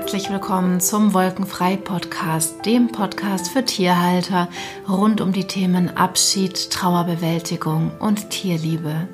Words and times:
herzlich 0.00 0.30
willkommen 0.30 0.80
zum 0.80 1.12
Wolkenfrei 1.12 1.76
Podcast, 1.76 2.64
dem 2.64 2.90
Podcast 2.90 3.50
für 3.50 3.66
Tierhalter 3.66 4.48
rund 4.88 5.20
um 5.20 5.30
die 5.34 5.46
Themen 5.46 5.94
Abschied, 5.94 6.70
Trauerbewältigung 6.70 7.92
und 7.98 8.30
Tierliebe. 8.30 9.08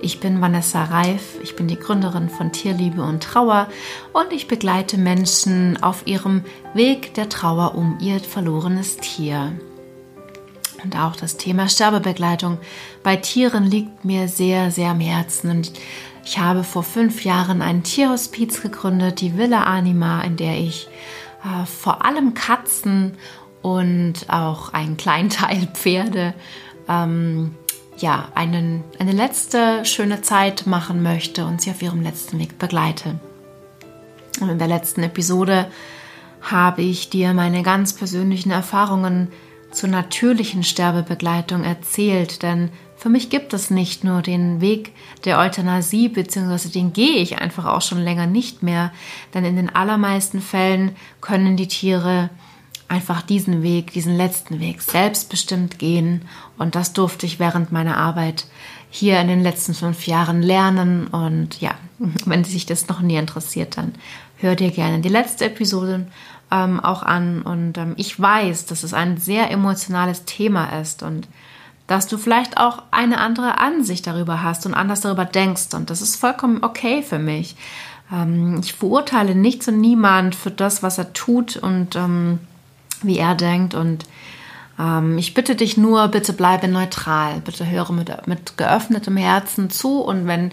Ich 0.00 0.20
bin 0.20 0.40
Vanessa 0.40 0.84
Reif, 0.84 1.34
ich 1.42 1.56
bin 1.56 1.66
die 1.66 1.78
Gründerin 1.78 2.28
von 2.30 2.52
Tierliebe 2.52 3.02
und 3.02 3.24
Trauer 3.24 3.66
und 4.12 4.32
ich 4.32 4.46
begleite 4.46 4.98
Menschen 4.98 5.82
auf 5.82 6.06
ihrem 6.06 6.44
Weg 6.74 7.12
der 7.14 7.28
Trauer 7.28 7.74
um 7.74 7.98
ihr 8.00 8.20
verlorenes 8.20 8.98
Tier. 8.98 9.52
Und 10.84 10.96
auch 10.96 11.16
das 11.16 11.38
Thema 11.38 11.68
Sterbebegleitung 11.68 12.58
bei 13.02 13.16
Tieren 13.16 13.64
liegt 13.64 14.04
mir 14.04 14.28
sehr, 14.28 14.70
sehr 14.70 14.90
am 14.90 15.00
Herzen. 15.00 15.50
Und 15.50 15.72
ich 16.24 16.38
habe 16.38 16.64
vor 16.64 16.82
fünf 16.82 17.24
Jahren 17.24 17.62
ein 17.62 17.82
Tierhospiz 17.82 18.62
gegründet, 18.62 19.20
die 19.20 19.36
Villa 19.36 19.64
Anima, 19.64 20.22
in 20.22 20.36
der 20.36 20.58
ich 20.58 20.88
äh, 21.44 21.66
vor 21.66 22.04
allem 22.04 22.34
Katzen 22.34 23.16
und 23.62 24.26
auch 24.28 24.72
einen 24.72 24.96
kleinen 24.96 25.30
Teil 25.30 25.68
Pferde 25.72 26.34
ähm, 26.88 27.54
ja, 27.98 28.28
einen, 28.34 28.82
eine 28.98 29.12
letzte 29.12 29.84
schöne 29.84 30.22
Zeit 30.22 30.66
machen 30.66 31.02
möchte 31.02 31.44
und 31.44 31.60
sie 31.60 31.70
auf 31.70 31.82
ihrem 31.82 32.02
letzten 32.02 32.38
Weg 32.38 32.58
begleite. 32.58 33.20
Und 34.40 34.48
in 34.48 34.58
der 34.58 34.68
letzten 34.68 35.02
Episode 35.02 35.66
habe 36.40 36.82
ich 36.82 37.10
dir 37.10 37.34
meine 37.34 37.62
ganz 37.62 37.92
persönlichen 37.92 38.50
Erfahrungen 38.50 39.28
zur 39.70 39.90
natürlichen 39.90 40.62
Sterbebegleitung 40.62 41.62
erzählt, 41.62 42.42
denn 42.42 42.70
für 43.00 43.08
mich 43.08 43.30
gibt 43.30 43.54
es 43.54 43.70
nicht 43.70 44.04
nur 44.04 44.20
den 44.20 44.60
Weg 44.60 44.92
der 45.24 45.38
Euthanasie, 45.38 46.10
beziehungsweise 46.10 46.68
den 46.68 46.92
gehe 46.92 47.16
ich 47.16 47.38
einfach 47.38 47.64
auch 47.64 47.80
schon 47.80 47.98
länger 48.02 48.26
nicht 48.26 48.62
mehr, 48.62 48.92
denn 49.32 49.46
in 49.46 49.56
den 49.56 49.74
allermeisten 49.74 50.42
Fällen 50.42 50.94
können 51.22 51.56
die 51.56 51.66
Tiere 51.66 52.28
einfach 52.88 53.22
diesen 53.22 53.62
Weg, 53.62 53.94
diesen 53.94 54.14
letzten 54.14 54.60
Weg 54.60 54.82
selbstbestimmt 54.82 55.78
gehen. 55.78 56.22
Und 56.58 56.74
das 56.74 56.92
durfte 56.92 57.24
ich 57.24 57.38
während 57.38 57.72
meiner 57.72 57.96
Arbeit 57.96 58.46
hier 58.90 59.18
in 59.18 59.28
den 59.28 59.42
letzten 59.42 59.72
fünf 59.72 60.06
Jahren 60.06 60.42
lernen. 60.42 61.06
Und 61.06 61.58
ja, 61.58 61.76
wenn 62.26 62.44
sich 62.44 62.66
das 62.66 62.88
noch 62.88 63.00
nie 63.00 63.16
interessiert, 63.16 63.78
dann 63.78 63.94
hör 64.36 64.56
dir 64.56 64.72
gerne 64.72 65.00
die 65.00 65.08
letzte 65.08 65.46
Episode 65.46 66.06
ähm, 66.50 66.80
auch 66.80 67.02
an. 67.02 67.40
Und 67.40 67.78
ähm, 67.78 67.94
ich 67.96 68.20
weiß, 68.20 68.66
dass 68.66 68.82
es 68.82 68.92
ein 68.92 69.16
sehr 69.16 69.50
emotionales 69.50 70.26
Thema 70.26 70.80
ist. 70.80 71.02
Und 71.02 71.28
dass 71.90 72.06
du 72.06 72.18
vielleicht 72.18 72.56
auch 72.56 72.84
eine 72.92 73.18
andere 73.18 73.58
Ansicht 73.58 74.06
darüber 74.06 74.44
hast 74.44 74.64
und 74.64 74.74
anders 74.74 75.00
darüber 75.00 75.24
denkst. 75.24 75.74
Und 75.74 75.90
das 75.90 76.00
ist 76.02 76.14
vollkommen 76.14 76.62
okay 76.62 77.02
für 77.02 77.18
mich. 77.18 77.56
Ähm, 78.12 78.60
ich 78.62 78.74
verurteile 78.74 79.34
nichts 79.34 79.66
und 79.66 79.80
niemand 79.80 80.36
für 80.36 80.52
das, 80.52 80.84
was 80.84 80.98
er 80.98 81.12
tut 81.14 81.56
und 81.56 81.96
ähm, 81.96 82.38
wie 83.02 83.18
er 83.18 83.34
denkt. 83.34 83.74
Und 83.74 84.04
ähm, 84.78 85.18
ich 85.18 85.34
bitte 85.34 85.56
dich 85.56 85.76
nur, 85.76 86.06
bitte 86.06 86.32
bleibe 86.32 86.68
neutral. 86.68 87.40
Bitte 87.40 87.68
höre 87.68 87.90
mit, 87.90 88.24
mit 88.28 88.56
geöffnetem 88.56 89.16
Herzen 89.16 89.68
zu. 89.68 90.00
Und 90.00 90.28
wenn 90.28 90.52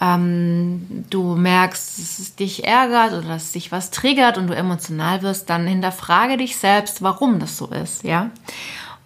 ähm, 0.00 1.04
du 1.10 1.36
merkst, 1.36 1.98
dass 1.98 2.18
es 2.20 2.36
dich 2.36 2.64
ärgert 2.64 3.12
oder 3.12 3.28
dass 3.28 3.52
dich 3.52 3.70
was 3.70 3.90
triggert 3.90 4.38
und 4.38 4.46
du 4.46 4.56
emotional 4.56 5.20
wirst, 5.20 5.50
dann 5.50 5.66
hinterfrage 5.66 6.38
dich 6.38 6.56
selbst, 6.56 7.02
warum 7.02 7.38
das 7.38 7.58
so 7.58 7.66
ist, 7.66 8.02
ja. 8.02 8.30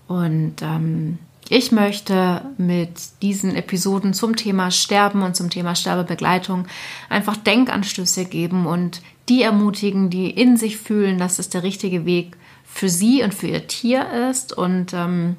Und 0.07 0.63
ähm, 0.63 1.19
ich 1.49 1.73
möchte 1.73 2.43
mit 2.57 3.23
diesen 3.23 3.55
Episoden 3.55 4.15
zum 4.15 4.37
Thema 4.37 4.71
Sterben 4.71 5.23
und 5.23 5.37
zum 5.37 5.51
Thema 5.51 5.75
Sterbebegleitung 5.75 6.67
einfach 7.11 7.37
Denkanstöße 7.37 8.25
geben 8.25 8.67
und 8.67 9.03
die 9.29 9.43
ermutigen, 9.43 10.11
die 10.11 10.31
in 10.31 10.57
sich 10.57 10.79
fühlen, 10.79 11.19
dass 11.19 11.39
es 11.39 11.49
der 11.49 11.63
richtige 11.63 12.07
Weg 12.07 12.37
für 12.65 12.89
sie 12.89 13.23
und 13.23 13.35
für 13.35 13.47
ihr 13.47 13.67
Tier 13.67 14.31
ist 14.31 14.57
und 14.57 14.93
ähm, 14.95 15.37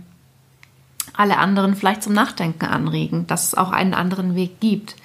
alle 1.14 1.38
anderen 1.38 1.76
vielleicht 1.76 2.04
zum 2.04 2.14
Nachdenken 2.14 2.66
anregen, 2.66 3.28
dass 3.28 3.48
es 3.48 3.56
auch 3.56 3.72
einen 3.72 3.94
anderen 3.94 4.36
Weg 4.36 4.60
gibt. 4.60 4.96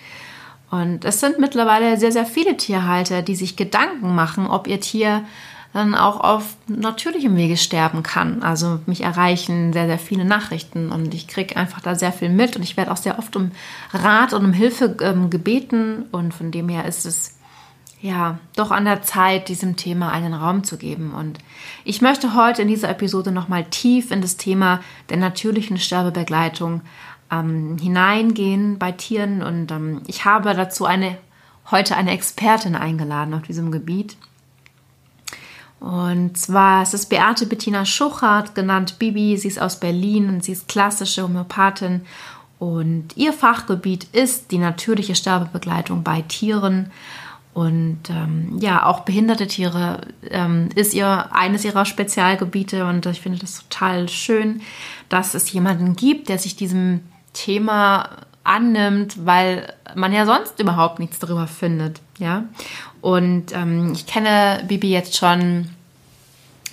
Und 0.70 1.04
es 1.04 1.20
sind 1.20 1.38
mittlerweile 1.38 1.98
sehr, 1.98 2.12
sehr 2.12 2.26
viele 2.26 2.56
Tierhalter, 2.56 3.22
die 3.22 3.34
sich 3.34 3.56
Gedanken 3.56 4.14
machen, 4.14 4.46
ob 4.46 4.68
ihr 4.68 4.80
Tier 4.80 5.24
dann 5.72 5.94
auch 5.94 6.20
auf 6.20 6.56
natürlichem 6.66 7.36
Wege 7.36 7.56
sterben 7.56 8.02
kann. 8.02 8.42
Also 8.42 8.80
mich 8.86 9.02
erreichen 9.02 9.72
sehr, 9.72 9.86
sehr 9.86 9.98
viele 9.98 10.24
Nachrichten 10.24 10.90
und 10.90 11.14
ich 11.14 11.28
kriege 11.28 11.56
einfach 11.56 11.80
da 11.80 11.94
sehr 11.94 12.12
viel 12.12 12.28
mit 12.28 12.56
und 12.56 12.62
ich 12.62 12.76
werde 12.76 12.90
auch 12.90 12.96
sehr 12.96 13.18
oft 13.18 13.36
um 13.36 13.52
Rat 13.92 14.32
und 14.32 14.44
um 14.44 14.52
Hilfe 14.52 14.96
ähm, 15.00 15.30
gebeten 15.30 16.06
und 16.10 16.34
von 16.34 16.50
dem 16.50 16.68
her 16.68 16.86
ist 16.86 17.06
es 17.06 17.38
ja 18.00 18.38
doch 18.56 18.70
an 18.70 18.86
der 18.86 19.02
Zeit, 19.02 19.48
diesem 19.48 19.76
Thema 19.76 20.10
einen 20.10 20.34
Raum 20.34 20.64
zu 20.64 20.78
geben. 20.78 21.12
Und 21.12 21.38
ich 21.84 22.00
möchte 22.00 22.34
heute 22.34 22.62
in 22.62 22.68
dieser 22.68 22.88
Episode 22.88 23.30
nochmal 23.30 23.64
tief 23.64 24.10
in 24.10 24.22
das 24.22 24.36
Thema 24.36 24.80
der 25.08 25.18
natürlichen 25.18 25.78
Sterbebegleitung 25.78 26.80
ähm, 27.30 27.76
hineingehen 27.78 28.78
bei 28.78 28.90
Tieren 28.90 29.42
und 29.42 29.70
ähm, 29.70 30.02
ich 30.08 30.24
habe 30.24 30.54
dazu 30.54 30.84
eine 30.84 31.16
heute 31.70 31.96
eine 31.96 32.10
Expertin 32.10 32.74
eingeladen 32.74 33.34
auf 33.34 33.42
diesem 33.42 33.70
Gebiet. 33.70 34.16
Und 35.80 36.36
zwar 36.36 36.82
ist 36.82 36.92
es 36.92 37.06
Beate 37.06 37.46
Bettina 37.46 37.86
Schuchert, 37.86 38.54
genannt 38.54 38.98
Bibi. 38.98 39.36
Sie 39.38 39.48
ist 39.48 39.60
aus 39.60 39.80
Berlin 39.80 40.28
und 40.28 40.44
sie 40.44 40.52
ist 40.52 40.68
klassische 40.68 41.22
Homöopathin. 41.22 42.02
Und 42.58 43.16
ihr 43.16 43.32
Fachgebiet 43.32 44.04
ist 44.12 44.50
die 44.50 44.58
natürliche 44.58 45.14
Sterbebegleitung 45.14 46.04
bei 46.04 46.20
Tieren. 46.20 46.90
Und 47.54 47.98
ähm, 48.10 48.58
ja, 48.60 48.84
auch 48.84 49.00
behinderte 49.00 49.46
Tiere 49.46 50.02
ähm, 50.30 50.68
ist 50.74 50.92
ihr 50.92 51.34
eines 51.34 51.64
ihrer 51.64 51.86
Spezialgebiete. 51.86 52.84
Und 52.84 53.06
ich 53.06 53.22
finde 53.22 53.38
das 53.38 53.66
total 53.66 54.10
schön, 54.10 54.60
dass 55.08 55.34
es 55.34 55.50
jemanden 55.50 55.96
gibt, 55.96 56.28
der 56.28 56.38
sich 56.38 56.56
diesem 56.56 57.00
Thema 57.32 58.10
annimmt, 58.44 59.26
weil 59.26 59.72
man 59.94 60.12
ja 60.12 60.26
sonst 60.26 60.58
überhaupt 60.60 60.98
nichts 60.98 61.18
darüber 61.18 61.46
findet, 61.46 62.00
ja. 62.18 62.44
Und 63.00 63.52
ähm, 63.54 63.92
ich 63.92 64.06
kenne 64.06 64.64
Bibi 64.66 64.90
jetzt 64.90 65.16
schon, 65.16 65.68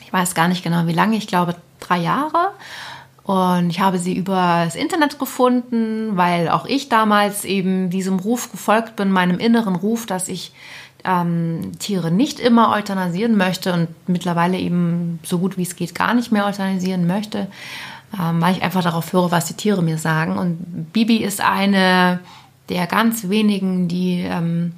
ich 0.04 0.12
weiß 0.12 0.36
gar 0.36 0.48
nicht 0.48 0.64
genau 0.64 0.88
wie 0.88 0.94
lange, 0.94 1.18
ich 1.18 1.28
glaube 1.28 1.56
drei 1.80 2.00
Jahre. 2.00 2.52
Und 3.24 3.70
ich 3.70 3.82
habe 3.82 4.00
sie 4.00 4.16
über 4.16 4.64
das 4.64 4.76
Internet 4.76 5.20
gefunden, 5.20 6.16
weil 6.16 6.50
auch 6.50 6.66
ich 6.66 6.88
damals 6.88 7.44
eben 7.44 7.90
diesem 7.90 8.20
Ruf 8.20 8.52
gefolgt 8.52 8.96
bin, 8.96 9.12
meinem 9.12 9.40
inneren 9.40 9.76
Ruf, 9.76 10.06
dass 10.06 10.30
ich 10.30 10.54
ähm, 11.04 11.74
Tiere 11.80 12.10
nicht 12.10 12.40
immer 12.40 12.72
euthanasieren 12.72 13.36
möchte 13.36 13.74
und 13.74 13.90
mittlerweile 14.08 14.58
eben 14.58 15.20
so 15.24 15.40
gut 15.40 15.58
wie 15.58 15.64
es 15.64 15.76
geht 15.76 15.94
gar 15.94 16.14
nicht 16.14 16.32
mehr 16.32 16.46
euthanasieren 16.46 17.06
möchte 17.06 17.48
ähm, 18.14 18.42
weil 18.42 18.56
ich 18.56 18.64
einfach 18.64 18.84
darauf 18.84 19.12
höre, 19.14 19.32
was 19.32 19.46
die 19.46 19.54
Tiere 19.54 19.82
mir 19.82 19.98
sagen. 19.98 20.38
Und 20.38 20.94
Bibi 20.94 21.18
ist 21.18 21.42
eine 21.42 22.20
der 22.70 22.88
ganz 22.88 23.30
wenigen, 23.30 23.88
die 23.88 24.22
ähm, 24.22 24.74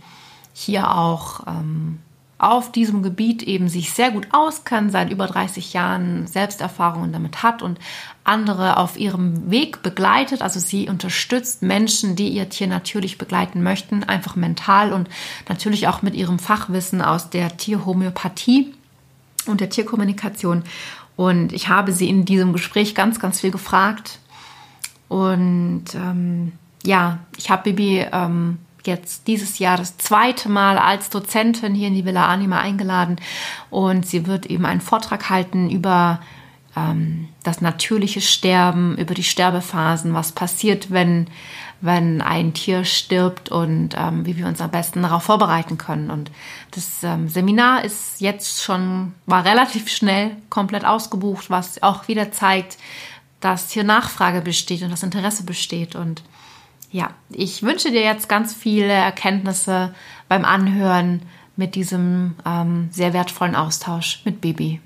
hier 0.60 0.96
auch 0.96 1.48
ähm, 1.48 2.00
auf 2.38 2.72
diesem 2.72 3.04
Gebiet 3.04 3.44
eben 3.44 3.68
sich 3.68 3.92
sehr 3.92 4.12
gut 4.12 4.28
auskennt, 4.32 4.94
seit 4.94 5.12
über 5.12 5.28
30 5.28 5.74
Jahren 5.74 6.26
Selbsterfahrungen 6.26 7.12
damit 7.12 7.44
hat 7.44 7.62
und 7.62 7.80
andere 8.24 8.78
auf 8.78 8.98
ihrem 8.98 9.52
Weg 9.52 9.84
begleitet. 9.84 10.42
Also 10.42 10.60
sie 10.62 10.88
unterstützt 10.88 11.62
Menschen, 11.62 12.16
die 12.16 12.30
ihr 12.30 12.48
Tier 12.48 12.68
natürlich 12.68 13.18
begleiten 13.18 13.62
möchten, 13.62 14.06
einfach 14.06 14.38
mental 14.38 14.94
und 14.94 15.10
natürlich 15.50 15.90
auch 15.90 16.02
mit 16.02 16.16
ihrem 16.16 16.40
Fachwissen 16.40 17.02
aus 17.02 17.30
der 17.30 17.58
Tierhomöopathie 17.58 18.74
und 19.46 19.60
der 19.60 19.70
Tierkommunikation. 19.70 20.64
Und 21.18 21.52
ich 21.52 21.68
habe 21.68 21.92
sie 21.92 22.08
in 22.08 22.24
diesem 22.24 22.54
Gespräch 22.54 22.96
ganz, 22.96 23.20
ganz 23.20 23.42
viel 23.42 23.52
gefragt. 23.52 24.20
Und 25.10 25.86
ähm, 25.94 26.54
ja, 26.86 27.20
ich 27.38 27.50
habe 27.50 27.64
Bibi 27.64 28.06
ähm, 28.14 28.60
jetzt 28.88 29.28
dieses 29.28 29.60
Jahr 29.60 29.78
das 29.78 29.98
zweite 29.98 30.50
Mal 30.50 30.78
als 30.78 31.10
Dozentin 31.10 31.76
hier 31.76 31.88
in 31.88 31.96
die 31.96 32.06
Villa 32.06 32.28
Anima 32.28 32.60
eingeladen. 32.60 33.18
Und 33.70 34.06
sie 34.06 34.28
wird 34.28 34.46
eben 34.46 34.66
einen 34.66 34.82
Vortrag 34.82 35.30
halten 35.30 35.70
über 35.70 36.22
ähm, 36.76 37.28
das 37.44 37.62
natürliche 37.62 38.22
Sterben, 38.22 38.98
über 38.98 39.14
die 39.14 39.24
Sterbephasen, 39.24 40.14
was 40.14 40.32
passiert, 40.32 40.92
wenn 40.92 41.28
wenn 41.82 42.22
ein 42.22 42.54
Tier 42.54 42.84
stirbt 42.84 43.50
und 43.50 43.96
ähm, 43.98 44.26
wie 44.26 44.38
wir 44.38 44.48
uns 44.48 44.60
am 44.62 44.72
besten 44.72 45.02
darauf 45.02 45.24
vorbereiten 45.24 45.78
können. 45.78 46.10
Und 46.10 46.30
das 46.72 47.04
ähm, 47.04 47.30
Seminar 47.30 47.86
ist 47.86 48.20
jetzt 48.20 48.62
schon, 48.62 49.14
war 49.26 49.46
relativ 49.46 49.90
schnell 49.90 50.32
komplett 50.50 50.86
ausgebucht, 50.86 51.50
was 51.50 51.82
auch 51.82 52.08
wieder 52.08 52.32
zeigt, 52.32 52.78
dass 53.40 53.72
hier 53.72 53.86
Nachfrage 53.86 54.42
besteht 54.42 54.82
und 54.82 54.92
das 54.92 55.04
Interesse 55.04 55.44
besteht. 55.44 55.96
Und 55.96 56.22
ja, 56.92 57.14
ich 57.30 57.64
wünsche 57.64 57.92
dir 57.92 58.02
jetzt 58.02 58.30
ganz 58.30 58.54
viele 58.54 58.94
Erkenntnisse 58.94 59.94
beim 60.28 60.46
Anhören 60.46 61.22
mit 61.56 61.76
diesem 61.76 62.36
ähm, 62.46 62.90
sehr 62.92 63.14
wertvollen 63.14 63.56
Austausch 63.56 64.22
mit 64.26 64.42
Bibi. 64.42 64.82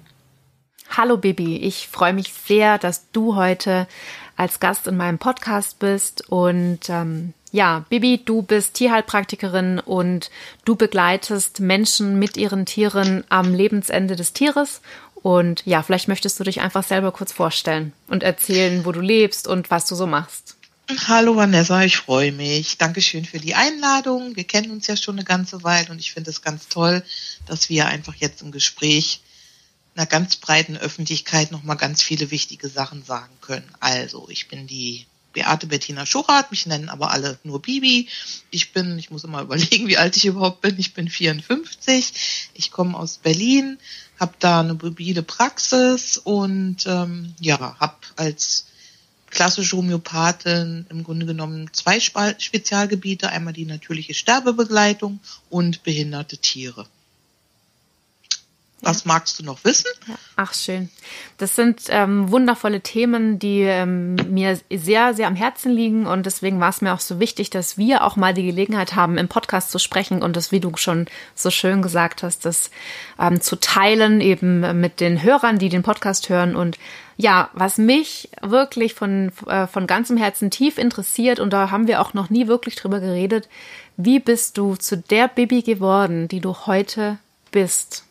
Hallo 0.89 1.17
Bibi, 1.17 1.57
ich 1.57 1.87
freue 1.87 2.13
mich 2.13 2.33
sehr, 2.33 2.77
dass 2.77 3.09
du 3.11 3.35
heute 3.35 3.87
als 4.35 4.59
Gast 4.59 4.87
in 4.87 4.97
meinem 4.97 5.17
Podcast 5.17 5.79
bist. 5.79 6.29
Und 6.29 6.89
ähm, 6.89 7.33
ja, 7.51 7.85
Bibi, 7.89 8.21
du 8.23 8.41
bist 8.41 8.73
Tierheilpraktikerin 8.75 9.79
und 9.79 10.29
du 10.65 10.75
begleitest 10.75 11.59
Menschen 11.59 12.19
mit 12.19 12.37
ihren 12.37 12.65
Tieren 12.65 13.23
am 13.29 13.53
Lebensende 13.53 14.15
des 14.15 14.33
Tieres. 14.33 14.81
Und 15.15 15.65
ja, 15.65 15.83
vielleicht 15.83 16.09
möchtest 16.09 16.39
du 16.39 16.43
dich 16.43 16.61
einfach 16.61 16.83
selber 16.83 17.11
kurz 17.11 17.31
vorstellen 17.31 17.93
und 18.07 18.23
erzählen, 18.23 18.85
wo 18.85 18.91
du 18.91 18.99
lebst 18.99 19.47
und 19.47 19.71
was 19.71 19.85
du 19.85 19.95
so 19.95 20.05
machst. 20.05 20.52
Hallo 20.89 21.37
Vanessa, 21.37 21.81
ich 21.85 21.95
freue 21.95 22.33
mich. 22.33 22.77
Dankeschön 22.77 23.23
für 23.23 23.39
die 23.39 23.55
Einladung. 23.55 24.35
Wir 24.35 24.43
kennen 24.43 24.69
uns 24.69 24.85
ja 24.85 24.97
schon 24.97 25.15
eine 25.15 25.23
ganze 25.23 25.63
Weile 25.63 25.89
und 25.89 25.99
ich 25.99 26.11
finde 26.11 26.29
es 26.29 26.41
ganz 26.41 26.67
toll, 26.67 27.01
dass 27.45 27.69
wir 27.69 27.87
einfach 27.87 28.15
jetzt 28.15 28.41
im 28.41 28.51
Gespräch 28.51 29.21
einer 29.95 30.05
ganz 30.05 30.35
breiten 30.35 30.75
Öffentlichkeit 30.75 31.51
nochmal 31.51 31.77
ganz 31.77 32.01
viele 32.01 32.31
wichtige 32.31 32.67
Sachen 32.67 33.01
sagen 33.01 33.33
können. 33.39 33.71
Also, 33.79 34.27
ich 34.29 34.49
bin 34.49 34.67
die 34.67 35.05
Beate 35.31 35.67
Bettina 35.67 36.05
Schurat, 36.05 36.51
mich 36.51 36.65
nennen 36.65 36.89
aber 36.89 37.11
alle 37.11 37.39
nur 37.45 37.61
Bibi. 37.61 38.09
Ich 38.51 38.73
bin, 38.73 38.99
ich 38.99 39.09
muss 39.09 39.23
immer 39.23 39.41
überlegen, 39.41 39.87
wie 39.87 39.97
alt 39.97 40.17
ich 40.17 40.25
überhaupt 40.25 40.59
bin. 40.59 40.77
Ich 40.77 40.93
bin 40.93 41.09
54. 41.09 42.49
Ich 42.55 42.71
komme 42.71 42.97
aus 42.97 43.19
Berlin, 43.19 43.77
habe 44.19 44.33
da 44.39 44.59
eine 44.59 44.73
mobile 44.73 45.23
Praxis 45.23 46.17
und 46.17 46.85
ähm, 46.87 47.35
ja, 47.39 47.77
habe 47.79 47.95
als 48.17 48.65
klassische 49.33 49.75
Homöopathin 49.75 50.85
im 50.89 51.03
Grunde 51.03 51.25
genommen 51.25 51.69
zwei 51.73 51.99
Spezialgebiete, 51.99 53.29
einmal 53.29 53.53
die 53.53 53.65
natürliche 53.65 54.13
Sterbebegleitung 54.13 55.19
und 55.49 55.83
behinderte 55.83 56.37
Tiere. 56.37 56.85
Was 58.83 59.05
magst 59.05 59.39
du 59.39 59.43
noch 59.45 59.63
wissen? 59.63 59.89
Ach, 60.35 60.53
schön. 60.53 60.89
Das 61.37 61.55
sind 61.55 61.83
ähm, 61.87 62.29
wundervolle 62.29 62.81
Themen, 62.81 63.39
die 63.39 63.61
ähm, 63.61 64.15
mir 64.29 64.59
sehr, 64.69 65.13
sehr 65.13 65.27
am 65.27 65.35
Herzen 65.35 65.71
liegen. 65.71 66.05
Und 66.05 66.25
deswegen 66.25 66.59
war 66.59 66.69
es 66.69 66.81
mir 66.81 66.93
auch 66.93 66.99
so 66.99 67.19
wichtig, 67.19 67.49
dass 67.49 67.77
wir 67.77 68.03
auch 68.03 68.17
mal 68.17 68.33
die 68.33 68.45
Gelegenheit 68.45 68.93
haben, 68.93 69.17
im 69.17 69.29
Podcast 69.29 69.71
zu 69.71 69.79
sprechen 69.79 70.21
und 70.21 70.35
das, 70.35 70.51
wie 70.51 70.59
du 70.59 70.75
schon 70.75 71.07
so 71.33 71.49
schön 71.49 71.81
gesagt 71.81 72.23
hast, 72.23 72.45
das 72.45 72.71
ähm, 73.17 73.39
zu 73.39 73.55
teilen, 73.55 74.19
eben 74.19 74.79
mit 74.81 74.99
den 74.99 75.23
Hörern, 75.23 75.59
die 75.59 75.69
den 75.69 75.83
Podcast 75.83 76.27
hören. 76.27 76.55
Und 76.55 76.77
ja, 77.15 77.49
was 77.53 77.77
mich 77.77 78.29
wirklich 78.41 78.95
von, 78.95 79.31
äh, 79.47 79.65
von 79.67 79.87
ganzem 79.87 80.17
Herzen 80.17 80.51
tief 80.51 80.77
interessiert, 80.77 81.39
und 81.39 81.53
da 81.53 81.71
haben 81.71 81.87
wir 81.87 82.01
auch 82.01 82.13
noch 82.13 82.29
nie 82.29 82.47
wirklich 82.47 82.75
drüber 82.75 82.99
geredet, 82.99 83.47
wie 83.95 84.19
bist 84.19 84.57
du 84.57 84.75
zu 84.75 84.97
der 84.97 85.29
Bibi 85.29 85.61
geworden, 85.61 86.27
die 86.27 86.41
du 86.41 86.53
heute 86.65 87.17
bist? 87.51 88.03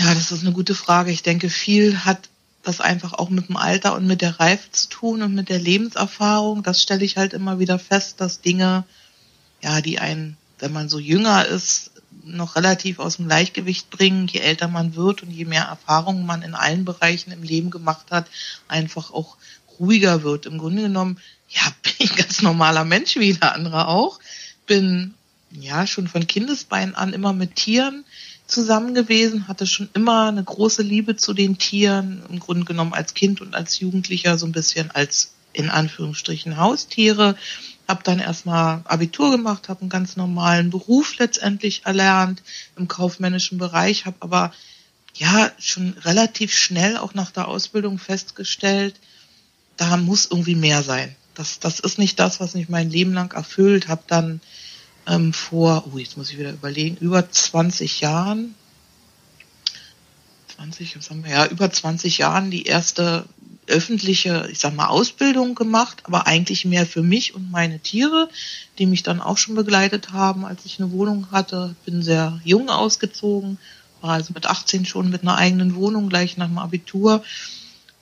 Ja, 0.00 0.14
das 0.14 0.32
ist 0.32 0.40
eine 0.40 0.52
gute 0.52 0.74
Frage. 0.74 1.10
Ich 1.10 1.22
denke, 1.22 1.50
viel 1.50 2.06
hat 2.06 2.30
das 2.62 2.80
einfach 2.80 3.12
auch 3.12 3.28
mit 3.28 3.50
dem 3.50 3.58
Alter 3.58 3.94
und 3.94 4.06
mit 4.06 4.22
der 4.22 4.40
Reife 4.40 4.70
zu 4.72 4.88
tun 4.88 5.20
und 5.20 5.34
mit 5.34 5.50
der 5.50 5.58
Lebenserfahrung. 5.58 6.62
Das 6.62 6.80
stelle 6.80 7.04
ich 7.04 7.18
halt 7.18 7.34
immer 7.34 7.58
wieder 7.58 7.78
fest, 7.78 8.18
dass 8.18 8.40
Dinge, 8.40 8.84
ja, 9.60 9.82
die 9.82 9.98
einen, 9.98 10.38
wenn 10.58 10.72
man 10.72 10.88
so 10.88 10.98
jünger 10.98 11.44
ist, 11.44 11.90
noch 12.24 12.56
relativ 12.56 12.98
aus 12.98 13.16
dem 13.16 13.26
Gleichgewicht 13.26 13.90
bringen, 13.90 14.26
je 14.26 14.40
älter 14.40 14.68
man 14.68 14.96
wird 14.96 15.22
und 15.22 15.32
je 15.32 15.44
mehr 15.44 15.64
Erfahrungen 15.64 16.24
man 16.24 16.40
in 16.40 16.54
allen 16.54 16.86
Bereichen 16.86 17.30
im 17.30 17.42
Leben 17.42 17.70
gemacht 17.70 18.06
hat, 18.10 18.26
einfach 18.68 19.10
auch 19.10 19.36
ruhiger 19.78 20.22
wird. 20.22 20.46
Im 20.46 20.56
Grunde 20.56 20.80
genommen, 20.80 21.18
ja, 21.50 21.60
bin 21.82 21.92
ich 21.98 22.12
ein 22.12 22.16
ganz 22.16 22.40
normaler 22.40 22.86
Mensch 22.86 23.16
wie 23.16 23.26
jeder 23.26 23.54
andere 23.54 23.88
auch. 23.88 24.18
Bin 24.66 25.12
ja 25.50 25.86
schon 25.86 26.08
von 26.08 26.26
Kindesbeinen 26.26 26.94
an 26.94 27.12
immer 27.12 27.34
mit 27.34 27.56
Tieren 27.56 28.06
zusammen 28.50 28.94
gewesen, 28.94 29.48
hatte 29.48 29.66
schon 29.66 29.88
immer 29.94 30.28
eine 30.28 30.44
große 30.44 30.82
Liebe 30.82 31.16
zu 31.16 31.32
den 31.32 31.58
Tieren, 31.58 32.22
im 32.28 32.40
Grunde 32.40 32.64
genommen 32.64 32.92
als 32.92 33.14
Kind 33.14 33.40
und 33.40 33.54
als 33.54 33.80
Jugendlicher 33.80 34.38
so 34.38 34.46
ein 34.46 34.52
bisschen 34.52 34.90
als 34.90 35.34
in 35.52 35.70
Anführungsstrichen 35.70 36.56
Haustiere. 36.56 37.36
Habe 37.88 38.02
dann 38.04 38.20
erstmal 38.20 38.82
Abitur 38.84 39.30
gemacht, 39.32 39.68
habe 39.68 39.80
einen 39.80 39.90
ganz 39.90 40.16
normalen 40.16 40.70
Beruf 40.70 41.18
letztendlich 41.18 41.86
erlernt 41.86 42.42
im 42.76 42.86
kaufmännischen 42.86 43.58
Bereich, 43.58 44.06
habe 44.06 44.16
aber 44.20 44.52
ja 45.14 45.50
schon 45.58 45.94
relativ 46.04 46.54
schnell 46.54 46.96
auch 46.96 47.14
nach 47.14 47.30
der 47.30 47.48
Ausbildung 47.48 47.98
festgestellt, 47.98 48.94
da 49.76 49.96
muss 49.96 50.28
irgendwie 50.30 50.54
mehr 50.54 50.82
sein. 50.82 51.16
Das, 51.34 51.58
das 51.58 51.80
ist 51.80 51.98
nicht 51.98 52.18
das, 52.20 52.38
was 52.38 52.54
mich 52.54 52.68
mein 52.68 52.90
Leben 52.90 53.12
lang 53.12 53.32
erfüllt. 53.32 53.88
Habe 53.88 54.02
dann 54.06 54.40
ähm, 55.10 55.32
vor, 55.32 55.84
oh, 55.92 55.98
jetzt 55.98 56.16
muss 56.16 56.30
ich 56.30 56.38
wieder 56.38 56.52
überlegen, 56.52 56.96
über 57.00 57.28
20 57.28 58.00
Jahren, 58.00 58.54
20, 60.56 60.96
was 60.96 61.10
haben 61.10 61.24
wir, 61.24 61.32
ja, 61.32 61.46
über 61.46 61.70
20 61.70 62.18
Jahren 62.18 62.50
die 62.50 62.64
erste 62.64 63.24
öffentliche, 63.66 64.48
ich 64.50 64.58
sag 64.58 64.74
mal, 64.74 64.86
Ausbildung 64.86 65.54
gemacht, 65.54 66.02
aber 66.04 66.26
eigentlich 66.26 66.64
mehr 66.64 66.86
für 66.86 67.02
mich 67.02 67.34
und 67.34 67.50
meine 67.50 67.80
Tiere, 67.80 68.28
die 68.78 68.86
mich 68.86 69.02
dann 69.02 69.20
auch 69.20 69.38
schon 69.38 69.54
begleitet 69.54 70.12
haben, 70.12 70.44
als 70.44 70.64
ich 70.64 70.80
eine 70.80 70.92
Wohnung 70.92 71.28
hatte. 71.30 71.74
Bin 71.84 72.02
sehr 72.02 72.40
jung 72.44 72.68
ausgezogen, 72.68 73.58
war 74.00 74.12
also 74.12 74.32
mit 74.32 74.46
18 74.46 74.86
schon 74.86 75.10
mit 75.10 75.22
einer 75.22 75.36
eigenen 75.36 75.74
Wohnung 75.74 76.08
gleich 76.08 76.36
nach 76.36 76.48
dem 76.48 76.58
Abitur 76.58 77.22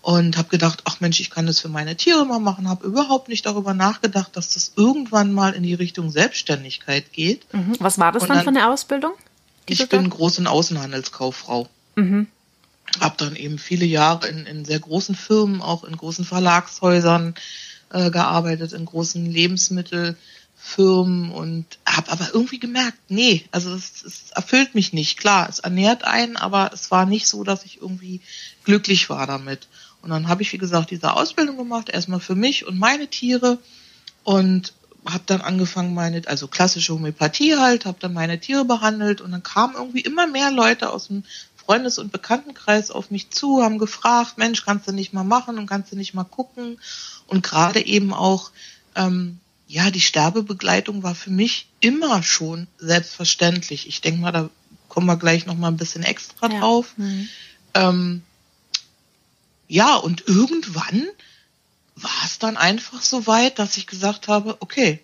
und 0.08 0.38
habe 0.38 0.48
gedacht, 0.48 0.80
ach 0.86 1.00
Mensch, 1.00 1.20
ich 1.20 1.28
kann 1.28 1.44
das 1.44 1.60
für 1.60 1.68
meine 1.68 1.94
Tiere 1.94 2.24
mal 2.24 2.38
machen, 2.38 2.66
habe 2.66 2.86
überhaupt 2.86 3.28
nicht 3.28 3.44
darüber 3.44 3.74
nachgedacht, 3.74 4.34
dass 4.38 4.54
das 4.54 4.72
irgendwann 4.74 5.34
mal 5.34 5.52
in 5.52 5.62
die 5.62 5.74
Richtung 5.74 6.10
Selbstständigkeit 6.10 7.12
geht. 7.12 7.44
Mhm. 7.52 7.76
Was 7.78 7.98
war 7.98 8.10
das 8.10 8.22
dann, 8.22 8.36
dann 8.36 8.44
von 8.44 8.54
der 8.54 8.70
Ausbildung? 8.70 9.12
Ich 9.66 9.86
bin 9.86 10.10
Groß- 10.10 10.38
und 10.38 10.46
Außenhandelskauffrau. 10.46 11.68
Mhm. 11.96 12.26
Habe 12.98 13.16
dann 13.18 13.36
eben 13.36 13.58
viele 13.58 13.84
Jahre 13.84 14.28
in, 14.28 14.46
in 14.46 14.64
sehr 14.64 14.80
großen 14.80 15.14
Firmen, 15.14 15.60
auch 15.60 15.84
in 15.84 15.94
großen 15.94 16.24
Verlagshäusern 16.24 17.34
äh, 17.90 18.10
gearbeitet, 18.10 18.72
in 18.72 18.86
großen 18.86 19.30
Lebensmittelfirmen 19.30 21.32
und 21.32 21.66
habe 21.86 22.10
aber 22.10 22.30
irgendwie 22.32 22.60
gemerkt, 22.60 22.96
nee, 23.10 23.44
also 23.50 23.74
es, 23.74 24.02
es 24.04 24.30
erfüllt 24.30 24.74
mich 24.74 24.94
nicht. 24.94 25.18
Klar, 25.18 25.50
es 25.50 25.58
ernährt 25.58 26.04
einen, 26.04 26.38
aber 26.38 26.70
es 26.72 26.90
war 26.90 27.04
nicht 27.04 27.26
so, 27.26 27.44
dass 27.44 27.66
ich 27.66 27.82
irgendwie 27.82 28.22
glücklich 28.64 29.10
war 29.10 29.26
damit. 29.26 29.68
Und 30.02 30.10
dann 30.10 30.28
habe 30.28 30.42
ich, 30.42 30.52
wie 30.52 30.58
gesagt, 30.58 30.90
diese 30.90 31.14
Ausbildung 31.14 31.56
gemacht, 31.56 31.88
erstmal 31.88 32.20
für 32.20 32.34
mich 32.34 32.66
und 32.66 32.78
meine 32.78 33.08
Tiere 33.08 33.58
und 34.24 34.72
habe 35.06 35.24
dann 35.26 35.40
angefangen, 35.40 35.94
meine, 35.94 36.22
also 36.26 36.48
klassische 36.48 36.92
Homöopathie 36.92 37.56
halt, 37.56 37.86
habe 37.86 37.98
dann 38.00 38.12
meine 38.12 38.38
Tiere 38.40 38.64
behandelt 38.64 39.20
und 39.20 39.32
dann 39.32 39.42
kamen 39.42 39.74
irgendwie 39.74 40.00
immer 40.00 40.26
mehr 40.26 40.50
Leute 40.50 40.90
aus 40.90 41.08
dem 41.08 41.24
Freundes- 41.56 41.98
und 41.98 42.12
Bekanntenkreis 42.12 42.90
auf 42.90 43.10
mich 43.10 43.30
zu, 43.30 43.62
haben 43.62 43.78
gefragt, 43.78 44.38
Mensch, 44.38 44.64
kannst 44.64 44.88
du 44.88 44.92
nicht 44.92 45.12
mal 45.12 45.24
machen 45.24 45.58
und 45.58 45.66
kannst 45.66 45.92
du 45.92 45.96
nicht 45.96 46.14
mal 46.14 46.24
gucken? 46.24 46.80
Und 47.26 47.42
gerade 47.42 47.84
eben 47.84 48.12
auch, 48.14 48.50
ähm, 48.94 49.38
ja, 49.66 49.90
die 49.90 50.00
Sterbebegleitung 50.00 51.02
war 51.02 51.14
für 51.14 51.30
mich 51.30 51.68
immer 51.80 52.22
schon 52.22 52.68
selbstverständlich. 52.78 53.86
Ich 53.86 54.00
denke 54.00 54.20
mal, 54.20 54.32
da 54.32 54.48
kommen 54.88 55.06
wir 55.06 55.16
gleich 55.16 55.44
noch 55.44 55.56
mal 55.56 55.68
ein 55.68 55.76
bisschen 55.76 56.02
extra 56.02 56.50
ja. 56.50 56.58
drauf. 56.58 56.94
Mhm. 56.96 57.28
Ähm, 57.74 58.22
ja, 59.68 59.96
und 59.96 60.26
irgendwann 60.26 61.06
war 61.94 62.24
es 62.24 62.38
dann 62.38 62.56
einfach 62.56 63.02
so 63.02 63.26
weit, 63.26 63.58
dass 63.58 63.76
ich 63.76 63.86
gesagt 63.86 64.28
habe, 64.28 64.56
okay, 64.60 65.00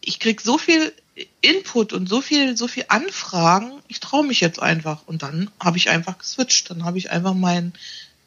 ich 0.00 0.20
krieg 0.20 0.40
so 0.40 0.58
viel 0.58 0.92
Input 1.40 1.92
und 1.92 2.08
so 2.08 2.20
viel, 2.20 2.56
so 2.56 2.68
viel 2.68 2.84
Anfragen, 2.88 3.80
ich 3.88 4.00
traue 4.00 4.24
mich 4.24 4.40
jetzt 4.40 4.60
einfach. 4.60 5.06
Und 5.06 5.22
dann 5.22 5.50
habe 5.58 5.78
ich 5.78 5.88
einfach 5.88 6.18
geswitcht. 6.18 6.70
Dann 6.70 6.84
habe 6.84 6.98
ich 6.98 7.10
einfach 7.10 7.34
meinen 7.34 7.72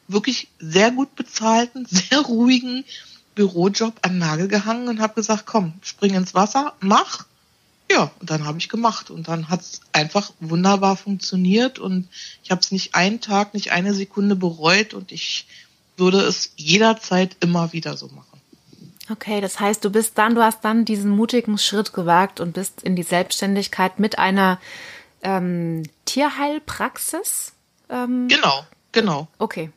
wirklich 0.08 0.48
sehr 0.58 0.90
gut 0.90 1.14
bezahlten, 1.14 1.86
sehr 1.90 2.20
ruhigen 2.20 2.84
Bürojob 3.34 3.94
an 4.02 4.18
Nagel 4.18 4.48
gehangen 4.48 4.88
und 4.88 5.00
habe 5.00 5.14
gesagt, 5.14 5.46
komm, 5.46 5.74
spring 5.82 6.14
ins 6.14 6.34
Wasser, 6.34 6.74
mach. 6.80 7.26
Ja, 7.90 8.12
und 8.20 8.30
dann 8.30 8.46
habe 8.46 8.58
ich 8.58 8.68
gemacht 8.68 9.10
und 9.10 9.26
dann 9.26 9.48
hat 9.48 9.62
es 9.62 9.80
einfach 9.92 10.32
wunderbar 10.38 10.96
funktioniert 10.96 11.80
und 11.80 12.08
ich 12.44 12.52
habe 12.52 12.60
es 12.60 12.70
nicht 12.70 12.94
einen 12.94 13.20
Tag, 13.20 13.52
nicht 13.52 13.72
eine 13.72 13.94
Sekunde 13.94 14.36
bereut 14.36 14.94
und 14.94 15.10
ich 15.10 15.46
würde 15.96 16.20
es 16.20 16.52
jederzeit 16.56 17.36
immer 17.40 17.72
wieder 17.72 17.96
so 17.96 18.06
machen. 18.08 18.40
Okay, 19.10 19.40
das 19.40 19.58
heißt, 19.58 19.84
du 19.84 19.90
bist 19.90 20.16
dann, 20.18 20.36
du 20.36 20.42
hast 20.42 20.64
dann 20.64 20.84
diesen 20.84 21.10
mutigen 21.10 21.58
Schritt 21.58 21.92
gewagt 21.92 22.38
und 22.38 22.52
bist 22.52 22.84
in 22.84 22.94
die 22.94 23.02
Selbstständigkeit 23.02 23.98
mit 23.98 24.20
einer 24.20 24.60
ähm, 25.22 25.82
Tierheilpraxis. 26.04 27.54
Ähm, 27.88 28.28
genau, 28.28 28.64
genau. 28.92 29.26
Okay. 29.38 29.70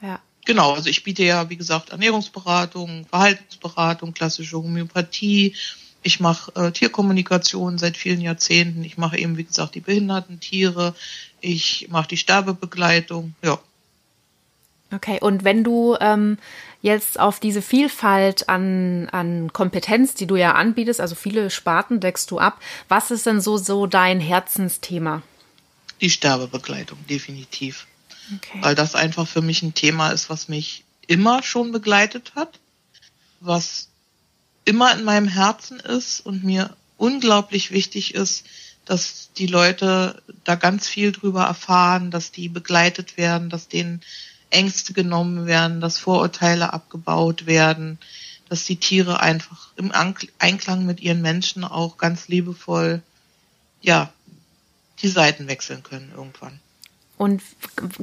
Ja. 0.00 0.20
Genau, 0.44 0.74
also 0.74 0.88
ich 0.88 1.02
biete 1.02 1.24
ja, 1.24 1.50
wie 1.50 1.56
gesagt, 1.56 1.90
Ernährungsberatung, 1.90 3.06
Verhaltensberatung, 3.06 4.14
klassische 4.14 4.56
Homöopathie, 4.56 5.56
ich 6.02 6.20
mache 6.20 6.52
äh, 6.54 6.72
Tierkommunikation 6.72 7.78
seit 7.78 7.96
vielen 7.96 8.20
Jahrzehnten. 8.20 8.82
Ich 8.84 8.98
mache 8.98 9.18
eben, 9.18 9.36
wie 9.36 9.44
gesagt, 9.44 9.74
die 9.74 9.80
behinderten 9.80 10.40
Tiere. 10.40 10.94
Ich 11.40 11.88
mache 11.90 12.08
die 12.08 12.16
Sterbebegleitung. 12.16 13.34
Ja. 13.42 13.58
Okay, 14.92 15.18
und 15.20 15.44
wenn 15.44 15.64
du 15.64 15.96
ähm, 16.00 16.38
jetzt 16.82 17.18
auf 17.18 17.40
diese 17.40 17.62
Vielfalt 17.62 18.48
an, 18.48 19.08
an 19.10 19.52
Kompetenz, 19.52 20.14
die 20.14 20.26
du 20.26 20.36
ja 20.36 20.52
anbietest, 20.52 21.00
also 21.00 21.14
viele 21.14 21.48
Sparten 21.50 22.00
deckst 22.00 22.30
du 22.30 22.38
ab, 22.38 22.60
was 22.88 23.10
ist 23.10 23.24
denn 23.24 23.40
so, 23.40 23.56
so 23.56 23.86
dein 23.86 24.20
Herzensthema? 24.20 25.22
Die 26.00 26.10
Sterbebegleitung, 26.10 26.98
definitiv. 27.08 27.86
Okay. 28.36 28.58
Weil 28.60 28.74
das 28.74 28.94
einfach 28.94 29.26
für 29.26 29.40
mich 29.40 29.62
ein 29.62 29.74
Thema 29.74 30.10
ist, 30.10 30.28
was 30.28 30.48
mich 30.48 30.84
immer 31.06 31.42
schon 31.42 31.72
begleitet 31.72 32.32
hat, 32.34 32.58
was 33.40 33.88
immer 34.64 34.94
in 34.94 35.04
meinem 35.04 35.28
Herzen 35.28 35.80
ist 35.80 36.20
und 36.20 36.44
mir 36.44 36.76
unglaublich 36.96 37.70
wichtig 37.70 38.14
ist, 38.14 38.46
dass 38.84 39.30
die 39.36 39.46
Leute 39.46 40.22
da 40.44 40.54
ganz 40.54 40.88
viel 40.88 41.12
drüber 41.12 41.44
erfahren, 41.44 42.10
dass 42.10 42.32
die 42.32 42.48
begleitet 42.48 43.16
werden, 43.16 43.48
dass 43.48 43.68
denen 43.68 44.02
Ängste 44.50 44.92
genommen 44.92 45.46
werden, 45.46 45.80
dass 45.80 45.98
Vorurteile 45.98 46.72
abgebaut 46.72 47.46
werden, 47.46 47.98
dass 48.48 48.64
die 48.64 48.76
Tiere 48.76 49.20
einfach 49.20 49.68
im 49.76 49.92
Einklang 50.38 50.84
mit 50.84 51.00
ihren 51.00 51.22
Menschen 51.22 51.64
auch 51.64 51.96
ganz 51.96 52.28
liebevoll, 52.28 53.02
ja, 53.80 54.12
die 55.00 55.08
Seiten 55.08 55.48
wechseln 55.48 55.82
können 55.82 56.12
irgendwann. 56.14 56.60
Und 57.16 57.42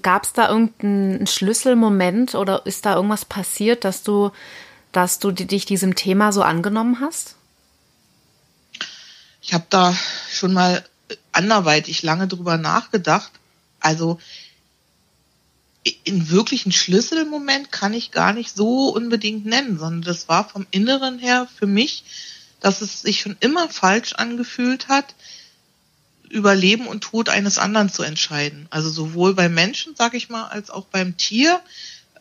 gab 0.01 0.23
es 0.23 0.33
da 0.33 0.49
irgendeinen 0.49 1.27
Schlüsselmoment 1.27 2.35
oder 2.35 2.65
ist 2.65 2.85
da 2.85 2.95
irgendwas 2.95 3.25
passiert, 3.25 3.83
dass 3.83 4.03
du, 4.03 4.31
dass 4.91 5.19
du 5.19 5.31
dich 5.31 5.65
diesem 5.65 5.95
Thema 5.95 6.31
so 6.31 6.41
angenommen 6.41 6.99
hast? 6.99 7.35
Ich 9.41 9.53
habe 9.53 9.65
da 9.69 9.95
schon 10.31 10.53
mal 10.53 10.83
anderweitig 11.31 12.03
lange 12.03 12.27
drüber 12.27 12.57
nachgedacht. 12.57 13.31
Also 13.79 14.19
in 16.03 16.29
wirklichen 16.29 16.71
Schlüsselmoment 16.71 17.71
kann 17.71 17.93
ich 17.93 18.11
gar 18.11 18.33
nicht 18.33 18.55
so 18.55 18.89
unbedingt 18.89 19.45
nennen, 19.45 19.79
sondern 19.79 20.01
das 20.01 20.27
war 20.27 20.47
vom 20.47 20.67
Inneren 20.71 21.19
her 21.19 21.47
für 21.57 21.67
mich, 21.67 22.03
dass 22.59 22.81
es 22.81 23.01
sich 23.01 23.21
schon 23.21 23.37
immer 23.39 23.69
falsch 23.69 24.13
angefühlt 24.13 24.89
hat, 24.89 25.15
über 26.29 26.53
Leben 26.53 26.87
und 26.87 27.01
Tod 27.01 27.29
eines 27.29 27.57
anderen 27.57 27.89
zu 27.89 28.03
entscheiden. 28.03 28.67
Also 28.69 28.89
sowohl 28.89 29.33
beim 29.33 29.53
Menschen, 29.53 29.95
sag 29.95 30.13
ich 30.13 30.29
mal, 30.29 30.47
als 30.47 30.69
auch 30.69 30.85
beim 30.85 31.17
Tier. 31.17 31.59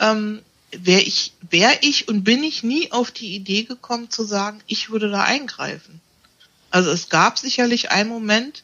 Ähm, 0.00 0.40
wäre 0.70 1.00
ich, 1.00 1.32
wäre 1.50 1.78
ich 1.80 2.08
und 2.08 2.24
bin 2.24 2.42
ich 2.42 2.62
nie 2.62 2.92
auf 2.92 3.10
die 3.10 3.34
Idee 3.34 3.64
gekommen 3.64 4.10
zu 4.10 4.24
sagen, 4.24 4.60
ich 4.66 4.90
würde 4.90 5.10
da 5.10 5.22
eingreifen. 5.22 6.00
Also 6.70 6.90
es 6.90 7.08
gab 7.08 7.38
sicherlich 7.38 7.90
einen 7.90 8.10
Moment, 8.10 8.62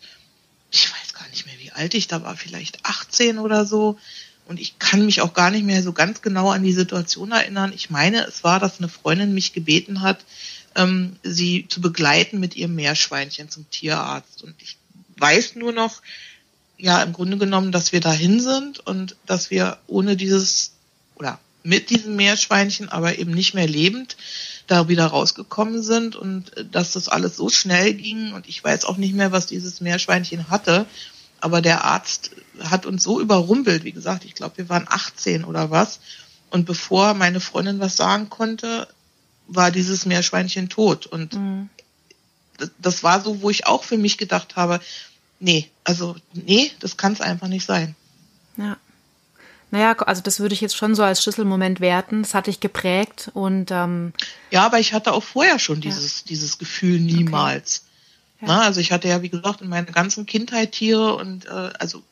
ich 0.71 0.91
weiß 0.91 1.15
gar 1.15 1.29
nicht 1.29 1.47
mehr, 1.47 1.55
wie 1.59 1.73
alt 1.73 1.95
ich 1.95 2.09
da 2.09 2.23
war, 2.23 2.37
vielleicht 2.37 2.85
18 2.85 3.39
oder 3.39 3.65
so. 3.65 3.99
Und 4.47 4.61
ich 4.61 4.79
kann 4.79 5.07
mich 5.07 5.23
auch 5.23 5.33
gar 5.33 5.51
nicht 5.51 5.65
mehr 5.65 5.83
so 5.83 5.95
ganz 5.95 6.21
genau 6.21 6.51
an 6.51 6.63
die 6.63 6.73
Situation 6.73 7.33
erinnern. 7.33 7.73
Ich 7.75 7.89
meine, 7.89 8.27
es 8.27 8.45
war, 8.45 8.61
dass 8.61 8.79
eine 8.79 8.91
Freundin 8.91 9.33
mich 9.33 9.55
gebeten 9.55 10.03
hat, 10.03 10.25
ähm, 10.75 11.17
sie 11.23 11.67
zu 11.69 11.81
begleiten 11.81 12.41
mit 12.41 12.55
ihrem 12.55 12.75
Meerschweinchen 12.75 13.49
zum 13.49 13.71
Tierarzt. 13.71 14.43
Und 14.43 14.55
ich 14.61 14.77
weiß 15.17 15.55
nur 15.55 15.73
noch, 15.73 16.03
ja, 16.77 17.03
im 17.03 17.15
Grunde 17.15 17.39
genommen, 17.39 17.73
dass 17.73 17.93
wir 17.93 18.01
dahin 18.01 18.41
sind 18.41 18.81
und 18.81 19.17
dass 19.25 19.51
wir 19.51 19.79
ohne 19.87 20.17
dieses 20.17 20.73
oder 21.15 21.39
mit 21.65 21.91
diesem 21.91 22.15
Meerschweinchen, 22.15 22.91
aber 22.91 23.19
eben 23.19 23.33
nicht 23.33 23.55
mehr 23.55 23.67
lebend, 23.67 24.17
da 24.67 24.89
wieder 24.89 25.07
rausgekommen 25.07 25.83
sind 25.83 26.15
und 26.15 26.57
äh, 26.57 26.65
dass 26.65 26.93
das 26.93 27.09
alles 27.09 27.37
so 27.37 27.49
schnell 27.49 27.95
ging 27.95 28.33
und 28.33 28.49
ich 28.49 28.63
weiß 28.63 28.85
auch 28.85 28.99
nicht 28.99 29.15
mehr, 29.15 29.33
was 29.33 29.47
dieses 29.47 29.81
Meerschweinchen 29.81 30.49
hatte, 30.51 30.87
aber 31.41 31.61
der 31.61 31.85
Arzt 31.85 32.31
hat 32.61 32.87
uns 32.87 33.03
so 33.03 33.21
überrumpelt, 33.21 33.83
wie 33.85 33.93
gesagt, 33.93 34.25
ich 34.25 34.35
glaube, 34.35 34.59
wir 34.59 34.69
waren 34.69 34.87
18 34.89 35.45
oder 35.45 35.71
was 35.71 36.01
und 36.51 36.67
bevor 36.67 37.15
meine 37.15 37.41
Freundin 37.41 37.81
was 37.81 37.97
sagen 37.97 38.31
konnte, 38.31 38.87
war 39.49 39.71
dieses 39.71 40.07
Meerschweinchen 40.07 40.69
tot 40.69 41.07
und 41.07 41.35
mhm. 41.35 41.71
das 42.79 43.03
war 43.03 43.23
so, 43.23 43.43
wo 43.43 43.51
ich 43.51 43.67
auch 43.67 43.85
für 43.85 43.99
mich 43.99 44.19
gedacht 44.19 44.57
habe, 44.57 44.81
nee, 45.41 45.71
also 45.83 46.15
nee, 46.33 46.71
das 46.81 46.99
kann 46.99 47.15
es 47.15 47.21
einfach 47.23 47.49
nicht 47.49 47.67
sein. 47.67 47.97
Ja. 48.57 48.77
Naja, 49.75 49.95
also 49.95 50.23
das 50.23 50.39
würde 50.39 50.55
ich 50.55 50.61
jetzt 50.61 50.77
schon 50.77 50.95
so 50.95 51.03
als 51.03 51.21
Schlüsselmoment 51.21 51.81
werten. 51.81 52.23
Das 52.23 52.33
hatte 52.33 52.49
ich 52.49 52.61
geprägt 52.61 53.33
und 53.35 53.73
ähm, 53.73 54.13
ja, 54.53 54.65
aber 54.65 54.79
ich 54.79 54.93
hatte 54.93 55.13
auch 55.13 55.25
vorher 55.25 55.59
schon 55.59 55.81
dieses 55.81 56.21
ja. 56.21 56.27
dieses 56.29 56.59
Gefühl 56.59 57.01
niemals. 57.01 57.85
Okay. 58.37 58.47
Ja. 58.47 58.59
Na, 58.59 58.63
also 58.67 58.79
ich 58.79 58.93
hatte 58.93 59.09
ja 59.09 59.23
wie 59.23 59.31
gesagt 59.31 59.63
in 59.63 59.69
meiner 59.69 59.91
ganzen 59.91 60.27
Kindheit 60.27 60.71
Tiere 60.71 61.17
und 61.17 61.47
äh, 61.47 61.71
also 61.77 62.05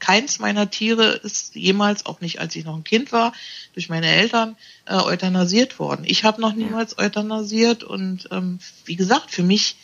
keins 0.00 0.38
meiner 0.38 0.68
Tiere 0.68 1.12
ist 1.12 1.54
jemals, 1.54 2.04
auch 2.04 2.20
nicht 2.20 2.40
als 2.40 2.54
ich 2.56 2.66
noch 2.66 2.76
ein 2.76 2.84
Kind 2.84 3.10
war, 3.10 3.32
durch 3.72 3.88
meine 3.88 4.08
Eltern 4.08 4.56
äh, 4.84 4.96
euthanasiert 4.96 5.78
worden. 5.78 6.02
Ich 6.04 6.24
habe 6.24 6.42
noch 6.42 6.52
niemals 6.52 6.96
ja. 6.98 7.06
euthanasiert 7.06 7.84
und 7.84 8.28
ähm, 8.32 8.58
wie 8.84 8.96
gesagt, 8.96 9.30
für 9.30 9.42
mich 9.42 9.76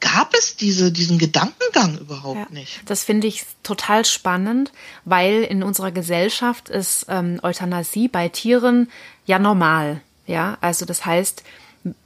gab 0.00 0.34
es 0.34 0.56
diese, 0.56 0.92
diesen 0.92 1.18
Gedankengang 1.18 1.98
überhaupt 1.98 2.38
ja, 2.38 2.46
nicht. 2.50 2.80
Das 2.86 3.04
finde 3.04 3.26
ich 3.26 3.44
total 3.62 4.04
spannend, 4.04 4.72
weil 5.04 5.42
in 5.42 5.62
unserer 5.62 5.90
Gesellschaft 5.90 6.68
ist 6.68 7.06
ähm, 7.08 7.40
Euthanasie 7.42 8.08
bei 8.08 8.28
Tieren 8.28 8.90
ja 9.26 9.38
normal. 9.38 10.00
Ja, 10.26 10.58
also 10.60 10.84
das 10.84 11.06
heißt, 11.06 11.42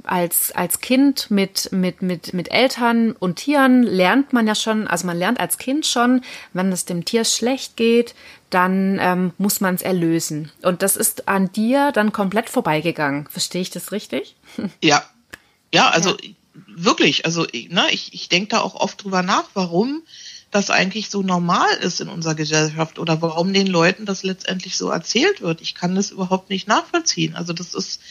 als, 0.04 0.52
als 0.52 0.80
Kind 0.80 1.30
mit, 1.30 1.70
mit, 1.72 2.02
mit, 2.02 2.34
mit 2.34 2.50
Eltern 2.50 3.12
und 3.12 3.37
Tieren 3.37 3.82
lernt 3.82 4.32
man 4.32 4.46
ja 4.46 4.54
schon, 4.54 4.87
also 4.87 5.06
man 5.06 5.18
lernt 5.18 5.40
als 5.40 5.58
Kind 5.58 5.87
schon, 5.87 6.22
wenn 6.52 6.70
es 6.70 6.84
dem 6.84 7.04
Tier 7.04 7.25
schlecht 7.25 7.76
geht, 7.76 8.14
dann 8.50 8.99
ähm, 9.00 9.32
muss 9.38 9.61
man 9.61 9.75
es 9.75 9.82
erlösen. 9.82 10.52
Und 10.62 10.82
das 10.82 10.96
ist 10.96 11.26
an 11.28 11.50
dir 11.52 11.90
dann 11.92 12.12
komplett 12.12 12.50
vorbeigegangen. 12.50 13.26
Verstehe 13.28 13.62
ich 13.62 13.70
das 13.70 13.92
richtig? 13.92 14.37
Ja. 14.82 15.02
Ja, 15.75 15.88
also 15.88 16.11
ja 16.20 16.28
wirklich, 16.54 17.25
also 17.25 17.47
ne, 17.52 17.87
ich, 17.90 18.12
ich 18.14 18.28
denke 18.28 18.49
da 18.49 18.61
auch 18.61 18.75
oft 18.75 19.02
drüber 19.02 19.23
nach, 19.23 19.44
warum 19.54 20.02
das 20.52 20.68
eigentlich 20.68 21.09
so 21.09 21.23
normal 21.23 21.75
ist 21.78 22.00
in 22.00 22.09
unserer 22.09 22.35
Gesellschaft 22.35 22.99
oder 22.99 23.23
warum 23.23 23.54
den 23.54 23.66
Leuten 23.66 24.04
das 24.04 24.23
letztendlich 24.23 24.76
so 24.76 24.90
erzählt 24.90 25.40
wird. 25.40 25.62
Ich 25.62 25.75
kann 25.75 25.94
das 25.94 26.11
überhaupt 26.11 26.50
nicht 26.50 26.68
nachvollziehen. 26.68 27.35
Also 27.35 27.54
das 27.54 27.73
ist, 27.73 28.02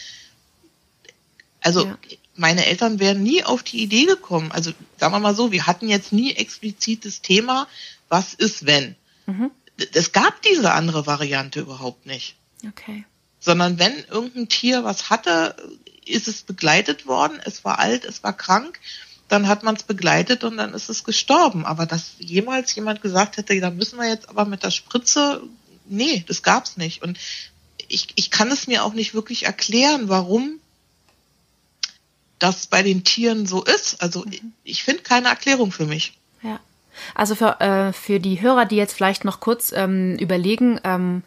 also 1.62 1.86
ja. 1.86 1.98
meine 2.36 2.66
Eltern 2.66 3.00
wären 3.00 3.22
nie 3.22 3.44
auf 3.44 3.62
die 3.62 3.84
Idee 3.84 4.06
gekommen. 4.06 4.52
Also 4.52 4.72
sagen 4.98 5.14
wir 5.14 5.20
mal 5.20 5.36
so, 5.36 5.52
wir 5.52 5.68
hatten 5.68 5.88
jetzt 5.88 6.12
nie 6.12 6.34
explizites 6.34 7.22
Thema, 7.22 7.68
was 8.10 8.34
ist 8.34 8.66
wenn. 8.66 8.96
Mhm. 9.28 9.52
Es 9.94 10.12
gab 10.12 10.42
diese 10.42 10.72
andere 10.72 11.06
Variante 11.06 11.60
überhaupt 11.60 12.08
nicht. 12.08 12.36
Okay. 12.68 13.06
Sondern 13.40 13.78
wenn 13.78 13.94
irgendein 14.10 14.50
Tier 14.50 14.84
was 14.84 15.12
hatte, 15.12 15.56
ist 16.06 16.28
es 16.28 16.42
begleitet 16.44 17.06
worden, 17.06 17.40
es 17.44 17.64
war 17.64 17.80
alt, 17.80 18.06
es 18.06 18.24
war 18.24 18.34
krank, 18.34 18.80
dann 19.28 19.48
hat 19.48 19.64
man 19.64 19.76
es 19.76 19.84
begleitet 19.84 20.44
und 20.44 20.58
dann 20.58 20.74
ist 20.74 20.90
es 20.90 21.04
gestorben. 21.04 21.66
Aber 21.66 21.86
dass 21.86 22.16
jemals 22.20 22.76
jemand 22.76 23.02
gesagt 23.02 23.38
hätte, 23.38 23.60
da 23.60 23.70
müssen 23.70 23.98
wir 23.98 24.10
jetzt 24.10 24.30
aber 24.30 24.46
mit 24.46 24.64
der 24.64 24.72
Spritze, 24.72 25.42
nee, 25.86 26.26
das 26.28 26.44
gab's 26.44 26.76
nicht. 26.78 27.02
Und 27.02 27.18
ich, 27.88 28.10
ich 28.16 28.30
kann 28.30 28.52
es 28.52 28.68
mir 28.68 28.84
auch 28.84 28.94
nicht 28.94 29.14
wirklich 29.14 29.46
erklären, 29.46 30.10
warum 30.10 30.60
das 32.40 32.68
bei 32.68 32.82
den 32.84 33.04
Tieren 33.04 33.46
so 33.46 33.64
ist. 33.64 34.02
Also 34.02 34.26
mhm. 34.26 34.54
ich 34.64 34.84
finde 34.84 35.04
keine 35.04 35.30
Erklärung 35.30 35.72
für 35.72 35.86
mich. 35.86 36.18
Ja. 36.42 36.60
Also 37.16 37.36
für, 37.36 37.60
äh, 37.62 37.94
für 37.94 38.20
die 38.20 38.42
Hörer, 38.42 38.66
die 38.66 38.76
jetzt 38.76 38.94
vielleicht 38.94 39.24
noch 39.24 39.40
kurz 39.40 39.72
ähm, 39.72 40.18
überlegen, 40.18 40.80
ähm, 40.84 41.24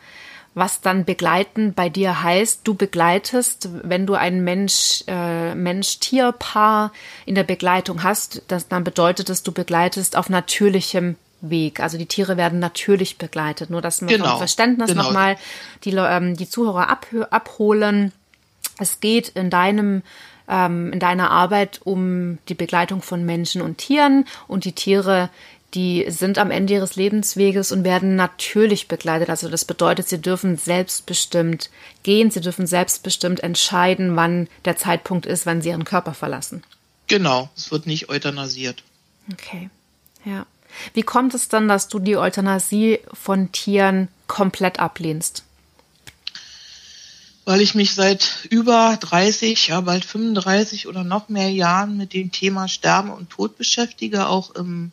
was 0.55 0.81
dann 0.81 1.05
begleiten 1.05 1.75
bei 1.75 1.89
dir 1.89 2.23
heißt, 2.23 2.61
du 2.65 2.75
begleitest, 2.75 3.69
wenn 3.83 4.07
du 4.07 4.15
ein 4.15 4.45
Mensch, 4.45 5.03
äh, 5.09 5.55
Mensch-Tier-Paar 5.55 6.93
in 7.27 7.35
der 7.35 7.43
Begleitung 7.43 8.03
hast, 8.05 8.43
das, 8.49 8.69
dann 8.69 8.85
bedeutet 8.85 9.31
es, 9.31 9.43
du 9.43 9.53
begleitest 9.53 10.17
auf 10.17 10.29
natürlichem 10.29 11.17
Weg. 11.41 11.81
Also 11.81 11.99
die 11.99 12.07
Tiere 12.07 12.37
werden 12.37 12.61
natürlich 12.61 13.19
begleitet. 13.19 13.69
Nur 13.69 13.83
dass 13.83 14.01
wir 14.01 14.09
genau. 14.09 14.31
vom 14.31 14.39
Verständnis 14.39 14.91
genau. 14.91 15.05
nochmal 15.05 15.37
die, 15.85 15.91
ähm, 15.91 16.37
die 16.37 16.49
Zuhörer 16.49 16.89
ab, 16.89 17.07
abholen. 17.31 18.13
Es 18.79 19.01
geht 19.01 19.29
in 19.31 19.51
deinem 19.51 20.03
ähm, 20.49 20.93
in 20.93 21.01
deiner 21.01 21.31
Arbeit 21.31 21.81
um 21.85 22.39
die 22.49 22.55
Begleitung 22.55 23.03
von 23.03 23.25
Menschen 23.25 23.63
und 23.63 23.79
Tieren 23.79 24.27
und 24.47 24.65
die 24.65 24.73
Tiere 24.73 25.31
die 25.75 26.07
sind 26.09 26.39
am 26.39 26.51
Ende 26.51 26.75
ihres 26.75 26.97
Lebensweges 26.97 27.73
und 27.73 27.85
werden 27.85 28.17
natürlich 28.17 28.87
begleitet. 28.87 29.29
Also 29.29 29.49
das 29.49 29.65
bedeutet, 29.65 30.09
sie 30.09 30.21
dürfen 30.21 30.57
selbstbestimmt 30.57 31.71
gehen, 32.03 32.31
sie 32.31 32.41
dürfen 32.41 32.67
selbstbestimmt 32.67 33.41
entscheiden, 33.41 34.15
wann 34.17 34.49
der 34.65 34.77
Zeitpunkt 34.77 35.27
ist, 35.27 35.47
wann 35.47 35.63
sie 35.63 35.71
ihren 35.71 35.85
Körper 35.85 36.15
verlassen. 36.15 36.63
Genau, 37.09 37.51
es 37.57 37.71
wird 37.71 37.87
nicht 37.87 38.09
euthanasiert. 38.09 38.83
Okay, 39.33 39.69
ja. 40.25 40.47
Wie 40.93 41.03
kommt 41.03 41.35
es 41.35 41.49
dann, 41.49 41.69
dass 41.69 41.89
du 41.89 41.99
die 41.99 42.17
Euthanasie 42.17 43.01
von 43.13 43.53
Tieren 43.53 44.09
komplett 44.27 44.81
ablehnst? 44.81 45.45
Weil 47.45 47.61
ich 47.61 47.75
mich 47.75 47.95
seit 47.95 48.47
über 48.49 48.97
30, 48.99 49.69
ja 49.69 49.81
bald 49.83 50.05
35 50.05 50.89
oder 50.89 51.05
noch 51.05 51.29
mehr 51.29 51.51
Jahren 51.51 51.97
mit 51.97 52.13
dem 52.13 52.33
Thema 52.33 52.69
Sterben 52.69 53.11
und 53.11 53.31
Tod 53.31 53.59
beschäftige, 53.59 54.29
auch 54.29 54.51
im 54.53 54.93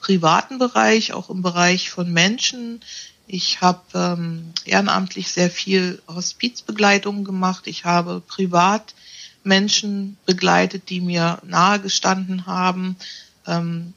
privaten 0.00 0.58
Bereich, 0.58 1.12
auch 1.12 1.30
im 1.30 1.42
Bereich 1.42 1.90
von 1.90 2.12
Menschen. 2.12 2.80
Ich 3.26 3.60
habe 3.60 3.82
ähm, 3.94 4.52
ehrenamtlich 4.64 5.28
sehr 5.30 5.50
viel 5.50 6.02
Hospizbegleitung 6.08 7.24
gemacht. 7.24 7.66
Ich 7.66 7.84
habe 7.84 8.20
privat 8.26 8.94
Menschen 9.44 10.16
begleitet, 10.26 10.90
die 10.90 11.00
mir 11.00 11.40
nahe 11.44 11.80
gestanden 11.80 12.46
haben. 12.46 12.96
Ähm, 13.46 13.94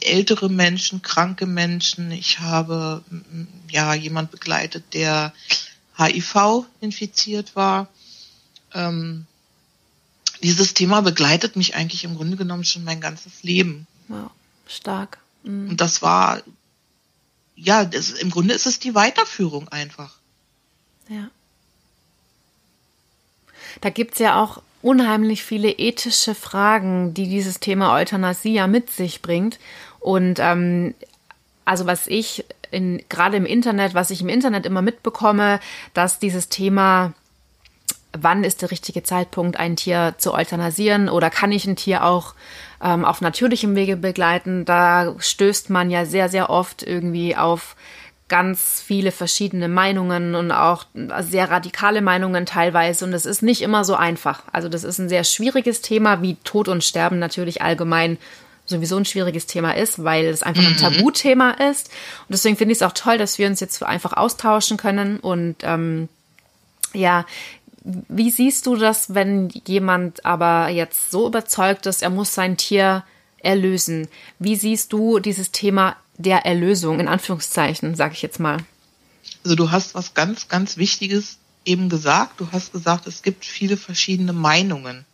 ältere 0.00 0.48
Menschen, 0.48 1.02
kranke 1.02 1.46
Menschen. 1.46 2.10
Ich 2.12 2.40
habe 2.40 3.02
ja 3.70 3.94
jemand 3.94 4.30
begleitet, 4.30 4.84
der 4.92 5.32
HIV 5.96 6.66
infiziert 6.80 7.56
war. 7.56 7.88
Ähm, 8.74 9.26
dieses 10.42 10.74
Thema 10.74 11.02
begleitet 11.02 11.56
mich 11.56 11.74
eigentlich 11.74 12.04
im 12.04 12.16
Grunde 12.16 12.36
genommen 12.36 12.64
schon 12.64 12.84
mein 12.84 13.00
ganzes 13.00 13.42
Leben. 13.42 13.86
Stark. 14.66 15.18
Mhm. 15.42 15.70
Und 15.70 15.80
das 15.80 16.02
war, 16.02 16.42
ja, 17.56 17.84
das, 17.84 18.10
im 18.10 18.30
Grunde 18.30 18.54
ist 18.54 18.66
es 18.66 18.78
die 18.78 18.94
Weiterführung 18.94 19.68
einfach. 19.68 20.16
Ja. 21.08 21.28
Da 23.80 23.90
gibt's 23.90 24.18
ja 24.18 24.40
auch 24.42 24.62
unheimlich 24.82 25.44
viele 25.44 25.70
ethische 25.70 26.34
Fragen, 26.34 27.14
die 27.14 27.28
dieses 27.28 27.60
Thema 27.60 27.94
Euthanasie 27.94 28.54
ja 28.54 28.66
mit 28.66 28.90
sich 28.90 29.22
bringt. 29.22 29.58
Und 30.00 30.38
ähm, 30.40 30.94
also 31.64 31.86
was 31.86 32.06
ich 32.08 32.44
in, 32.70 33.02
gerade 33.08 33.36
im 33.36 33.46
Internet, 33.46 33.94
was 33.94 34.10
ich 34.10 34.20
im 34.20 34.28
Internet 34.28 34.66
immer 34.66 34.82
mitbekomme, 34.82 35.60
dass 35.94 36.18
dieses 36.18 36.48
Thema 36.48 37.14
wann 38.12 38.44
ist 38.44 38.62
der 38.62 38.70
richtige 38.70 39.02
Zeitpunkt, 39.02 39.58
ein 39.58 39.76
Tier 39.76 40.14
zu 40.18 40.34
euthanasieren 40.34 41.08
oder 41.08 41.30
kann 41.30 41.52
ich 41.52 41.66
ein 41.66 41.76
Tier 41.76 42.04
auch 42.04 42.34
ähm, 42.82 43.04
auf 43.04 43.20
natürlichem 43.20 43.74
Wege 43.74 43.96
begleiten? 43.96 44.64
Da 44.64 45.14
stößt 45.18 45.70
man 45.70 45.90
ja 45.90 46.04
sehr, 46.04 46.28
sehr 46.28 46.50
oft 46.50 46.82
irgendwie 46.82 47.36
auf 47.36 47.76
ganz 48.28 48.82
viele 48.84 49.12
verschiedene 49.12 49.68
Meinungen 49.68 50.34
und 50.34 50.52
auch 50.52 50.86
sehr 51.20 51.50
radikale 51.50 52.00
Meinungen 52.00 52.46
teilweise. 52.46 53.04
Und 53.04 53.12
es 53.12 53.26
ist 53.26 53.42
nicht 53.42 53.60
immer 53.60 53.84
so 53.84 53.94
einfach. 53.94 54.42
Also 54.52 54.70
das 54.70 54.84
ist 54.84 54.98
ein 54.98 55.10
sehr 55.10 55.24
schwieriges 55.24 55.82
Thema, 55.82 56.22
wie 56.22 56.36
Tod 56.42 56.68
und 56.68 56.82
Sterben 56.82 57.18
natürlich 57.18 57.60
allgemein 57.60 58.16
sowieso 58.64 58.96
ein 58.96 59.04
schwieriges 59.04 59.46
Thema 59.46 59.76
ist, 59.76 60.02
weil 60.02 60.24
es 60.24 60.42
einfach 60.42 60.64
ein 60.64 60.72
mhm. 60.72 60.78
Tabuthema 60.78 61.50
ist. 61.50 61.88
Und 61.88 62.30
deswegen 62.30 62.56
finde 62.56 62.72
ich 62.72 62.78
es 62.78 62.82
auch 62.82 62.92
toll, 62.92 63.18
dass 63.18 63.38
wir 63.38 63.46
uns 63.48 63.60
jetzt 63.60 63.82
einfach 63.82 64.14
austauschen 64.14 64.76
können. 64.76 65.18
Und 65.18 65.56
ähm, 65.62 66.08
ja, 66.94 67.26
wie 67.84 68.30
siehst 68.30 68.66
du 68.66 68.76
das, 68.76 69.14
wenn 69.14 69.48
jemand 69.66 70.24
aber 70.24 70.68
jetzt 70.68 71.10
so 71.10 71.26
überzeugt 71.26 71.86
ist, 71.86 72.02
er 72.02 72.10
muss 72.10 72.34
sein 72.34 72.56
Tier 72.56 73.04
erlösen? 73.38 74.08
Wie 74.38 74.56
siehst 74.56 74.92
du 74.92 75.18
dieses 75.18 75.50
Thema 75.50 75.96
der 76.16 76.46
Erlösung, 76.46 77.00
in 77.00 77.08
Anführungszeichen, 77.08 77.94
sage 77.96 78.14
ich 78.14 78.22
jetzt 78.22 78.38
mal? 78.38 78.58
Also 79.42 79.56
du 79.56 79.70
hast 79.70 79.94
was 79.94 80.14
ganz, 80.14 80.48
ganz 80.48 80.76
Wichtiges 80.76 81.38
eben 81.64 81.88
gesagt. 81.88 82.40
Du 82.40 82.52
hast 82.52 82.72
gesagt, 82.72 83.06
es 83.06 83.22
gibt 83.22 83.44
viele 83.44 83.76
verschiedene 83.76 84.32
Meinungen. 84.32 85.04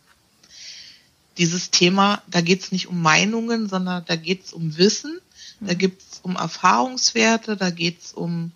Dieses 1.37 1.71
Thema, 1.71 2.21
da 2.27 2.41
geht 2.41 2.61
es 2.61 2.71
nicht 2.71 2.87
um 2.87 3.01
Meinungen, 3.01 3.69
sondern 3.69 4.03
da 4.05 4.15
geht 4.15 4.45
es 4.45 4.53
um 4.53 4.77
Wissen, 4.77 5.19
da 5.59 5.73
mhm. 5.73 5.77
geht 5.77 5.99
es 5.99 6.19
um 6.21 6.35
Erfahrungswerte, 6.35 7.57
da 7.57 7.71
geht 7.71 8.01
es 8.03 8.11
um, 8.11 8.51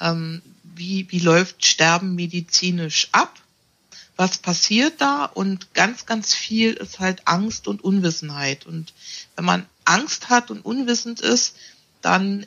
ähm, 0.00 0.42
wie, 0.62 1.06
wie 1.10 1.20
läuft 1.20 1.64
Sterben 1.64 2.14
medizinisch 2.14 3.08
ab 3.12 3.43
was 4.16 4.38
passiert 4.38 5.00
da 5.00 5.24
und 5.24 5.74
ganz, 5.74 6.06
ganz 6.06 6.34
viel 6.34 6.74
ist 6.74 7.00
halt 7.00 7.26
Angst 7.26 7.66
und 7.66 7.82
Unwissenheit. 7.82 8.66
Und 8.66 8.92
wenn 9.36 9.44
man 9.44 9.66
Angst 9.84 10.28
hat 10.28 10.50
und 10.50 10.64
unwissend 10.64 11.20
ist, 11.20 11.56
dann 12.00 12.46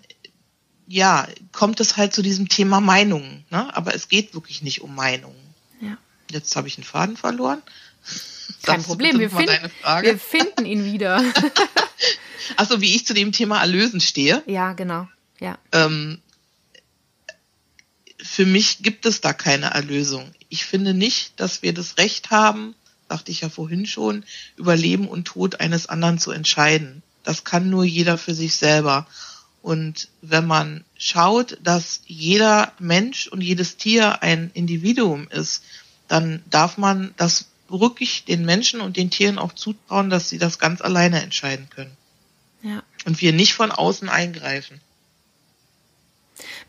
ja, 0.88 1.27
kommt 1.51 1.81
es 1.81 1.97
halt 1.97 2.13
zu 2.13 2.21
diesem 2.21 2.47
Thema 2.47 2.79
Meinungen. 2.79 3.45
Ne? 3.50 3.75
Aber 3.75 3.93
es 3.93 4.07
geht 4.07 4.33
wirklich 4.33 4.62
nicht 4.62 4.81
um 4.81 4.95
Meinungen. 4.95 5.36
Ja. 5.81 5.97
Jetzt 6.31 6.55
habe 6.55 6.69
ich 6.69 6.77
einen 6.77 6.86
Faden 6.86 7.17
verloren. 7.17 7.62
Kein 8.63 8.81
Problem, 8.83 9.19
wir, 9.19 9.29
find, 9.29 9.50
wir 9.50 10.17
finden 10.17 10.65
ihn 10.65 10.86
wieder. 10.86 11.21
Achso, 12.55 12.79
wie 12.79 12.95
ich 12.95 13.05
zu 13.05 13.13
dem 13.13 13.33
Thema 13.33 13.59
Erlösen 13.59 14.00
stehe. 14.00 14.41
Ja, 14.45 14.71
genau. 14.71 15.09
Ja. 15.41 15.57
Ähm, 15.74 16.21
für 18.21 18.45
mich 18.45 18.81
gibt 18.81 19.05
es 19.05 19.19
da 19.19 19.33
keine 19.33 19.67
Erlösung 19.67 20.33
ich 20.50 20.66
finde 20.66 20.94
nicht, 20.94 21.40
dass 21.40 21.62
wir 21.62 21.74
das 21.74 21.98
Recht 21.98 22.31
haben, 22.31 22.75
sagte 23.10 23.31
ich 23.31 23.42
ja 23.42 23.50
vorhin 23.50 23.86
schon, 23.86 24.24
über 24.55 24.75
Leben 24.75 25.07
und 25.07 25.25
Tod 25.25 25.60
eines 25.60 25.88
anderen 25.88 26.20
zu 26.20 26.31
entscheiden. 26.31 27.03
Das 27.24 27.44
kann 27.44 27.70
nur 27.70 27.83
jeder 27.83 28.18
für 28.18 28.33
sich 28.33 28.55
selber. 28.55 29.07
Und 29.62 30.07
wenn 30.22 30.46
man 30.46 30.83
schaut, 30.98 31.57
dass 31.62 32.01
jeder 32.05 32.72
Mensch 32.79 33.27
und 33.27 33.42
jedes 33.42 33.77
Tier 33.77 34.24
ein 34.24 34.51
Individuum 34.53 35.27
ist, 35.29 35.64
dann 36.07 36.42
darf 36.50 36.77
man 36.77 37.14
das 37.18 37.48
wirklich 37.68 38.24
den 38.24 38.46
Menschen 38.46 38.79
und 38.79 38.96
den 38.96 39.10
Tieren 39.10 39.38
auch 39.38 39.53
zutrauen, 39.53 40.10
dass 40.10 40.29
sie 40.29 40.38
das 40.38 40.60
ganz 40.60 40.81
alleine 40.81 41.22
entscheiden 41.22 41.70
können. 41.70 41.96
Ja. 42.64 42.81
Und 43.05 43.22
wir 43.22 43.33
nicht 43.33 43.53
von 43.53 43.72
außen 43.72 44.10
eingreifen. 44.10 44.79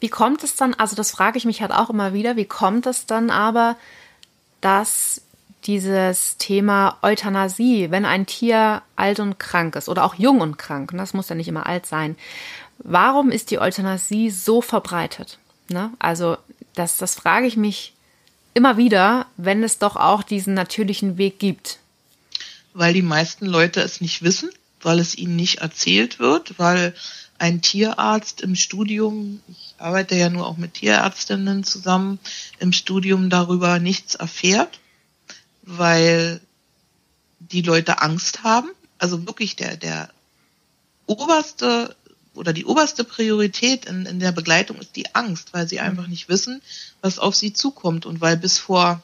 Wie 0.00 0.08
kommt 0.08 0.42
es 0.44 0.56
dann, 0.56 0.74
also 0.74 0.96
das 0.96 1.10
frage 1.10 1.38
ich 1.38 1.44
mich 1.44 1.60
halt 1.60 1.72
auch 1.72 1.90
immer 1.90 2.12
wieder, 2.12 2.36
wie 2.36 2.44
kommt 2.44 2.86
es 2.86 3.06
dann 3.06 3.30
aber, 3.30 3.76
dass 4.60 5.22
dieses 5.64 6.36
Thema 6.38 6.98
Euthanasie, 7.02 7.90
wenn 7.90 8.04
ein 8.04 8.26
Tier 8.26 8.82
alt 8.96 9.20
und 9.20 9.38
krank 9.38 9.76
ist 9.76 9.88
oder 9.88 10.04
auch 10.04 10.14
jung 10.14 10.40
und 10.40 10.56
krank, 10.56 10.92
und 10.92 10.98
das 10.98 11.14
muss 11.14 11.28
ja 11.28 11.34
nicht 11.34 11.48
immer 11.48 11.66
alt 11.66 11.86
sein, 11.86 12.16
warum 12.78 13.30
ist 13.30 13.50
die 13.50 13.58
Euthanasie 13.58 14.30
so 14.30 14.62
verbreitet? 14.62 15.38
Ne? 15.68 15.90
Also 15.98 16.36
das, 16.74 16.96
das 16.96 17.14
frage 17.14 17.46
ich 17.46 17.56
mich 17.56 17.92
immer 18.54 18.76
wieder, 18.76 19.26
wenn 19.36 19.62
es 19.62 19.78
doch 19.78 19.96
auch 19.96 20.22
diesen 20.22 20.54
natürlichen 20.54 21.18
Weg 21.18 21.38
gibt. 21.38 21.78
Weil 22.72 22.94
die 22.94 23.02
meisten 23.02 23.46
Leute 23.46 23.80
es 23.80 24.00
nicht 24.00 24.22
wissen, 24.22 24.50
weil 24.80 25.00
es 25.00 25.16
ihnen 25.16 25.36
nicht 25.36 25.58
erzählt 25.58 26.18
wird, 26.18 26.58
weil 26.58 26.94
ein 27.38 27.62
Tierarzt 27.62 28.40
im 28.40 28.56
Studium, 28.56 29.40
ich 29.48 29.74
arbeite 29.78 30.16
ja 30.16 30.28
nur 30.28 30.46
auch 30.46 30.56
mit 30.56 30.74
Tierärztinnen 30.74 31.64
zusammen, 31.64 32.18
im 32.58 32.72
Studium 32.72 33.30
darüber 33.30 33.78
nichts 33.78 34.16
erfährt, 34.16 34.80
weil 35.62 36.40
die 37.38 37.62
Leute 37.62 38.02
Angst 38.02 38.42
haben. 38.42 38.68
Also 38.98 39.26
wirklich 39.26 39.54
der, 39.54 39.76
der 39.76 40.10
oberste 41.06 41.94
oder 42.34 42.52
die 42.52 42.64
oberste 42.64 43.04
Priorität 43.04 43.84
in, 43.86 44.06
in 44.06 44.20
der 44.20 44.32
Begleitung 44.32 44.78
ist 44.78 44.94
die 44.96 45.14
Angst, 45.14 45.52
weil 45.52 45.68
sie 45.68 45.80
einfach 45.80 46.06
nicht 46.06 46.28
wissen, 46.28 46.62
was 47.00 47.18
auf 47.18 47.34
sie 47.34 47.52
zukommt 47.52 48.06
und 48.06 48.20
weil 48.20 48.36
bis 48.36 48.58
vor 48.58 49.02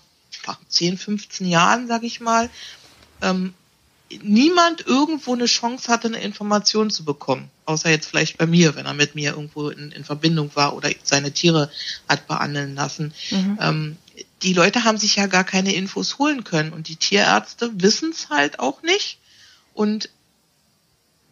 10, 0.68 0.98
15 0.98 1.46
Jahren, 1.46 1.88
sag 1.88 2.02
ich 2.02 2.20
mal, 2.20 2.48
ähm, 3.22 3.54
niemand 4.22 4.86
irgendwo 4.86 5.34
eine 5.34 5.46
Chance 5.46 5.90
hatte, 5.90 6.08
eine 6.08 6.20
Information 6.20 6.90
zu 6.90 7.04
bekommen. 7.04 7.50
Außer 7.66 7.90
jetzt 7.90 8.06
vielleicht 8.06 8.38
bei 8.38 8.46
mir, 8.46 8.74
wenn 8.76 8.86
er 8.86 8.94
mit 8.94 9.14
mir 9.14 9.32
irgendwo 9.32 9.70
in, 9.70 9.90
in 9.92 10.04
Verbindung 10.04 10.50
war 10.54 10.74
oder 10.76 10.90
seine 11.02 11.32
Tiere 11.32 11.70
hat 12.08 12.26
behandeln 12.26 12.74
lassen. 12.74 13.14
Mhm. 13.30 13.58
Ähm, 13.60 13.96
die 14.42 14.52
Leute 14.52 14.84
haben 14.84 14.98
sich 14.98 15.16
ja 15.16 15.26
gar 15.26 15.44
keine 15.44 15.74
Infos 15.74 16.18
holen 16.18 16.44
können 16.44 16.72
und 16.72 16.88
die 16.88 16.96
Tierärzte 16.96 17.70
wissen 17.74 18.10
es 18.10 18.28
halt 18.30 18.58
auch 18.58 18.82
nicht. 18.82 19.18
Und 19.72 20.08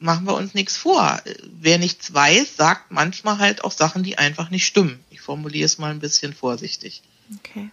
machen 0.02 0.26
wir 0.26 0.34
uns 0.34 0.54
nichts 0.54 0.76
vor. 0.76 1.22
Wer 1.60 1.78
nichts 1.78 2.12
weiß, 2.12 2.56
sagt 2.56 2.90
manchmal 2.90 3.38
halt 3.38 3.64
auch 3.64 3.70
Sachen, 3.70 4.02
die 4.02 4.18
einfach 4.18 4.50
nicht 4.50 4.66
stimmen. 4.66 4.98
Ich 5.10 5.20
formuliere 5.20 5.66
es 5.66 5.78
mal 5.78 5.90
ein 5.90 6.00
bisschen 6.00 6.34
vorsichtig. 6.34 7.02
Okay. 7.38 7.70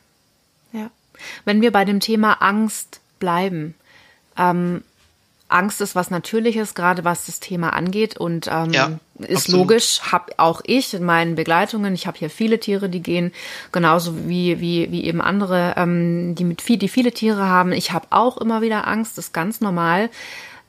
Ja. 0.72 0.92
Wenn 1.44 1.62
wir 1.62 1.72
bei 1.72 1.86
dem 1.86 2.00
Thema 2.00 2.34
Angst 2.34 3.02
bleiben, 3.20 3.74
ähm, 4.38 4.84
Angst 5.50 5.82
ist 5.82 5.96
was 5.96 6.12
Natürliches, 6.12 6.76
gerade 6.76 7.04
was 7.04 7.26
das 7.26 7.40
Thema 7.40 7.74
angeht 7.74 8.18
und 8.18 8.48
ähm, 8.48 8.72
ja, 8.72 9.00
ist 9.18 9.46
absolut. 9.46 9.62
logisch. 9.62 10.00
Hab 10.12 10.32
auch 10.38 10.62
ich 10.64 10.94
in 10.94 11.04
meinen 11.04 11.36
Begleitungen. 11.36 11.94
Ich 11.96 12.08
habe 12.08 12.18
hier 12.18 12.30
viele 12.30 12.60
Tiere, 12.60 12.88
die 12.88 13.02
gehen 13.02 13.34
genauso 13.72 14.28
wie 14.28 14.62
wie 14.62 14.92
wie 14.92 15.04
eben 15.04 15.22
andere, 15.22 15.74
ähm, 15.76 16.36
die 16.36 16.46
mit 16.46 16.62
viel, 16.62 16.78
die 16.78 16.88
viele 16.88 17.12
Tiere 17.12 17.48
haben. 17.48 17.72
Ich 17.72 17.92
habe 17.92 18.08
auch 18.12 18.38
immer 18.38 18.62
wieder 18.62 18.88
Angst, 18.88 19.18
das 19.18 19.26
ist 19.26 19.34
ganz 19.34 19.60
normal. 19.60 20.10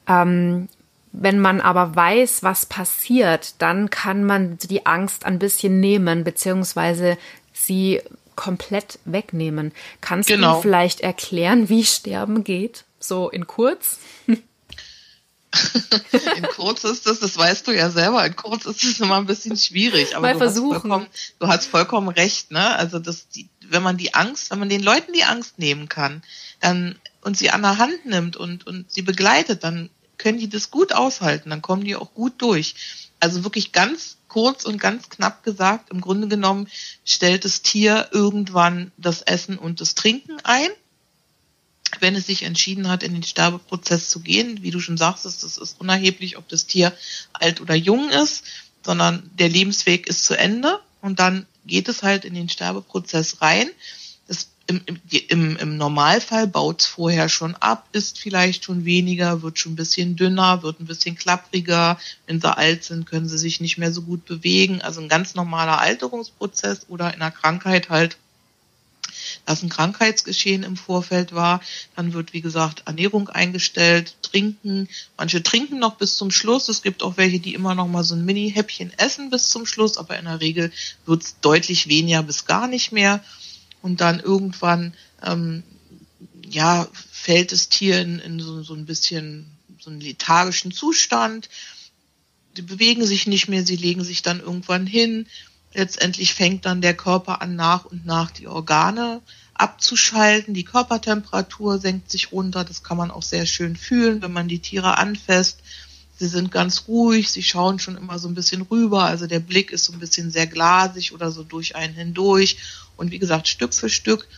Ähm, 0.08 0.68
wenn 1.12 1.40
man 1.40 1.60
aber 1.60 1.94
weiß, 1.94 2.42
was 2.42 2.66
passiert, 2.66 3.54
dann 3.58 3.90
kann 3.90 4.24
man 4.24 4.58
die 4.58 4.86
Angst 4.86 5.26
ein 5.26 5.38
bisschen 5.38 5.80
nehmen, 5.80 6.24
beziehungsweise 6.24 7.18
sie 7.52 8.00
komplett 8.36 8.98
wegnehmen. 9.04 9.72
Kannst 10.00 10.28
genau. 10.28 10.54
du 10.56 10.62
vielleicht 10.62 11.00
erklären, 11.00 11.68
wie 11.68 11.84
Sterben 11.84 12.44
geht? 12.44 12.84
So 12.98 13.28
in 13.28 13.46
kurz? 13.46 13.98
in 16.36 16.44
kurz 16.54 16.84
ist 16.84 17.06
das, 17.06 17.20
das 17.20 17.36
weißt 17.36 17.66
du 17.66 17.72
ja 17.72 17.90
selber, 17.90 18.24
in 18.24 18.36
kurz 18.36 18.66
ist 18.66 18.84
es 18.84 19.00
immer 19.00 19.16
ein 19.16 19.26
bisschen 19.26 19.56
schwierig. 19.56 20.16
Aber 20.16 20.28
Mal 20.28 20.32
du 20.34 20.38
versuchen. 20.38 20.74
Hast 20.74 20.80
vollkommen, 20.82 21.06
du 21.38 21.48
hast 21.48 21.66
vollkommen 21.66 22.08
recht, 22.08 22.50
ne? 22.50 22.76
Also 22.76 22.98
das, 22.98 23.28
die, 23.28 23.48
wenn 23.68 23.82
man 23.82 23.96
die 23.96 24.14
Angst, 24.14 24.50
wenn 24.50 24.60
man 24.60 24.68
den 24.68 24.82
Leuten 24.82 25.12
die 25.12 25.24
Angst 25.24 25.58
nehmen 25.58 25.88
kann, 25.88 26.22
dann 26.60 26.96
und 27.22 27.36
sie 27.36 27.50
an 27.50 27.62
der 27.62 27.78
Hand 27.78 28.06
nimmt 28.06 28.36
und 28.36 28.66
und 28.66 28.90
sie 28.90 29.02
begleitet, 29.02 29.64
dann 29.64 29.90
können 30.18 30.38
die 30.38 30.48
das 30.48 30.70
gut 30.70 30.92
aushalten, 30.92 31.50
dann 31.50 31.62
kommen 31.62 31.84
die 31.84 31.96
auch 31.96 32.14
gut 32.14 32.34
durch. 32.38 32.74
Also 33.18 33.44
wirklich 33.44 33.72
ganz 33.72 34.18
kurz 34.28 34.64
und 34.64 34.80
ganz 34.80 35.08
knapp 35.08 35.42
gesagt, 35.42 35.90
im 35.90 36.00
Grunde 36.00 36.28
genommen 36.28 36.68
stellt 37.04 37.44
das 37.44 37.62
Tier 37.62 38.08
irgendwann 38.12 38.92
das 38.96 39.22
Essen 39.22 39.58
und 39.58 39.80
das 39.80 39.94
Trinken 39.94 40.38
ein 40.44 40.70
wenn 42.00 42.14
es 42.14 42.26
sich 42.26 42.44
entschieden 42.44 42.88
hat, 42.88 43.02
in 43.02 43.12
den 43.12 43.22
Sterbeprozess 43.22 44.08
zu 44.08 44.20
gehen. 44.20 44.62
Wie 44.62 44.70
du 44.70 44.80
schon 44.80 44.96
sagst, 44.96 45.24
das 45.24 45.42
ist 45.42 45.80
unerheblich, 45.80 46.38
ob 46.38 46.48
das 46.48 46.66
Tier 46.66 46.92
alt 47.32 47.60
oder 47.60 47.74
jung 47.74 48.10
ist, 48.10 48.44
sondern 48.84 49.30
der 49.38 49.48
Lebensweg 49.48 50.06
ist 50.06 50.24
zu 50.24 50.38
Ende 50.38 50.80
und 51.00 51.18
dann 51.20 51.46
geht 51.66 51.88
es 51.88 52.02
halt 52.02 52.24
in 52.24 52.34
den 52.34 52.48
Sterbeprozess 52.48 53.42
rein. 53.42 53.68
Das, 54.28 54.48
im, 54.66 54.82
im, 55.28 55.56
Im 55.56 55.76
Normalfall 55.76 56.46
baut 56.46 56.80
es 56.80 56.86
vorher 56.86 57.28
schon 57.28 57.56
ab, 57.56 57.88
ist 57.92 58.18
vielleicht 58.18 58.64
schon 58.64 58.84
weniger, 58.84 59.42
wird 59.42 59.58
schon 59.58 59.72
ein 59.72 59.76
bisschen 59.76 60.16
dünner, 60.16 60.62
wird 60.62 60.80
ein 60.80 60.86
bisschen 60.86 61.16
klappriger. 61.16 61.98
Wenn 62.26 62.40
sie 62.40 62.56
alt 62.56 62.84
sind, 62.84 63.06
können 63.06 63.28
sie 63.28 63.38
sich 63.38 63.60
nicht 63.60 63.78
mehr 63.78 63.92
so 63.92 64.02
gut 64.02 64.24
bewegen. 64.26 64.80
Also 64.80 65.00
ein 65.00 65.08
ganz 65.08 65.34
normaler 65.34 65.80
Alterungsprozess 65.80 66.86
oder 66.88 67.12
in 67.12 67.20
der 67.20 67.32
Krankheit 67.32 67.90
halt 67.90 68.16
dass 69.46 69.62
ein 69.62 69.68
Krankheitsgeschehen 69.68 70.62
im 70.62 70.76
Vorfeld 70.76 71.34
war. 71.34 71.60
Dann 71.96 72.12
wird, 72.12 72.32
wie 72.32 72.40
gesagt, 72.40 72.82
Ernährung 72.86 73.28
eingestellt, 73.28 74.14
trinken. 74.22 74.88
Manche 75.16 75.42
trinken 75.42 75.78
noch 75.78 75.96
bis 75.96 76.16
zum 76.16 76.30
Schluss. 76.30 76.68
Es 76.68 76.82
gibt 76.82 77.02
auch 77.02 77.16
welche, 77.16 77.40
die 77.40 77.54
immer 77.54 77.74
noch 77.74 77.88
mal 77.88 78.04
so 78.04 78.14
ein 78.14 78.24
Mini-Häppchen 78.24 78.92
essen 78.98 79.30
bis 79.30 79.48
zum 79.48 79.66
Schluss, 79.66 79.98
aber 79.98 80.18
in 80.18 80.26
der 80.26 80.40
Regel 80.40 80.72
wird 81.06 81.22
es 81.22 81.40
deutlich 81.40 81.88
weniger 81.88 82.22
bis 82.22 82.44
gar 82.46 82.68
nicht 82.68 82.92
mehr. 82.92 83.22
Und 83.82 84.00
dann 84.00 84.20
irgendwann, 84.20 84.94
ähm, 85.22 85.62
ja, 86.48 86.88
fällt 87.10 87.52
das 87.52 87.68
Tier 87.68 88.00
in, 88.00 88.18
in 88.18 88.40
so, 88.40 88.62
so 88.62 88.74
ein 88.74 88.86
bisschen 88.86 89.46
so 89.78 89.90
einen 89.90 90.00
lethargischen 90.00 90.72
Zustand. 90.72 91.48
Die 92.56 92.62
bewegen 92.62 93.06
sich 93.06 93.26
nicht 93.26 93.48
mehr, 93.48 93.64
sie 93.64 93.76
legen 93.76 94.04
sich 94.04 94.22
dann 94.22 94.40
irgendwann 94.40 94.86
hin 94.86 95.26
Letztendlich 95.72 96.34
fängt 96.34 96.66
dann 96.66 96.80
der 96.80 96.94
Körper 96.94 97.40
an, 97.42 97.54
nach 97.54 97.84
und 97.84 98.04
nach 98.04 98.30
die 98.30 98.48
Organe 98.48 99.20
abzuschalten. 99.54 100.54
Die 100.54 100.64
Körpertemperatur 100.64 101.78
senkt 101.78 102.10
sich 102.10 102.32
runter. 102.32 102.64
Das 102.64 102.82
kann 102.82 102.96
man 102.96 103.10
auch 103.10 103.22
sehr 103.22 103.46
schön 103.46 103.76
fühlen, 103.76 104.20
wenn 104.22 104.32
man 104.32 104.48
die 104.48 104.58
Tiere 104.58 104.98
anfasst. 104.98 105.60
Sie 106.18 106.26
sind 106.26 106.50
ganz 106.50 106.84
ruhig, 106.88 107.30
sie 107.30 107.42
schauen 107.42 107.78
schon 107.78 107.96
immer 107.96 108.18
so 108.18 108.28
ein 108.28 108.34
bisschen 108.34 108.62
rüber. 108.62 109.04
Also 109.04 109.26
der 109.26 109.40
Blick 109.40 109.70
ist 109.70 109.84
so 109.84 109.92
ein 109.92 110.00
bisschen 110.00 110.30
sehr 110.30 110.46
glasig 110.46 111.12
oder 111.12 111.30
so 111.30 111.44
durch 111.44 111.76
einen 111.76 111.94
hindurch. 111.94 112.58
Und 112.96 113.10
wie 113.10 113.18
gesagt, 113.18 113.48
Stück 113.48 113.72
für 113.72 113.88
Stück 113.88 114.28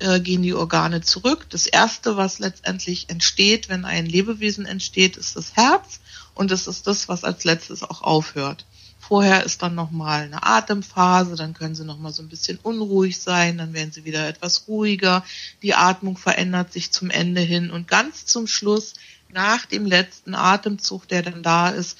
äh, 0.00 0.20
gehen 0.20 0.42
die 0.42 0.52
Organe 0.52 1.00
zurück. 1.00 1.46
Das 1.48 1.66
erste, 1.66 2.16
was 2.16 2.38
letztendlich 2.38 3.08
entsteht, 3.08 3.68
wenn 3.68 3.84
ein 3.84 4.04
Lebewesen 4.04 4.66
entsteht, 4.66 5.16
ist 5.16 5.36
das 5.36 5.54
Herz. 5.54 6.00
Und 6.34 6.50
es 6.50 6.66
ist 6.66 6.86
das, 6.86 7.08
was 7.08 7.24
als 7.24 7.44
letztes 7.44 7.82
auch 7.82 8.02
aufhört. 8.02 8.66
Vorher 9.04 9.42
ist 9.44 9.62
dann 9.62 9.74
nochmal 9.74 10.22
eine 10.22 10.44
Atemphase, 10.44 11.34
dann 11.34 11.54
können 11.54 11.74
sie 11.74 11.84
nochmal 11.84 12.12
so 12.12 12.22
ein 12.22 12.28
bisschen 12.28 12.60
unruhig 12.62 13.20
sein, 13.20 13.58
dann 13.58 13.72
werden 13.72 13.90
sie 13.90 14.04
wieder 14.04 14.28
etwas 14.28 14.68
ruhiger. 14.68 15.24
Die 15.60 15.74
Atmung 15.74 16.16
verändert 16.16 16.72
sich 16.72 16.92
zum 16.92 17.10
Ende 17.10 17.40
hin 17.40 17.72
und 17.72 17.88
ganz 17.88 18.26
zum 18.26 18.46
Schluss, 18.46 18.94
nach 19.32 19.66
dem 19.66 19.86
letzten 19.86 20.36
Atemzug, 20.36 21.08
der 21.08 21.22
dann 21.22 21.42
da 21.42 21.70
ist, 21.70 21.98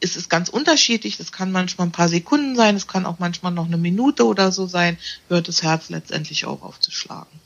ist 0.00 0.16
es 0.16 0.28
ganz 0.28 0.48
unterschiedlich. 0.48 1.18
Das 1.18 1.30
kann 1.30 1.52
manchmal 1.52 1.86
ein 1.86 1.92
paar 1.92 2.08
Sekunden 2.08 2.56
sein, 2.56 2.74
es 2.74 2.88
kann 2.88 3.06
auch 3.06 3.20
manchmal 3.20 3.52
noch 3.52 3.66
eine 3.66 3.78
Minute 3.78 4.26
oder 4.26 4.50
so 4.50 4.66
sein, 4.66 4.98
hört 5.28 5.46
das 5.46 5.62
Herz 5.62 5.88
letztendlich 5.88 6.46
auch 6.46 6.62
auf 6.62 6.80
zu 6.80 6.90
schlagen. 6.90 7.40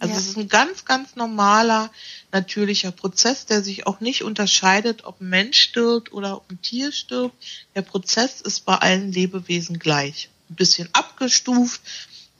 Also 0.00 0.14
ja. 0.14 0.18
es 0.18 0.28
ist 0.28 0.38
ein 0.38 0.48
ganz, 0.48 0.86
ganz 0.86 1.14
normaler, 1.14 1.90
natürlicher 2.32 2.90
Prozess, 2.90 3.44
der 3.44 3.62
sich 3.62 3.86
auch 3.86 4.00
nicht 4.00 4.24
unterscheidet, 4.24 5.04
ob 5.04 5.20
ein 5.20 5.28
Mensch 5.28 5.60
stirbt 5.60 6.12
oder 6.12 6.38
ob 6.38 6.50
ein 6.50 6.60
Tier 6.62 6.90
stirbt. 6.90 7.36
Der 7.74 7.82
Prozess 7.82 8.40
ist 8.40 8.64
bei 8.64 8.76
allen 8.76 9.12
Lebewesen 9.12 9.78
gleich. 9.78 10.30
Ein 10.48 10.56
bisschen 10.56 10.88
abgestuft. 10.94 11.82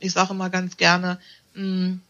Ich 0.00 0.12
sage 0.12 0.32
immer 0.32 0.48
ganz 0.48 0.78
gerne, 0.78 1.20
mh, 1.54 1.62
hm, 1.62 2.00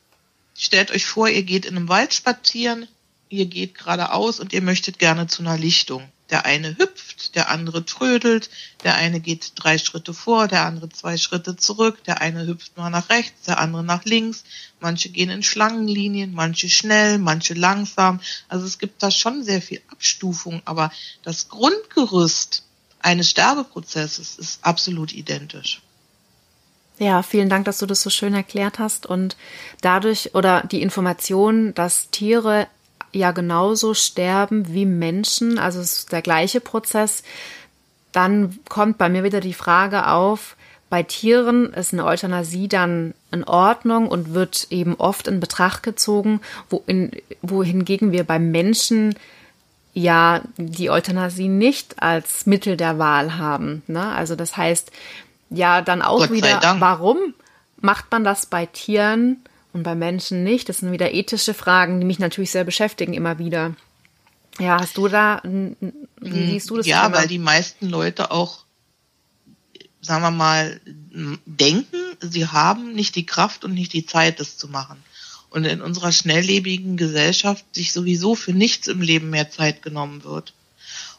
stellt 0.56 0.92
euch 0.92 1.04
vor, 1.04 1.28
ihr 1.28 1.42
geht 1.42 1.66
in 1.66 1.76
einem 1.76 1.88
Wald 1.88 2.14
spazieren, 2.14 2.86
ihr 3.28 3.46
geht 3.46 3.74
geradeaus 3.74 4.38
und 4.38 4.52
ihr 4.52 4.62
möchtet 4.62 5.00
gerne 5.00 5.26
zu 5.26 5.42
einer 5.42 5.58
Lichtung. 5.58 6.08
Der 6.30 6.46
eine 6.46 6.78
hüpft, 6.78 7.34
der 7.34 7.50
andere 7.50 7.84
trödelt, 7.84 8.50
der 8.84 8.94
eine 8.94 9.20
geht 9.20 9.52
drei 9.56 9.78
Schritte 9.78 10.14
vor, 10.14 10.46
der 10.46 10.64
andere 10.64 10.88
zwei 10.88 11.16
Schritte 11.16 11.56
zurück, 11.56 12.04
der 12.04 12.20
eine 12.20 12.46
hüpft 12.46 12.76
mal 12.76 12.90
nach 12.90 13.10
rechts, 13.10 13.46
der 13.46 13.58
andere 13.58 13.82
nach 13.82 14.04
links. 14.04 14.44
Manche 14.80 15.08
gehen 15.08 15.30
in 15.30 15.42
Schlangenlinien, 15.42 16.32
manche 16.32 16.70
schnell, 16.70 17.18
manche 17.18 17.54
langsam. 17.54 18.20
Also 18.48 18.64
es 18.64 18.78
gibt 18.78 19.02
da 19.02 19.10
schon 19.10 19.42
sehr 19.42 19.60
viel 19.60 19.82
Abstufung, 19.90 20.62
aber 20.64 20.92
das 21.24 21.48
Grundgerüst 21.48 22.62
eines 23.00 23.30
Sterbeprozesses 23.30 24.38
ist 24.38 24.64
absolut 24.64 25.12
identisch. 25.12 25.80
Ja, 26.98 27.22
vielen 27.22 27.48
Dank, 27.48 27.64
dass 27.64 27.78
du 27.78 27.86
das 27.86 28.02
so 28.02 28.10
schön 28.10 28.34
erklärt 28.34 28.78
hast 28.78 29.06
und 29.06 29.36
dadurch 29.80 30.34
oder 30.34 30.62
die 30.70 30.82
Information, 30.82 31.72
dass 31.72 32.10
Tiere 32.10 32.68
ja 33.12 33.32
genauso 33.32 33.94
sterben 33.94 34.72
wie 34.72 34.86
Menschen, 34.86 35.58
also 35.58 35.80
es 35.80 35.98
ist 35.98 36.12
der 36.12 36.22
gleiche 36.22 36.60
Prozess, 36.60 37.22
dann 38.12 38.58
kommt 38.68 38.98
bei 38.98 39.08
mir 39.08 39.24
wieder 39.24 39.40
die 39.40 39.54
Frage 39.54 40.08
auf, 40.08 40.56
bei 40.90 41.04
Tieren 41.04 41.72
ist 41.72 41.92
eine 41.92 42.04
Euthanasie 42.04 42.66
dann 42.66 43.14
in 43.30 43.44
Ordnung 43.44 44.08
und 44.08 44.34
wird 44.34 44.66
eben 44.70 44.96
oft 44.96 45.28
in 45.28 45.38
Betracht 45.38 45.84
gezogen, 45.84 46.40
wohin, 46.68 47.12
wohingegen 47.42 48.10
wir 48.10 48.24
beim 48.24 48.50
Menschen 48.50 49.14
ja 49.94 50.42
die 50.56 50.90
Euthanasie 50.90 51.48
nicht 51.48 52.02
als 52.02 52.44
Mittel 52.46 52.76
der 52.76 52.98
Wahl 52.98 53.38
haben. 53.38 53.82
Ne? 53.86 54.04
Also 54.04 54.34
das 54.34 54.56
heißt, 54.56 54.90
ja, 55.50 55.80
dann 55.80 56.02
auch 56.02 56.30
wieder, 56.30 56.60
warum 56.80 57.34
macht 57.80 58.10
man 58.10 58.24
das 58.24 58.46
bei 58.46 58.66
Tieren 58.66 59.38
und 59.72 59.82
bei 59.82 59.94
Menschen 59.94 60.44
nicht? 60.44 60.68
Das 60.68 60.78
sind 60.78 60.92
wieder 60.92 61.12
ethische 61.12 61.54
Fragen, 61.54 62.00
die 62.00 62.06
mich 62.06 62.18
natürlich 62.18 62.50
sehr 62.50 62.64
beschäftigen 62.64 63.14
immer 63.14 63.38
wieder. 63.38 63.74
Ja, 64.58 64.80
hast 64.80 64.96
du 64.96 65.08
da, 65.08 65.40
wie 65.44 65.76
hm, 65.80 66.50
siehst 66.50 66.70
du 66.70 66.76
das? 66.76 66.86
Ja, 66.86 67.04
Thema? 67.04 67.18
weil 67.18 67.28
die 67.28 67.38
meisten 67.38 67.88
Leute 67.88 68.30
auch, 68.30 68.64
sagen 70.00 70.22
wir 70.22 70.30
mal, 70.30 70.80
denken, 71.46 71.96
sie 72.20 72.46
haben 72.46 72.92
nicht 72.92 73.16
die 73.16 73.26
Kraft 73.26 73.64
und 73.64 73.74
nicht 73.74 73.92
die 73.92 74.06
Zeit, 74.06 74.40
das 74.40 74.56
zu 74.56 74.68
machen. 74.68 75.02
Und 75.50 75.64
in 75.64 75.80
unserer 75.80 76.12
schnelllebigen 76.12 76.96
Gesellschaft 76.96 77.64
sich 77.74 77.92
sowieso 77.92 78.34
für 78.34 78.52
nichts 78.52 78.86
im 78.86 79.00
Leben 79.00 79.30
mehr 79.30 79.50
Zeit 79.50 79.82
genommen 79.82 80.24
wird. 80.24 80.52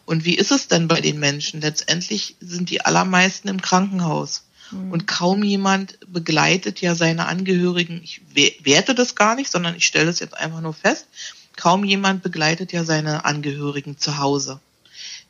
Und 0.06 0.26
wie 0.26 0.36
ist 0.36 0.52
es 0.52 0.68
denn 0.68 0.88
bei 0.88 1.02
den 1.02 1.20
Menschen? 1.20 1.62
Letztendlich 1.62 2.36
sind 2.40 2.70
die 2.70 2.82
allermeisten 2.82 3.48
im 3.48 3.62
Krankenhaus. 3.62 4.44
Mhm. 4.72 4.92
Und 4.92 5.08
kaum 5.08 5.44
jemand 5.44 5.98
begleitet 6.08 6.82
ja 6.82 6.96
seine 6.96 7.28
Angehörigen. 7.28 8.02
Ich 8.04 8.22
werte 8.34 8.96
das 8.96 9.16
gar 9.16 9.36
nicht, 9.36 9.52
sondern 9.52 9.76
ich 9.76 9.86
stelle 9.86 10.10
es 10.10 10.20
jetzt 10.20 10.38
einfach 10.38 10.62
nur 10.62 10.74
fest. 10.74 11.08
Kaum 11.56 11.84
jemand 11.84 12.24
begleitet 12.24 12.72
ja 12.72 12.84
seine 12.84 13.26
Angehörigen 13.26 13.98
zu 13.98 14.18
Hause. 14.18 14.60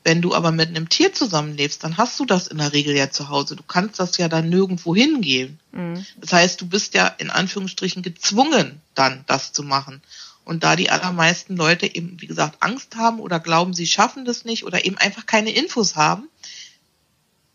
Wenn 0.04 0.22
du 0.22 0.34
aber 0.34 0.52
mit 0.52 0.70
einem 0.70 0.90
Tier 0.90 1.14
zusammenlebst, 1.14 1.84
dann 1.84 1.98
hast 1.98 2.20
du 2.20 2.26
das 2.26 2.48
in 2.48 2.58
der 2.58 2.74
Regel 2.74 2.96
ja 2.96 3.12
zu 3.12 3.30
Hause. 3.30 3.56
Du 3.56 3.64
kannst 3.64 4.00
das 4.00 4.18
ja 4.18 4.28
dann 4.28 4.50
nirgendwo 4.50 4.96
hingehen. 4.96 5.60
Mhm. 5.72 6.06
Das 6.18 6.34
heißt, 6.34 6.60
du 6.60 6.68
bist 6.68 6.96
ja 6.96 7.08
in 7.08 7.30
Anführungsstrichen 7.30 8.02
gezwungen, 8.02 8.82
dann 8.96 9.24
das 9.28 9.54
zu 9.54 9.64
machen. 9.64 10.02
Und 10.44 10.64
da 10.64 10.76
die 10.76 10.90
allermeisten 10.90 11.56
Leute 11.56 11.94
eben, 11.94 12.20
wie 12.20 12.26
gesagt, 12.26 12.64
Angst 12.64 12.96
haben 12.96 13.20
oder 13.20 13.40
glauben, 13.40 13.74
sie 13.76 13.86
schaffen 13.86 14.26
das 14.26 14.44
nicht 14.44 14.66
oder 14.66 14.86
eben 14.86 14.98
einfach 14.98 15.28
keine 15.28 15.52
Infos 15.52 15.96
haben, 15.96 16.30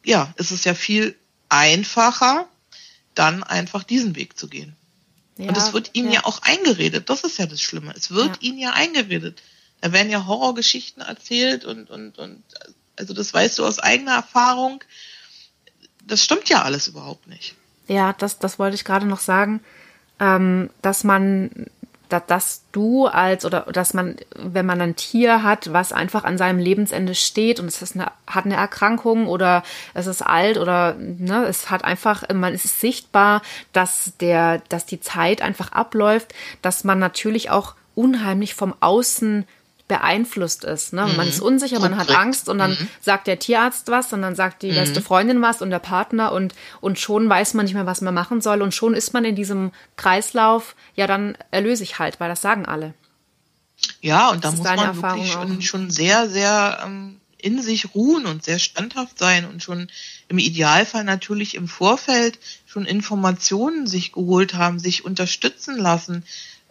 ja, 0.04 0.32
ist 0.36 0.52
es 0.52 0.62
ja 0.62 0.74
viel 0.74 1.16
einfacher, 1.48 2.48
dann 3.14 3.42
einfach 3.42 3.84
diesen 3.84 4.16
Weg 4.16 4.38
zu 4.38 4.48
gehen. 4.48 4.76
Ja, 5.38 5.48
und 5.48 5.56
es 5.56 5.72
wird 5.72 5.90
ihnen 5.92 6.08
ja. 6.08 6.20
ja. 6.20 6.24
auch 6.24 6.42
eingeredet. 6.42 7.10
Das 7.10 7.22
ist 7.22 7.38
ja 7.38 7.46
das 7.46 7.60
Schlimme. 7.60 7.92
Es 7.96 8.10
wird 8.10 8.36
ja. 8.36 8.42
ihnen 8.42 8.58
ja 8.58 8.72
eingeredet. 8.72 9.42
Da 9.80 9.92
werden 9.92 10.10
ja 10.10 10.26
Horrorgeschichten 10.26 11.02
erzählt 11.02 11.64
und, 11.64 11.90
und, 11.90 12.18
und, 12.18 12.42
also 12.96 13.12
das 13.12 13.34
weißt 13.34 13.58
du 13.58 13.66
aus 13.66 13.78
eigener 13.78 14.14
Erfahrung. 14.14 14.82
Das 16.04 16.24
stimmt 16.24 16.48
ja 16.48 16.62
alles 16.62 16.88
überhaupt 16.88 17.26
nicht. 17.26 17.54
Ja, 17.88 18.14
das, 18.14 18.38
das 18.38 18.58
wollte 18.58 18.74
ich 18.74 18.84
gerade 18.84 19.06
noch 19.06 19.20
sagen, 19.20 19.60
ähm, 20.18 20.70
dass 20.80 21.04
man 21.04 21.66
dass 22.08 22.62
du 22.72 23.06
als 23.06 23.44
oder 23.44 23.62
dass 23.72 23.94
man, 23.94 24.16
wenn 24.34 24.66
man 24.66 24.80
ein 24.80 24.96
Tier 24.96 25.42
hat, 25.42 25.72
was 25.72 25.92
einfach 25.92 26.24
an 26.24 26.38
seinem 26.38 26.58
Lebensende 26.58 27.14
steht 27.14 27.60
und 27.60 27.66
es 27.66 27.82
ist 27.82 27.94
eine, 27.94 28.12
hat 28.26 28.44
eine 28.44 28.56
Erkrankung 28.56 29.26
oder 29.26 29.62
es 29.94 30.06
ist 30.06 30.22
alt 30.22 30.58
oder 30.58 30.94
ne, 30.94 31.44
es 31.46 31.70
hat 31.70 31.84
einfach, 31.84 32.24
man 32.32 32.54
ist 32.54 32.80
sichtbar, 32.80 33.42
dass 33.72 34.12
der, 34.20 34.62
dass 34.68 34.86
die 34.86 35.00
Zeit 35.00 35.42
einfach 35.42 35.72
abläuft, 35.72 36.34
dass 36.62 36.84
man 36.84 36.98
natürlich 36.98 37.50
auch 37.50 37.74
unheimlich 37.94 38.54
vom 38.54 38.74
Außen 38.80 39.46
beeinflusst 39.88 40.64
ist. 40.64 40.92
Ne? 40.92 41.06
Mhm. 41.06 41.16
Man 41.16 41.28
ist 41.28 41.40
unsicher, 41.40 41.78
man 41.78 41.96
hat 41.96 42.10
Angst 42.10 42.48
und 42.48 42.58
dann 42.58 42.72
mhm. 42.72 42.88
sagt 43.00 43.26
der 43.26 43.38
Tierarzt 43.38 43.88
was 43.88 44.12
und 44.12 44.22
dann 44.22 44.34
sagt 44.34 44.62
die 44.62 44.72
mhm. 44.72 44.76
beste 44.76 45.00
Freundin 45.00 45.40
was 45.42 45.62
und 45.62 45.70
der 45.70 45.78
Partner 45.78 46.32
und, 46.32 46.54
und 46.80 46.98
schon 46.98 47.28
weiß 47.28 47.54
man 47.54 47.66
nicht 47.66 47.74
mehr, 47.74 47.86
was 47.86 48.00
man 48.00 48.14
machen 48.14 48.40
soll 48.40 48.62
und 48.62 48.74
schon 48.74 48.94
ist 48.94 49.12
man 49.12 49.24
in 49.24 49.36
diesem 49.36 49.72
Kreislauf, 49.96 50.74
ja, 50.94 51.06
dann 51.06 51.36
erlöse 51.50 51.84
ich 51.84 51.98
halt, 51.98 52.18
weil 52.20 52.28
das 52.28 52.40
sagen 52.40 52.66
alle. 52.66 52.94
Ja, 54.00 54.30
und 54.30 54.44
da 54.44 54.50
muss 54.50 54.64
man 54.64 54.78
Erfahrung 54.78 55.20
wirklich 55.20 55.32
schon, 55.32 55.62
schon 55.62 55.90
sehr, 55.90 56.28
sehr 56.28 56.82
ähm, 56.84 57.20
in 57.38 57.62
sich 57.62 57.94
ruhen 57.94 58.26
und 58.26 58.42
sehr 58.42 58.58
standhaft 58.58 59.18
sein 59.18 59.46
und 59.46 59.62
schon 59.62 59.88
im 60.28 60.38
Idealfall 60.38 61.04
natürlich 61.04 61.54
im 61.54 61.68
Vorfeld 61.68 62.38
schon 62.66 62.86
Informationen 62.86 63.86
sich 63.86 64.12
geholt 64.12 64.54
haben, 64.54 64.78
sich 64.78 65.04
unterstützen 65.04 65.78
lassen, 65.78 66.24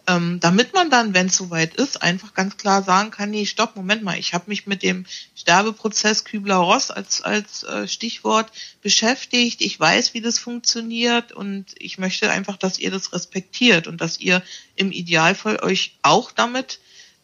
ähm, 0.06 0.38
damit 0.40 0.72
man 0.72 0.90
dann, 0.90 1.14
wenn 1.14 1.26
es 1.26 1.36
soweit 1.36 1.74
ist, 1.74 2.02
einfach 2.02 2.34
ganz 2.34 2.56
klar 2.56 2.82
sagen 2.82 3.10
kann, 3.10 3.30
nee, 3.30 3.46
stopp, 3.46 3.74
Moment 3.76 4.02
mal, 4.02 4.18
ich 4.18 4.34
habe 4.34 4.44
mich 4.46 4.66
mit 4.66 4.82
dem 4.82 5.04
Sterbeprozess 5.34 6.24
Kübler-Ross 6.24 6.90
als, 6.90 7.22
als 7.22 7.64
äh, 7.64 7.88
Stichwort 7.88 8.52
beschäftigt, 8.82 9.60
ich 9.60 9.78
weiß, 9.78 10.14
wie 10.14 10.20
das 10.20 10.38
funktioniert 10.38 11.32
und 11.32 11.66
ich 11.78 11.98
möchte 11.98 12.30
einfach, 12.30 12.56
dass 12.56 12.78
ihr 12.78 12.90
das 12.90 13.12
respektiert 13.12 13.86
und 13.86 14.00
dass 14.00 14.20
ihr 14.20 14.42
im 14.76 14.92
Idealfall 14.92 15.60
euch 15.62 15.96
auch 16.02 16.30
damit 16.30 16.78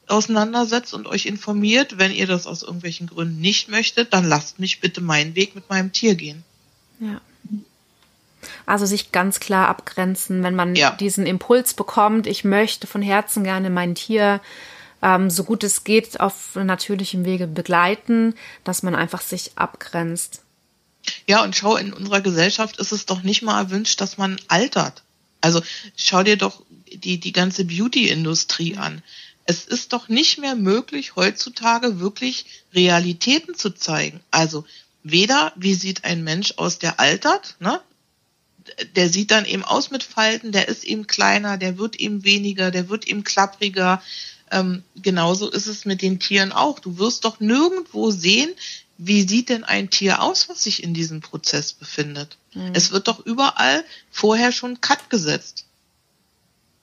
auseinandersetzt 0.08 0.92
und 0.94 1.06
euch 1.06 1.26
informiert. 1.26 1.98
Wenn 1.98 2.12
ihr 2.12 2.26
das 2.26 2.46
aus 2.46 2.62
irgendwelchen 2.62 3.06
Gründen 3.06 3.40
nicht 3.40 3.68
möchtet, 3.68 4.12
dann 4.12 4.28
lasst 4.28 4.58
mich 4.58 4.80
bitte 4.80 5.00
meinen 5.00 5.34
Weg 5.36 5.54
mit 5.54 5.68
meinem 5.70 5.92
Tier 5.92 6.14
gehen. 6.16 6.42
Ja. 7.00 7.20
Also 8.66 8.86
sich 8.86 9.12
ganz 9.12 9.40
klar 9.40 9.68
abgrenzen, 9.68 10.42
wenn 10.42 10.54
man 10.54 10.74
ja. 10.74 10.92
diesen 10.92 11.26
Impuls 11.26 11.74
bekommt, 11.74 12.26
ich 12.26 12.44
möchte 12.44 12.86
von 12.86 13.02
Herzen 13.02 13.44
gerne 13.44 13.70
mein 13.70 13.94
Tier 13.94 14.40
ähm, 15.02 15.30
so 15.30 15.44
gut 15.44 15.64
es 15.64 15.84
geht 15.84 16.20
auf 16.20 16.54
natürlichem 16.54 17.24
Wege 17.24 17.46
begleiten, 17.46 18.34
dass 18.64 18.82
man 18.82 18.94
einfach 18.94 19.20
sich 19.20 19.52
abgrenzt. 19.56 20.42
Ja, 21.26 21.42
und 21.42 21.56
schau, 21.56 21.76
in 21.76 21.92
unserer 21.92 22.20
Gesellschaft 22.20 22.78
ist 22.78 22.92
es 22.92 23.06
doch 23.06 23.22
nicht 23.22 23.42
mal 23.42 23.60
erwünscht, 23.60 24.00
dass 24.00 24.18
man 24.18 24.40
altert. 24.46 25.02
Also 25.40 25.60
schau 25.96 26.22
dir 26.22 26.36
doch 26.36 26.62
die, 26.92 27.18
die 27.18 27.32
ganze 27.32 27.64
Beauty-Industrie 27.64 28.76
an. 28.76 29.02
Es 29.44 29.64
ist 29.64 29.92
doch 29.92 30.08
nicht 30.08 30.38
mehr 30.38 30.54
möglich, 30.54 31.16
heutzutage 31.16 31.98
wirklich 31.98 32.46
Realitäten 32.72 33.56
zu 33.56 33.70
zeigen. 33.70 34.20
Also 34.30 34.64
weder, 35.02 35.52
wie 35.56 35.74
sieht 35.74 36.04
ein 36.04 36.22
Mensch 36.22 36.54
aus, 36.58 36.78
der 36.78 37.00
altert, 37.00 37.56
ne? 37.58 37.80
Der 38.96 39.08
sieht 39.08 39.30
dann 39.30 39.44
eben 39.44 39.64
aus 39.64 39.90
mit 39.90 40.02
Falten, 40.02 40.52
der 40.52 40.68
ist 40.68 40.84
eben 40.84 41.06
kleiner, 41.06 41.58
der 41.58 41.78
wird 41.78 41.96
eben 41.96 42.24
weniger, 42.24 42.70
der 42.70 42.88
wird 42.88 43.06
eben 43.06 43.24
klappriger. 43.24 44.02
Ähm, 44.50 44.82
genauso 44.96 45.50
ist 45.50 45.66
es 45.66 45.84
mit 45.84 46.02
den 46.02 46.20
Tieren 46.20 46.52
auch. 46.52 46.78
Du 46.78 46.98
wirst 46.98 47.24
doch 47.24 47.40
nirgendwo 47.40 48.10
sehen, 48.10 48.50
wie 48.98 49.26
sieht 49.26 49.48
denn 49.48 49.64
ein 49.64 49.90
Tier 49.90 50.22
aus, 50.22 50.48
was 50.48 50.62
sich 50.62 50.82
in 50.82 50.94
diesem 50.94 51.20
Prozess 51.20 51.72
befindet. 51.72 52.36
Mhm. 52.54 52.70
Es 52.74 52.92
wird 52.92 53.08
doch 53.08 53.24
überall 53.24 53.84
vorher 54.10 54.52
schon 54.52 54.80
Cut 54.80 55.10
gesetzt. 55.10 55.64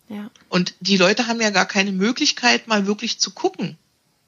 Ja. 0.10 0.30
Und 0.50 0.74
die 0.80 0.98
Leute 0.98 1.28
haben 1.28 1.39
ja 1.39 1.52
gar 1.52 1.68
keine 1.68 1.92
Möglichkeit, 1.92 2.68
mal 2.68 2.88
wirklich 2.88 3.20
zu 3.20 3.32
gucken. 3.32 3.78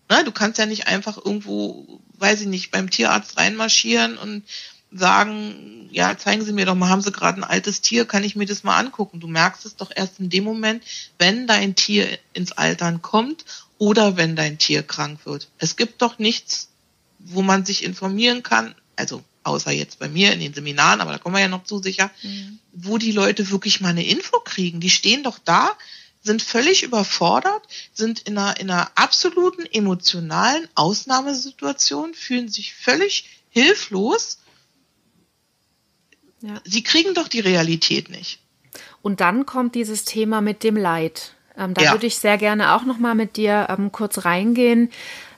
Na, 0.08 0.24
du 0.24 0.32
kannst 0.32 0.60
ja 0.60 0.66
nicht 0.66 0.88
einfach 0.88 1.18
irgendwo, 1.18 2.02
weiß 2.20 2.42
ich 2.42 2.48
nicht, 2.48 2.72
beim 2.72 2.90
Tierarzt 2.90 3.38
reinmarschieren 3.38 4.18
und 4.18 4.44
sagen, 4.92 5.90
ja, 5.92 6.18
zeigen 6.18 6.44
Sie 6.44 6.54
mir 6.54 6.66
doch 6.66 6.76
mal, 6.76 6.90
haben 6.90 7.02
Sie 7.02 7.12
gerade 7.12 7.40
ein 7.40 7.44
altes 7.44 7.82
Tier, 7.82 8.06
kann 8.06 8.24
ich 8.24 8.36
mir 8.36 8.46
das 8.46 8.64
mal 8.64 8.78
angucken? 8.78 9.20
Du 9.20 9.28
merkst 9.28 9.66
es 9.66 9.76
doch 9.76 9.92
erst 9.94 10.20
in 10.20 10.30
dem 10.30 10.44
Moment, 10.44 10.84
wenn 11.18 11.48
dein 11.48 11.76
Tier 11.76 12.20
ins 12.34 12.52
Altern 12.52 13.02
kommt 13.02 13.46
oder 13.78 14.18
wenn 14.18 14.36
dein 14.36 14.58
Tier 14.58 14.84
krank 14.84 15.26
wird. 15.26 15.48
Es 15.58 15.76
gibt 15.76 16.02
doch 16.02 16.20
nichts, 16.20 16.70
wo 17.20 17.42
man 17.42 17.66
sich 17.66 17.84
informieren 17.84 18.44
kann, 18.44 18.76
also 18.96 19.24
außer 19.44 19.72
jetzt 19.72 20.00
bei 20.00 20.08
mir 20.08 20.34
in 20.34 20.40
den 20.40 20.54
Seminaren, 20.54 21.02
aber 21.02 21.14
da 21.14 21.18
kommen 21.18 21.36
wir 21.36 21.42
ja 21.42 21.48
noch 21.48 21.64
zu 21.64 21.82
sicher, 21.82 22.12
mhm. 22.22 22.60
wo 22.74 22.98
die 22.98 23.12
Leute 23.12 23.50
wirklich 23.50 23.82
mal 23.82 23.90
eine 23.90 24.06
Info 24.06 24.40
kriegen. 24.40 24.82
Die 24.82 24.90
stehen 24.90 25.24
doch 25.24 25.40
da, 25.40 25.72
sind 26.22 26.42
völlig 26.42 26.84
überfordert, 26.84 27.64
sind 27.94 28.20
in 28.22 28.38
einer, 28.38 28.60
in 28.60 28.70
einer 28.70 28.92
absoluten 28.96 29.66
emotionalen 29.66 30.68
Ausnahmesituation, 30.76 32.14
fühlen 32.14 32.50
sich 32.50 32.74
völlig 32.74 33.26
hilflos 33.50 34.38
ja. 36.42 36.62
Sie 36.64 36.84
kriegen 36.84 37.14
doch 37.14 37.28
die 37.28 37.40
Realität 37.40 38.10
nicht. 38.10 38.40
Und 39.02 39.22
dann 39.22 39.46
kommt 39.46 39.76
dieses 39.76 40.06
Thema 40.06 40.42
mit 40.42 40.64
dem 40.64 40.76
Leid. 40.76 41.34
Ähm, 41.58 41.74
da 41.74 41.84
ja. 41.84 41.92
würde 41.92 42.08
ich 42.08 42.18
sehr 42.18 42.38
gerne 42.38 42.76
auch 42.76 42.84
noch 42.84 42.98
mal 42.98 43.16
mit 43.16 43.38
dir 43.38 43.68
ähm, 43.70 43.92
kurz 43.92 44.26
reingehen. 44.26 44.90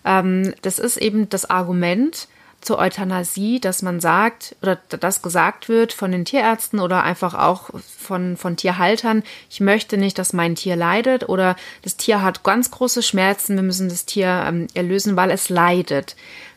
Ähm, 0.05 0.53
das 0.61 0.79
ist 0.79 0.97
eben 0.97 1.29
das 1.29 1.49
Argument 1.49 2.27
zur 2.63 2.77
Euthanasie, 2.79 3.59
dass 3.59 3.81
man 3.81 3.99
sagt 3.99 4.55
oder 4.61 4.77
das 4.87 5.21
gesagt 5.21 5.67
wird 5.67 5.91
von 5.91 6.11
den 6.11 6.25
Tierärzten 6.25 6.79
oder 6.79 7.03
einfach 7.03 7.33
auch 7.33 7.69
von, 7.97 8.37
von 8.37 8.55
Tierhaltern, 8.55 9.23
ich 9.49 9.59
möchte 9.59 9.97
nicht, 9.97 10.17
dass 10.17 10.33
mein 10.33 10.55
Tier 10.55 10.75
leidet 10.75 11.27
oder 11.27 11.57
das 11.81 11.97
Tier 11.97 12.21
hat 12.21 12.43
ganz 12.43 12.71
große 12.71 13.03
Schmerzen, 13.03 13.55
wir 13.55 13.63
müssen 13.63 13.89
das 13.89 14.05
Tier 14.05 14.45
ähm, 14.47 14.67
erlösen, 14.73 15.15
weil 15.17 15.31
es 15.31 15.49
leidet. 15.49 16.15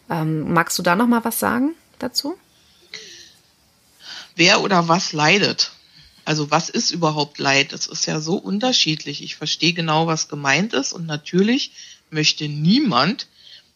Ähm, 0.09 0.53
magst 0.53 0.79
du 0.79 0.83
da 0.85 0.95
noch 0.95 1.09
mal 1.09 1.25
was 1.25 1.41
sagen 1.41 1.75
dazu? 1.99 2.37
Wer 4.37 4.63
oder 4.63 4.87
was 4.87 5.13
leidet. 5.13 5.73
Also 6.25 6.51
was 6.51 6.71
ist 6.71 6.91
überhaupt 6.91 7.39
Leid? 7.39 7.73
Das 7.73 7.87
ist 7.87 8.07
ja 8.07 8.21
so 8.21 8.37
unterschiedlich. 8.37 9.23
Ich 9.23 9.37
verstehe 9.37 9.73
genau, 9.73 10.07
was 10.07 10.29
gemeint 10.29 10.73
ist 10.73 10.93
und 10.93 11.07
natürlich 11.07 11.73
möchte 12.11 12.49
niemand, 12.49 13.29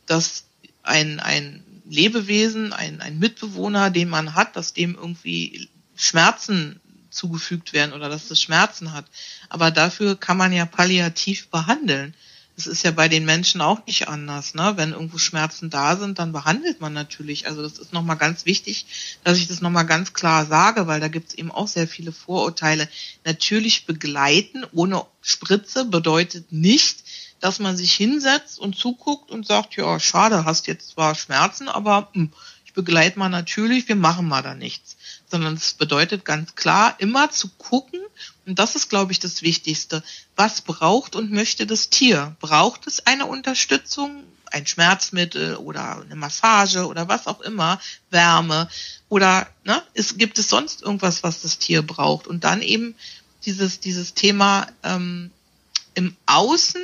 dass 0.07 0.44
ein, 0.83 1.20
ein 1.20 1.64
Lebewesen, 1.88 2.73
ein, 2.73 3.01
ein 3.01 3.18
Mitbewohner, 3.18 3.90
den 3.90 4.09
man 4.09 4.35
hat, 4.35 4.57
dass 4.57 4.73
dem 4.75 4.94
irgendwie 4.94 5.68
Schmerzen 5.96 6.81
zugefügt 7.11 7.73
werden 7.73 7.92
oder 7.92 8.09
dass 8.09 8.29
das 8.29 8.40
Schmerzen 8.40 8.92
hat. 8.92 9.07
Aber 9.49 9.70
dafür 9.70 10.16
kann 10.16 10.37
man 10.37 10.53
ja 10.53 10.66
palliativ 10.66 11.49
behandeln. 11.49 12.14
Das 12.57 12.67
ist 12.67 12.85
ja 12.85 12.91
bei 12.91 13.09
den 13.09 13.25
Menschen 13.25 13.61
auch 13.63 13.87
nicht 13.87 14.09
anders. 14.09 14.55
Ne? 14.55 14.73
Wenn 14.77 14.93
irgendwo 14.93 15.19
Schmerzen 15.19 15.71
da 15.71 15.97
sind, 15.97 16.19
dann 16.19 16.33
behandelt 16.33 16.81
man 16.81 16.93
natürlich. 16.93 17.47
Also 17.47 17.63
das 17.63 17.79
ist 17.79 17.93
nochmal 17.93 18.17
ganz 18.17 18.45
wichtig, 18.45 18.87
dass 19.25 19.39
ich 19.39 19.49
das 19.49 19.63
nochmal 19.63 19.87
ganz 19.87 20.13
klar 20.13 20.45
sage, 20.45 20.87
weil 20.87 21.01
da 21.01 21.09
gibt 21.09 21.31
es 21.31 21.35
eben 21.35 21.51
auch 21.51 21.69
sehr 21.69 21.89
viele 21.89 22.13
Vorurteile. 22.13 22.89
Natürlich 23.25 23.87
begleiten 23.87 24.67
ohne 24.73 25.07
Spritze 25.23 25.87
bedeutet 25.87 26.53
nicht, 26.53 27.03
dass 27.41 27.59
man 27.59 27.77
sich 27.77 27.93
hinsetzt 27.93 28.59
und 28.59 28.77
zuguckt 28.77 29.31
und 29.31 29.47
sagt, 29.47 29.77
ja, 29.77 29.99
schade, 29.99 30.45
hast 30.45 30.67
jetzt 30.67 30.91
zwar 30.91 31.15
Schmerzen, 31.15 31.69
aber 31.69 32.11
hm, 32.13 32.31
ich 32.67 32.75
begleite 32.75 33.19
mal 33.19 33.29
natürlich, 33.29 33.89
wir 33.89 33.97
machen 33.97 34.29
mal 34.29 34.43
da 34.43 34.55
nichts. 34.55 34.97
Sondern 35.31 35.55
es 35.55 35.75
bedeutet 35.75 36.25
ganz 36.25 36.55
klar, 36.57 36.97
immer 36.99 37.31
zu 37.31 37.49
gucken, 37.51 38.01
und 38.47 38.59
das 38.59 38.75
ist, 38.75 38.88
glaube 38.88 39.12
ich, 39.12 39.21
das 39.21 39.43
Wichtigste. 39.43 40.03
Was 40.35 40.61
braucht 40.61 41.14
und 41.14 41.31
möchte 41.31 41.66
das 41.66 41.88
Tier? 41.88 42.37
Braucht 42.40 42.87
es 42.87 43.07
eine 43.07 43.27
Unterstützung, 43.27 44.25
ein 44.47 44.66
Schmerzmittel 44.66 45.57
oder 45.57 46.01
eine 46.01 46.16
Massage 46.16 46.87
oder 46.87 47.09
was 47.09 47.27
auch 47.27 47.40
immer, 47.40 47.81
Wärme 48.11 48.69
oder 49.09 49.49
ne, 49.64 49.83
es, 49.95 50.19
gibt 50.19 50.38
es 50.38 50.49
sonst 50.49 50.83
irgendwas, 50.83 51.23
was 51.23 51.43
das 51.43 51.59
Tier 51.59 51.83
braucht? 51.83 52.27
Und 52.27 52.45
dann 52.45 52.62
eben 52.62 52.97
dieses, 53.45 53.81
dieses 53.81 54.14
Thema 54.14 54.66
ähm, 54.83 55.31
im 55.95 56.16
Außen 56.27 56.83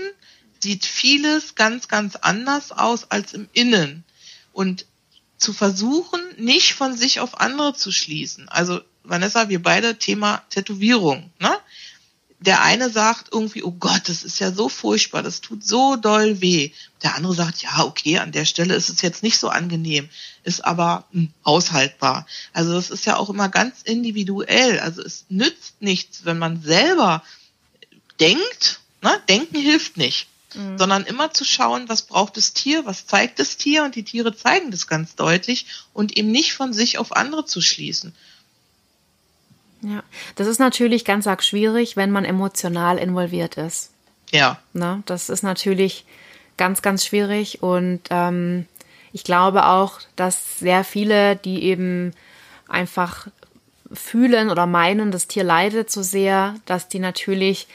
sieht 0.60 0.84
vieles 0.86 1.54
ganz, 1.54 1.88
ganz 1.88 2.16
anders 2.16 2.72
aus 2.72 3.10
als 3.10 3.34
im 3.34 3.48
Innen. 3.52 4.04
Und 4.52 4.86
zu 5.38 5.52
versuchen, 5.52 6.20
nicht 6.38 6.74
von 6.74 6.96
sich 6.96 7.20
auf 7.20 7.40
andere 7.40 7.74
zu 7.74 7.92
schließen. 7.92 8.48
Also 8.48 8.80
Vanessa, 9.04 9.48
wir 9.48 9.62
beide 9.62 9.98
Thema 9.98 10.42
Tätowierung. 10.50 11.30
Ne? 11.38 11.56
Der 12.38 12.62
eine 12.62 12.90
sagt 12.90 13.28
irgendwie, 13.32 13.62
oh 13.62 13.72
Gott, 13.72 14.08
das 14.08 14.22
ist 14.22 14.40
ja 14.40 14.52
so 14.52 14.68
furchtbar, 14.68 15.22
das 15.22 15.40
tut 15.40 15.64
so 15.64 15.96
doll 15.96 16.40
weh. 16.40 16.70
Der 17.02 17.14
andere 17.14 17.34
sagt, 17.34 17.62
ja, 17.62 17.84
okay, 17.84 18.18
an 18.18 18.32
der 18.32 18.44
Stelle 18.44 18.74
ist 18.74 18.90
es 18.90 19.00
jetzt 19.00 19.22
nicht 19.22 19.38
so 19.38 19.48
angenehm, 19.48 20.08
ist 20.42 20.64
aber 20.64 21.06
hm, 21.12 21.30
aushaltbar. 21.42 22.26
Also 22.52 22.74
das 22.74 22.90
ist 22.90 23.06
ja 23.06 23.16
auch 23.16 23.30
immer 23.30 23.48
ganz 23.48 23.82
individuell. 23.82 24.80
Also 24.80 25.02
es 25.02 25.24
nützt 25.28 25.80
nichts, 25.80 26.24
wenn 26.24 26.38
man 26.38 26.62
selber 26.62 27.22
denkt, 28.20 28.80
ne? 29.02 29.20
denken 29.28 29.58
hilft 29.58 29.96
nicht. 29.96 30.28
Mhm. 30.56 30.78
sondern 30.78 31.04
immer 31.04 31.32
zu 31.32 31.44
schauen, 31.44 31.88
was 31.88 32.02
braucht 32.02 32.36
das 32.38 32.54
Tier, 32.54 32.86
was 32.86 33.06
zeigt 33.06 33.38
das 33.38 33.58
Tier 33.58 33.84
und 33.84 33.94
die 33.94 34.04
Tiere 34.04 34.34
zeigen 34.34 34.70
das 34.70 34.86
ganz 34.86 35.14
deutlich 35.14 35.66
und 35.92 36.16
eben 36.16 36.30
nicht 36.30 36.54
von 36.54 36.72
sich 36.72 36.98
auf 36.98 37.14
andere 37.14 37.44
zu 37.44 37.60
schließen. 37.60 38.14
Ja, 39.82 40.02
das 40.34 40.46
ist 40.46 40.58
natürlich 40.58 41.04
ganz 41.04 41.26
arg 41.26 41.44
schwierig, 41.44 41.96
wenn 41.96 42.10
man 42.10 42.24
emotional 42.24 42.96
involviert 42.96 43.56
ist. 43.58 43.90
Ja. 44.32 44.58
Ne? 44.72 45.02
Das 45.04 45.28
ist 45.28 45.42
natürlich 45.42 46.06
ganz, 46.56 46.80
ganz 46.80 47.04
schwierig 47.04 47.62
und 47.62 48.00
ähm, 48.08 48.66
ich 49.12 49.24
glaube 49.24 49.66
auch, 49.66 50.00
dass 50.16 50.58
sehr 50.58 50.84
viele, 50.84 51.36
die 51.36 51.64
eben 51.64 52.14
einfach 52.66 53.28
fühlen 53.92 54.50
oder 54.50 54.66
meinen, 54.66 55.10
das 55.10 55.28
Tier 55.28 55.44
leidet 55.44 55.90
so 55.90 56.02
sehr, 56.02 56.54
dass 56.64 56.88
die 56.88 56.98
natürlich 56.98 57.68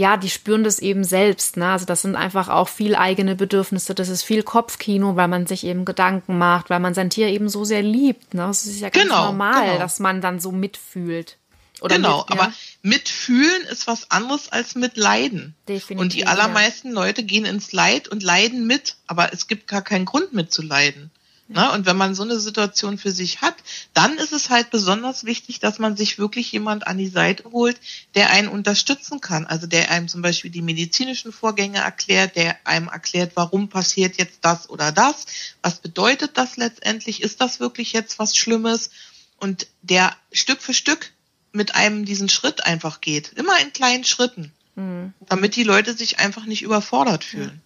ja, 0.00 0.16
die 0.16 0.30
spüren 0.30 0.64
das 0.64 0.78
eben 0.78 1.04
selbst. 1.04 1.58
Ne? 1.58 1.68
Also 1.68 1.84
das 1.84 2.00
sind 2.00 2.16
einfach 2.16 2.48
auch 2.48 2.68
viel 2.68 2.96
eigene 2.96 3.36
Bedürfnisse. 3.36 3.94
Das 3.94 4.08
ist 4.08 4.22
viel 4.22 4.42
Kopfkino, 4.42 5.14
weil 5.14 5.28
man 5.28 5.46
sich 5.46 5.62
eben 5.62 5.84
Gedanken 5.84 6.38
macht, 6.38 6.70
weil 6.70 6.80
man 6.80 6.94
sein 6.94 7.10
Tier 7.10 7.28
eben 7.28 7.50
so 7.50 7.66
sehr 7.66 7.82
liebt. 7.82 8.32
Ne? 8.32 8.46
Das 8.46 8.64
ist 8.64 8.80
ja 8.80 8.88
ganz 8.88 9.04
genau, 9.04 9.26
normal, 9.26 9.66
genau. 9.66 9.78
dass 9.78 9.98
man 9.98 10.22
dann 10.22 10.40
so 10.40 10.52
mitfühlt. 10.52 11.36
Oder 11.82 11.96
genau, 11.96 12.20
mit, 12.20 12.34
ja? 12.34 12.40
aber 12.40 12.52
mitfühlen 12.80 13.62
ist 13.70 13.86
was 13.86 14.10
anderes 14.10 14.50
als 14.50 14.74
mitleiden. 14.74 15.54
Definitiv. 15.68 16.00
Und 16.00 16.14
die 16.14 16.26
allermeisten 16.26 16.88
ja. 16.88 16.94
Leute 16.94 17.22
gehen 17.22 17.44
ins 17.44 17.72
Leid 17.72 18.08
und 18.08 18.22
leiden 18.22 18.66
mit, 18.66 18.96
aber 19.06 19.34
es 19.34 19.48
gibt 19.48 19.68
gar 19.68 19.82
keinen 19.82 20.06
Grund 20.06 20.32
mitzuleiden. 20.32 21.10
Ne? 21.52 21.72
Und 21.72 21.84
wenn 21.84 21.96
man 21.96 22.14
so 22.14 22.22
eine 22.22 22.38
Situation 22.38 22.96
für 22.96 23.10
sich 23.10 23.40
hat, 23.40 23.56
dann 23.92 24.18
ist 24.18 24.32
es 24.32 24.50
halt 24.50 24.70
besonders 24.70 25.24
wichtig, 25.24 25.58
dass 25.58 25.80
man 25.80 25.96
sich 25.96 26.16
wirklich 26.16 26.52
jemand 26.52 26.86
an 26.86 26.96
die 26.96 27.08
Seite 27.08 27.50
holt, 27.50 27.76
der 28.14 28.30
einen 28.30 28.46
unterstützen 28.46 29.20
kann. 29.20 29.46
Also 29.46 29.66
der 29.66 29.90
einem 29.90 30.06
zum 30.06 30.22
Beispiel 30.22 30.52
die 30.52 30.62
medizinischen 30.62 31.32
Vorgänge 31.32 31.78
erklärt, 31.78 32.36
der 32.36 32.56
einem 32.64 32.86
erklärt, 32.86 33.32
warum 33.34 33.68
passiert 33.68 34.16
jetzt 34.16 34.38
das 34.42 34.70
oder 34.70 34.92
das, 34.92 35.26
was 35.60 35.80
bedeutet 35.80 36.38
das 36.38 36.56
letztendlich, 36.56 37.20
ist 37.20 37.40
das 37.40 37.58
wirklich 37.58 37.92
jetzt 37.92 38.20
was 38.20 38.36
Schlimmes 38.36 38.90
und 39.38 39.66
der 39.82 40.14
Stück 40.30 40.62
für 40.62 40.74
Stück 40.74 41.10
mit 41.50 41.74
einem 41.74 42.04
diesen 42.04 42.28
Schritt 42.28 42.64
einfach 42.64 43.00
geht, 43.00 43.32
immer 43.32 43.58
in 43.60 43.72
kleinen 43.72 44.04
Schritten, 44.04 44.52
mhm. 44.76 45.14
damit 45.26 45.56
die 45.56 45.64
Leute 45.64 45.94
sich 45.94 46.20
einfach 46.20 46.44
nicht 46.44 46.62
überfordert 46.62 47.24
fühlen. 47.24 47.60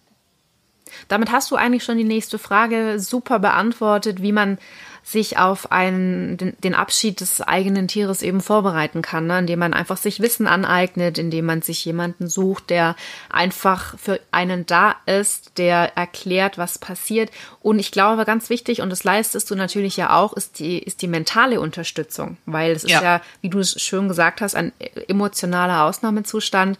Damit 1.07 1.31
hast 1.31 1.51
du 1.51 1.55
eigentlich 1.55 1.83
schon 1.83 1.97
die 1.97 2.03
nächste 2.03 2.39
Frage 2.39 2.99
super 2.99 3.39
beantwortet, 3.39 4.21
wie 4.21 4.31
man 4.31 4.57
sich 5.05 5.37
auf 5.37 5.71
einen, 5.71 6.35
den, 6.37 6.55
den 6.63 6.73
Abschied 6.73 7.21
des 7.21 7.39
eigenen 7.39 7.87
Tieres 7.87 8.23
eben 8.23 8.41
vorbereiten 8.41 9.03
kann, 9.03 9.27
ne? 9.27 9.37
indem 9.37 9.59
man 9.59 9.75
einfach 9.75 9.97
sich 9.97 10.19
Wissen 10.19 10.47
aneignet, 10.47 11.19
indem 11.19 11.45
man 11.45 11.61
sich 11.61 11.85
jemanden 11.85 12.27
sucht, 12.27 12.71
der 12.71 12.95
einfach 13.29 13.99
für 13.99 14.19
einen 14.31 14.65
da 14.65 14.95
ist, 15.05 15.59
der 15.59 15.95
erklärt, 15.95 16.57
was 16.57 16.79
passiert. 16.79 17.29
Und 17.61 17.77
ich 17.77 17.91
glaube, 17.91 18.25
ganz 18.25 18.49
wichtig, 18.49 18.81
und 18.81 18.89
das 18.89 19.03
leistest 19.03 19.51
du 19.51 19.55
natürlich 19.55 19.95
ja 19.95 20.17
auch, 20.17 20.33
ist 20.33 20.57
die, 20.57 20.79
ist 20.79 21.03
die 21.03 21.07
mentale 21.07 21.61
Unterstützung, 21.61 22.37
weil 22.47 22.71
es 22.71 22.83
ist 22.83 22.89
ja, 22.89 23.03
ja 23.03 23.21
wie 23.41 23.49
du 23.49 23.59
es 23.59 23.79
schön 23.79 24.07
gesagt 24.07 24.41
hast, 24.41 24.55
ein 24.55 24.73
emotionaler 25.07 25.83
Ausnahmezustand. 25.83 26.79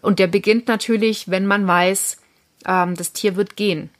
Und 0.00 0.20
der 0.20 0.28
beginnt 0.28 0.68
natürlich, 0.68 1.28
wenn 1.28 1.44
man 1.44 1.66
weiß, 1.66 2.18
ähm, 2.66 2.94
das 2.94 3.12
Tier 3.12 3.36
wird 3.36 3.56
gehen. 3.56 3.90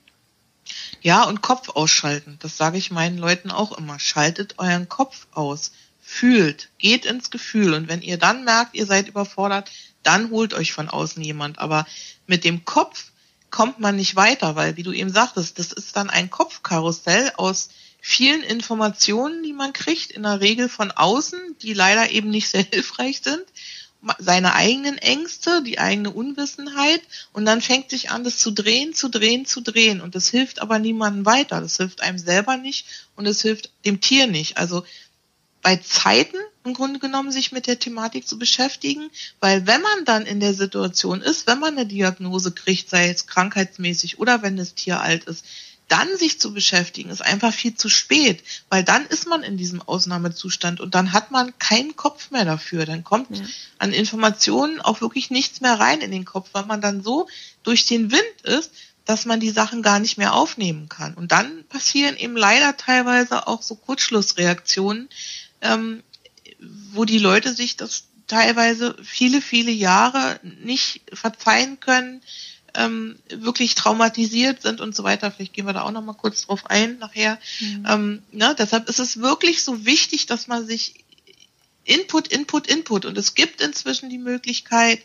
Ja, 1.01 1.25
und 1.25 1.43
Kopf 1.43 1.71
ausschalten. 1.71 2.39
Das 2.41 2.57
sage 2.57 2.79
ich 2.79 2.91
meinen 2.91 3.19
Leuten 3.19 3.51
auch 3.51 3.73
immer. 3.77 3.99
Schaltet 3.99 4.59
euren 4.59 4.89
Kopf 4.89 5.27
aus. 5.33 5.73
Fühlt. 6.03 6.69
Geht 6.79 7.05
ins 7.05 7.31
Gefühl. 7.31 7.75
Und 7.75 7.89
wenn 7.89 8.03
ihr 8.03 8.19
dann 8.19 8.45
merkt, 8.45 8.75
ihr 8.75 8.87
seid 8.87 9.09
überfordert, 9.09 9.71
dann 10.03 10.31
holt 10.31 10.55
euch 10.55 10.73
von 10.73 10.89
außen 10.89 11.23
jemand. 11.23 11.59
Aber 11.59 11.87
mit 12.27 12.45
dem 12.45 12.65
Kopf 12.65 13.13
kommt 13.51 13.81
man 13.81 13.97
nicht 13.97 14.17
weiter, 14.17 14.57
weil, 14.57 14.77
wie 14.77 14.83
du 14.83 14.93
eben 14.93 15.11
sagtest, 15.11 15.59
das 15.59 15.73
ist 15.73 15.97
dann 15.97 16.11
ein 16.11 16.31
Kopfkarussell 16.31 17.33
aus 17.37 17.71
vielen 18.01 18.43
Informationen, 18.43 19.43
die 19.43 19.53
man 19.53 19.73
kriegt, 19.73 20.11
in 20.11 20.23
der 20.23 20.41
Regel 20.41 20.69
von 20.69 20.91
außen, 20.91 21.57
die 21.63 21.73
leider 21.73 22.11
eben 22.11 22.31
nicht 22.31 22.49
sehr 22.49 22.63
hilfreich 22.71 23.21
sind 23.23 23.45
seine 24.19 24.55
eigenen 24.55 24.97
Ängste, 24.99 25.63
die 25.63 25.79
eigene 25.79 26.11
Unwissenheit 26.11 27.03
und 27.33 27.45
dann 27.45 27.61
fängt 27.61 27.91
sich 27.91 28.11
an, 28.11 28.23
das 28.23 28.39
zu 28.39 28.53
drehen, 28.53 28.95
zu 28.95 29.09
drehen, 29.09 29.45
zu 29.45 29.61
drehen 29.61 30.01
und 30.01 30.15
das 30.15 30.29
hilft 30.29 30.63
aber 30.63 30.79
niemandem 30.79 31.27
weiter, 31.27 31.61
das 31.61 31.77
hilft 31.77 32.01
einem 32.01 32.19
selber 32.19 32.57
nicht 32.57 32.87
und 33.17 33.27
es 33.27 33.43
hilft 33.43 33.71
dem 33.85 34.01
Tier 34.01 34.27
nicht. 34.27 34.57
Also 34.57 34.85
bei 35.63 35.77
Zeiten 35.77 36.37
im 36.65 36.75
Grunde 36.75 37.01
genommen 37.01 37.33
sich 37.33 37.51
mit 37.51 37.67
der 37.67 37.79
Thematik 37.79 38.29
zu 38.29 38.39
beschäftigen, 38.39 39.11
weil 39.41 39.67
wenn 39.67 39.83
man 39.83 40.05
dann 40.05 40.27
in 40.27 40.39
der 40.39 40.55
Situation 40.55 41.21
ist, 41.21 41.47
wenn 41.47 41.59
man 41.59 41.77
eine 41.77 41.87
Diagnose 41.87 42.53
kriegt, 42.53 42.91
sei 42.91 43.09
es 43.09 43.27
krankheitsmäßig 43.27 44.19
oder 44.19 44.43
wenn 44.43 44.57
das 44.57 44.75
Tier 44.75 45.01
alt 45.01 45.25
ist, 45.25 45.45
dann 45.89 46.17
sich 46.17 46.39
zu 46.39 46.53
beschäftigen, 46.53 47.11
ist 47.11 47.23
einfach 47.23 47.53
viel 47.53 47.75
zu 47.75 47.89
spät, 47.89 48.45
weil 48.69 48.85
dann 48.85 49.07
ist 49.07 49.27
man 49.27 49.43
in 49.43 49.57
diesem 49.57 49.83
Ausnahmezustand 49.83 50.81
und 50.81 50.95
dann 50.95 51.13
hat 51.13 51.31
man 51.31 51.59
keinen 51.59 51.97
Kopf 51.97 52.31
mehr 52.31 52.45
dafür. 52.45 52.87
Dann 52.87 53.05
kommt 53.05 53.37
ja. 53.37 53.45
an 53.79 53.93
Informationen 53.93 54.81
auch 54.81 55.01
wirklich 55.01 55.31
nichts 55.31 55.61
mehr 55.61 55.81
rein 55.81 56.01
in 56.01 56.11
den 56.11 56.27
Kopf, 56.27 56.51
weil 56.53 56.67
man 56.67 56.81
dann 56.81 57.03
so 57.03 57.27
durch 57.63 57.87
den 57.87 58.13
Wind 58.13 58.43
ist, 58.43 58.71
dass 59.07 59.25
man 59.25 59.41
die 59.41 59.51
Sachen 59.51 59.83
gar 59.83 59.99
nicht 59.99 60.19
mehr 60.19 60.35
aufnehmen 60.35 60.91
kann. 60.91 61.15
Und 61.15 61.33
dann 61.33 61.65
passieren 61.65 62.17
eben 62.17 62.37
leider 62.37 62.77
teilweise 62.77 63.47
auch 63.47 63.63
so 63.63 63.75
Kurzschlussreaktionen, 63.75 65.09
ähm, 65.63 66.03
wo 66.93 67.07
die 67.07 67.19
Leute 67.19 67.55
sich 67.55 67.79
das 67.79 68.05
teilweise 68.27 68.95
viele, 69.03 69.41
viele 69.41 69.71
Jahre 69.71 70.39
nicht 70.43 71.01
verzeihen 71.13 71.81
können, 71.81 72.21
ähm, 72.79 73.19
wirklich 73.29 73.75
traumatisiert 73.75 74.63
sind 74.63 74.81
und 74.81 74.95
so 74.95 75.05
weiter. 75.05 75.31
Vielleicht 75.31 75.53
gehen 75.53 75.67
wir 75.67 75.73
da 75.73 75.83
auch 75.83 75.91
noch 75.91 76.05
mal 76.05 76.15
kurz 76.15 76.47
drauf 76.47 76.67
ein 76.67 76.99
nachher. 76.99 77.39
Mhm. 77.61 77.87
Ähm, 77.89 78.23
ne, 78.33 78.55
deshalb 78.59 78.89
ist 78.89 79.01
es 79.01 79.21
wirklich 79.21 79.63
so 79.63 79.85
wichtig, 79.85 80.27
dass 80.27 80.47
man 80.47 80.67
sich 80.67 81.05
Input, 81.85 82.29
Input, 82.29 82.67
Input 82.67 83.05
und 83.05 83.19
es 83.19 83.35
gibt 83.35 83.61
inzwischen 83.61 84.11
die 84.11 84.19
Möglichkeit, 84.19 85.01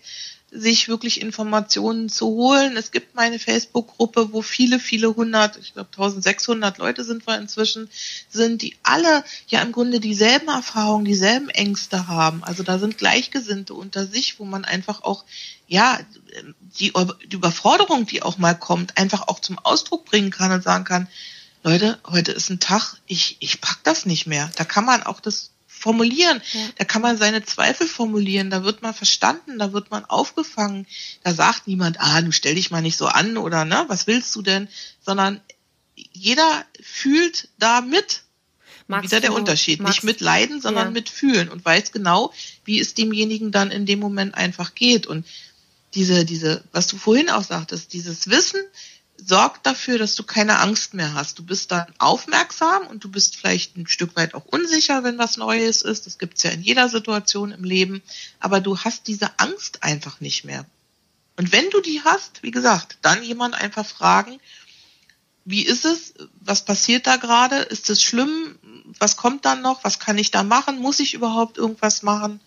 sich 0.53 0.87
wirklich 0.87 1.19
Informationen 1.19 2.09
zu 2.09 2.27
holen. 2.27 2.77
Es 2.77 2.91
gibt 2.91 3.15
meine 3.15 3.39
Facebook-Gruppe, 3.39 4.31
wo 4.31 4.41
viele, 4.41 4.79
viele 4.79 5.15
hundert, 5.15 5.57
ich 5.57 5.73
glaube 5.73 5.89
1600 5.91 6.77
Leute 6.77 7.03
sind 7.03 7.25
wir 7.25 7.37
inzwischen, 7.37 7.89
sind, 8.29 8.61
die 8.61 8.75
alle 8.83 9.23
ja 9.47 9.61
im 9.61 9.71
Grunde 9.71 9.99
dieselben 9.99 10.49
Erfahrungen, 10.49 11.05
dieselben 11.05 11.49
Ängste 11.49 12.07
haben. 12.07 12.43
Also 12.43 12.61
da 12.63 12.77
sind 12.77 12.97
Gleichgesinnte 12.97 13.73
unter 13.73 14.05
sich, 14.05 14.39
wo 14.39 14.45
man 14.45 14.63
einfach 14.63 15.03
auch, 15.03 15.25
ja, 15.67 15.99
die, 16.79 16.93
die 17.31 17.35
Überforderung, 17.35 18.05
die 18.05 18.21
auch 18.21 18.37
mal 18.37 18.53
kommt, 18.53 18.97
einfach 18.97 19.27
auch 19.27 19.39
zum 19.39 19.57
Ausdruck 19.57 20.05
bringen 20.05 20.29
kann 20.29 20.51
und 20.51 20.63
sagen 20.63 20.83
kann, 20.83 21.07
Leute, 21.63 21.97
heute 22.05 22.33
ist 22.33 22.49
ein 22.49 22.59
Tag, 22.59 22.97
ich, 23.07 23.37
ich 23.39 23.61
pack 23.61 23.79
das 23.83 24.05
nicht 24.05 24.27
mehr. 24.27 24.51
Da 24.57 24.65
kann 24.65 24.85
man 24.85 25.01
auch 25.01 25.21
das 25.21 25.52
formulieren. 25.73 26.41
Ja. 26.53 26.61
Da 26.77 26.85
kann 26.85 27.01
man 27.01 27.17
seine 27.17 27.43
Zweifel 27.43 27.87
formulieren, 27.87 28.49
da 28.49 28.63
wird 28.63 28.81
man 28.81 28.93
verstanden, 28.93 29.59
da 29.59 29.73
wird 29.73 29.91
man 29.91 30.05
aufgefangen. 30.05 30.87
Da 31.23 31.33
sagt 31.33 31.67
niemand, 31.67 31.99
ah, 31.99 32.21
du 32.21 32.31
stell 32.31 32.55
dich 32.55 32.71
mal 32.71 32.81
nicht 32.81 32.97
so 32.97 33.07
an 33.07 33.37
oder 33.37 33.65
ne, 33.65 33.83
was 33.87 34.07
willst 34.07 34.35
du 34.35 34.41
denn? 34.41 34.69
Sondern 35.01 35.41
jeder 35.95 36.65
fühlt 36.81 37.49
da 37.59 37.81
mit. 37.81 38.23
Magst 38.87 39.11
Wieder 39.11 39.21
der 39.21 39.31
du, 39.31 39.35
Unterschied. 39.35 39.81
Nicht 39.81 40.03
mit 40.03 40.21
leiden, 40.21 40.61
sondern 40.61 40.87
ja. 40.87 40.91
mit 40.91 41.09
fühlen 41.09 41.49
und 41.49 41.63
weiß 41.63 41.91
genau, 41.91 42.33
wie 42.65 42.79
es 42.79 42.93
demjenigen 42.93 43.51
dann 43.51 43.71
in 43.71 43.85
dem 43.85 43.99
Moment 43.99 44.35
einfach 44.35 44.75
geht. 44.75 45.07
Und 45.07 45.25
diese, 45.95 46.25
diese, 46.25 46.63
was 46.71 46.87
du 46.87 46.97
vorhin 46.97 47.29
auch 47.29 47.43
sagtest, 47.43 47.93
dieses 47.93 48.29
Wissen, 48.29 48.61
sorgt 49.17 49.65
dafür, 49.65 49.97
dass 49.97 50.15
du 50.15 50.23
keine 50.23 50.59
Angst 50.59 50.93
mehr 50.93 51.13
hast. 51.13 51.39
Du 51.39 51.43
bist 51.43 51.71
dann 51.71 51.85
aufmerksam 51.97 52.87
und 52.87 53.03
du 53.03 53.09
bist 53.09 53.35
vielleicht 53.35 53.77
ein 53.77 53.87
Stück 53.87 54.15
weit 54.15 54.33
auch 54.33 54.45
unsicher, 54.45 55.03
wenn 55.03 55.17
was 55.17 55.37
Neues 55.37 55.81
ist. 55.81 56.05
Das 56.05 56.17
gibt's 56.17 56.43
ja 56.43 56.51
in 56.51 56.61
jeder 56.61 56.89
Situation 56.89 57.51
im 57.51 57.63
Leben. 57.63 58.01
Aber 58.39 58.59
du 58.59 58.77
hast 58.79 59.07
diese 59.07 59.39
Angst 59.39 59.83
einfach 59.83 60.19
nicht 60.19 60.43
mehr. 60.43 60.65
Und 61.37 61.51
wenn 61.51 61.69
du 61.69 61.81
die 61.81 62.01
hast, 62.03 62.43
wie 62.43 62.51
gesagt, 62.51 62.97
dann 63.01 63.23
jemand 63.23 63.55
einfach 63.55 63.85
fragen, 63.85 64.39
wie 65.45 65.63
ist 65.63 65.85
es? 65.85 66.13
Was 66.39 66.63
passiert 66.63 67.07
da 67.07 67.17
gerade? 67.17 67.57
Ist 67.57 67.89
es 67.89 68.01
schlimm? 68.01 68.57
Was 68.99 69.17
kommt 69.17 69.45
dann 69.45 69.61
noch? 69.61 69.83
Was 69.83 69.99
kann 69.99 70.17
ich 70.17 70.31
da 70.31 70.43
machen? 70.43 70.79
Muss 70.79 70.99
ich 70.99 71.13
überhaupt 71.13 71.57
irgendwas 71.57 72.03
machen? 72.03 72.39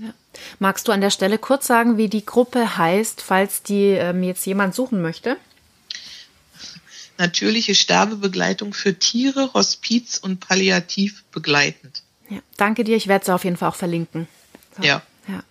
Ja. 0.00 0.12
Magst 0.58 0.88
du 0.88 0.92
an 0.92 1.00
der 1.00 1.10
Stelle 1.10 1.38
kurz 1.38 1.66
sagen, 1.66 1.96
wie 1.96 2.08
die 2.08 2.24
Gruppe 2.24 2.76
heißt, 2.76 3.22
falls 3.22 3.62
die 3.62 3.90
ähm, 3.90 4.22
jetzt 4.22 4.44
jemand 4.46 4.74
suchen 4.74 5.02
möchte? 5.02 5.36
Natürliche 7.22 7.76
Sterbebegleitung 7.76 8.74
für 8.74 8.98
Tiere, 8.98 9.54
Hospiz 9.54 10.18
und 10.18 10.40
palliativ 10.40 11.22
begleitend. 11.30 12.02
Ja, 12.28 12.40
danke 12.56 12.82
dir. 12.82 12.96
Ich 12.96 13.06
werde 13.06 13.22
es 13.22 13.28
auf 13.28 13.44
jeden 13.44 13.56
Fall 13.56 13.68
auch 13.68 13.76
verlinken. 13.76 14.26
So, 14.76 14.82
ja. 14.82 15.02
Ja, 15.28 15.44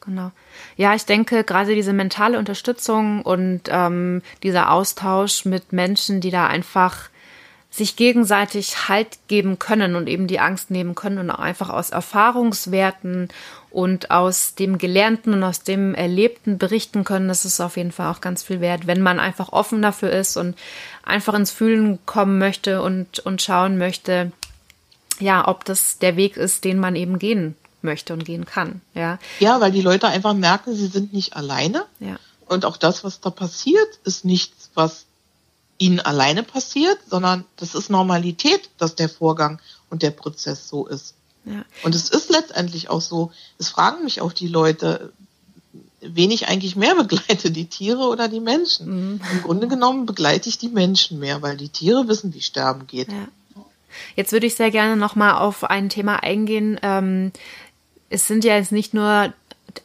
genau. 0.00 0.32
Ja, 0.76 0.94
ich 0.96 1.04
denke, 1.04 1.44
gerade 1.44 1.76
diese 1.76 1.92
mentale 1.92 2.36
Unterstützung 2.36 3.22
und 3.22 3.62
ähm, 3.68 4.22
dieser 4.42 4.72
Austausch 4.72 5.44
mit 5.44 5.72
Menschen, 5.72 6.20
die 6.20 6.30
da 6.30 6.48
einfach 6.48 7.10
sich 7.70 7.96
gegenseitig 7.96 8.88
Halt 8.88 9.18
geben 9.28 9.58
können 9.58 9.94
und 9.94 10.08
eben 10.08 10.26
die 10.26 10.40
Angst 10.40 10.70
nehmen 10.70 10.94
können 10.94 11.18
und 11.18 11.30
auch 11.30 11.38
einfach 11.38 11.68
aus 11.68 11.90
Erfahrungswerten 11.90 13.28
und 13.70 14.10
aus 14.10 14.54
dem 14.54 14.78
Gelernten 14.78 15.34
und 15.34 15.44
aus 15.44 15.62
dem 15.62 15.94
Erlebten 15.94 16.56
berichten 16.56 17.04
können, 17.04 17.28
das 17.28 17.44
ist 17.44 17.60
auf 17.60 17.76
jeden 17.76 17.92
Fall 17.92 18.10
auch 18.10 18.20
ganz 18.20 18.42
viel 18.42 18.60
wert, 18.60 18.86
wenn 18.86 19.02
man 19.02 19.20
einfach 19.20 19.52
offen 19.52 19.82
dafür 19.82 20.10
ist 20.10 20.36
und 20.36 20.56
einfach 21.02 21.34
ins 21.34 21.50
Fühlen 21.50 21.98
kommen 22.06 22.38
möchte 22.38 22.80
und, 22.82 23.18
und 23.20 23.42
schauen 23.42 23.76
möchte, 23.76 24.32
ja, 25.20 25.46
ob 25.46 25.64
das 25.64 25.98
der 25.98 26.16
Weg 26.16 26.36
ist, 26.36 26.64
den 26.64 26.78
man 26.78 26.96
eben 26.96 27.18
gehen 27.18 27.56
möchte 27.82 28.14
und 28.14 28.24
gehen 28.24 28.46
kann. 28.46 28.80
Ja, 28.94 29.18
ja 29.38 29.60
weil 29.60 29.72
die 29.72 29.82
Leute 29.82 30.08
einfach 30.08 30.34
merken, 30.34 30.74
sie 30.74 30.86
sind 30.86 31.12
nicht 31.12 31.36
alleine. 31.36 31.84
Ja. 32.00 32.18
Und 32.46 32.64
auch 32.64 32.78
das, 32.78 33.04
was 33.04 33.20
da 33.20 33.30
passiert, 33.30 33.88
ist 34.04 34.24
nichts, 34.24 34.70
was 34.74 35.04
ihnen 35.78 36.00
alleine 36.00 36.42
passiert, 36.42 36.98
sondern 37.08 37.44
das 37.56 37.74
ist 37.74 37.88
Normalität, 37.88 38.68
dass 38.78 38.94
der 38.94 39.08
Vorgang 39.08 39.60
und 39.90 40.02
der 40.02 40.10
Prozess 40.10 40.68
so 40.68 40.86
ist. 40.86 41.14
Ja. 41.44 41.64
Und 41.82 41.94
es 41.94 42.10
ist 42.10 42.30
letztendlich 42.30 42.90
auch 42.90 43.00
so, 43.00 43.32
es 43.58 43.68
fragen 43.68 44.04
mich 44.04 44.20
auch 44.20 44.32
die 44.32 44.48
Leute, 44.48 45.12
wen 46.00 46.30
ich 46.30 46.48
eigentlich 46.48 46.76
mehr 46.76 46.94
begleite, 46.96 47.50
die 47.50 47.66
Tiere 47.66 48.08
oder 48.08 48.28
die 48.28 48.40
Menschen. 48.40 49.12
Mhm. 49.14 49.20
Im 49.32 49.42
Grunde 49.42 49.68
genommen 49.68 50.06
begleite 50.06 50.48
ich 50.48 50.58
die 50.58 50.68
Menschen 50.68 51.18
mehr, 51.18 51.42
weil 51.42 51.56
die 51.56 51.68
Tiere 51.68 52.08
wissen, 52.08 52.34
wie 52.34 52.42
Sterben 52.42 52.86
geht. 52.86 53.08
Ja. 53.10 53.28
Jetzt 54.16 54.32
würde 54.32 54.46
ich 54.46 54.54
sehr 54.54 54.70
gerne 54.70 54.96
nochmal 54.96 55.34
auf 55.34 55.64
ein 55.64 55.88
Thema 55.88 56.22
eingehen. 56.22 56.78
Ähm, 56.82 57.32
es 58.10 58.26
sind 58.26 58.44
ja 58.44 58.56
jetzt 58.56 58.72
nicht 58.72 58.94
nur 58.94 59.32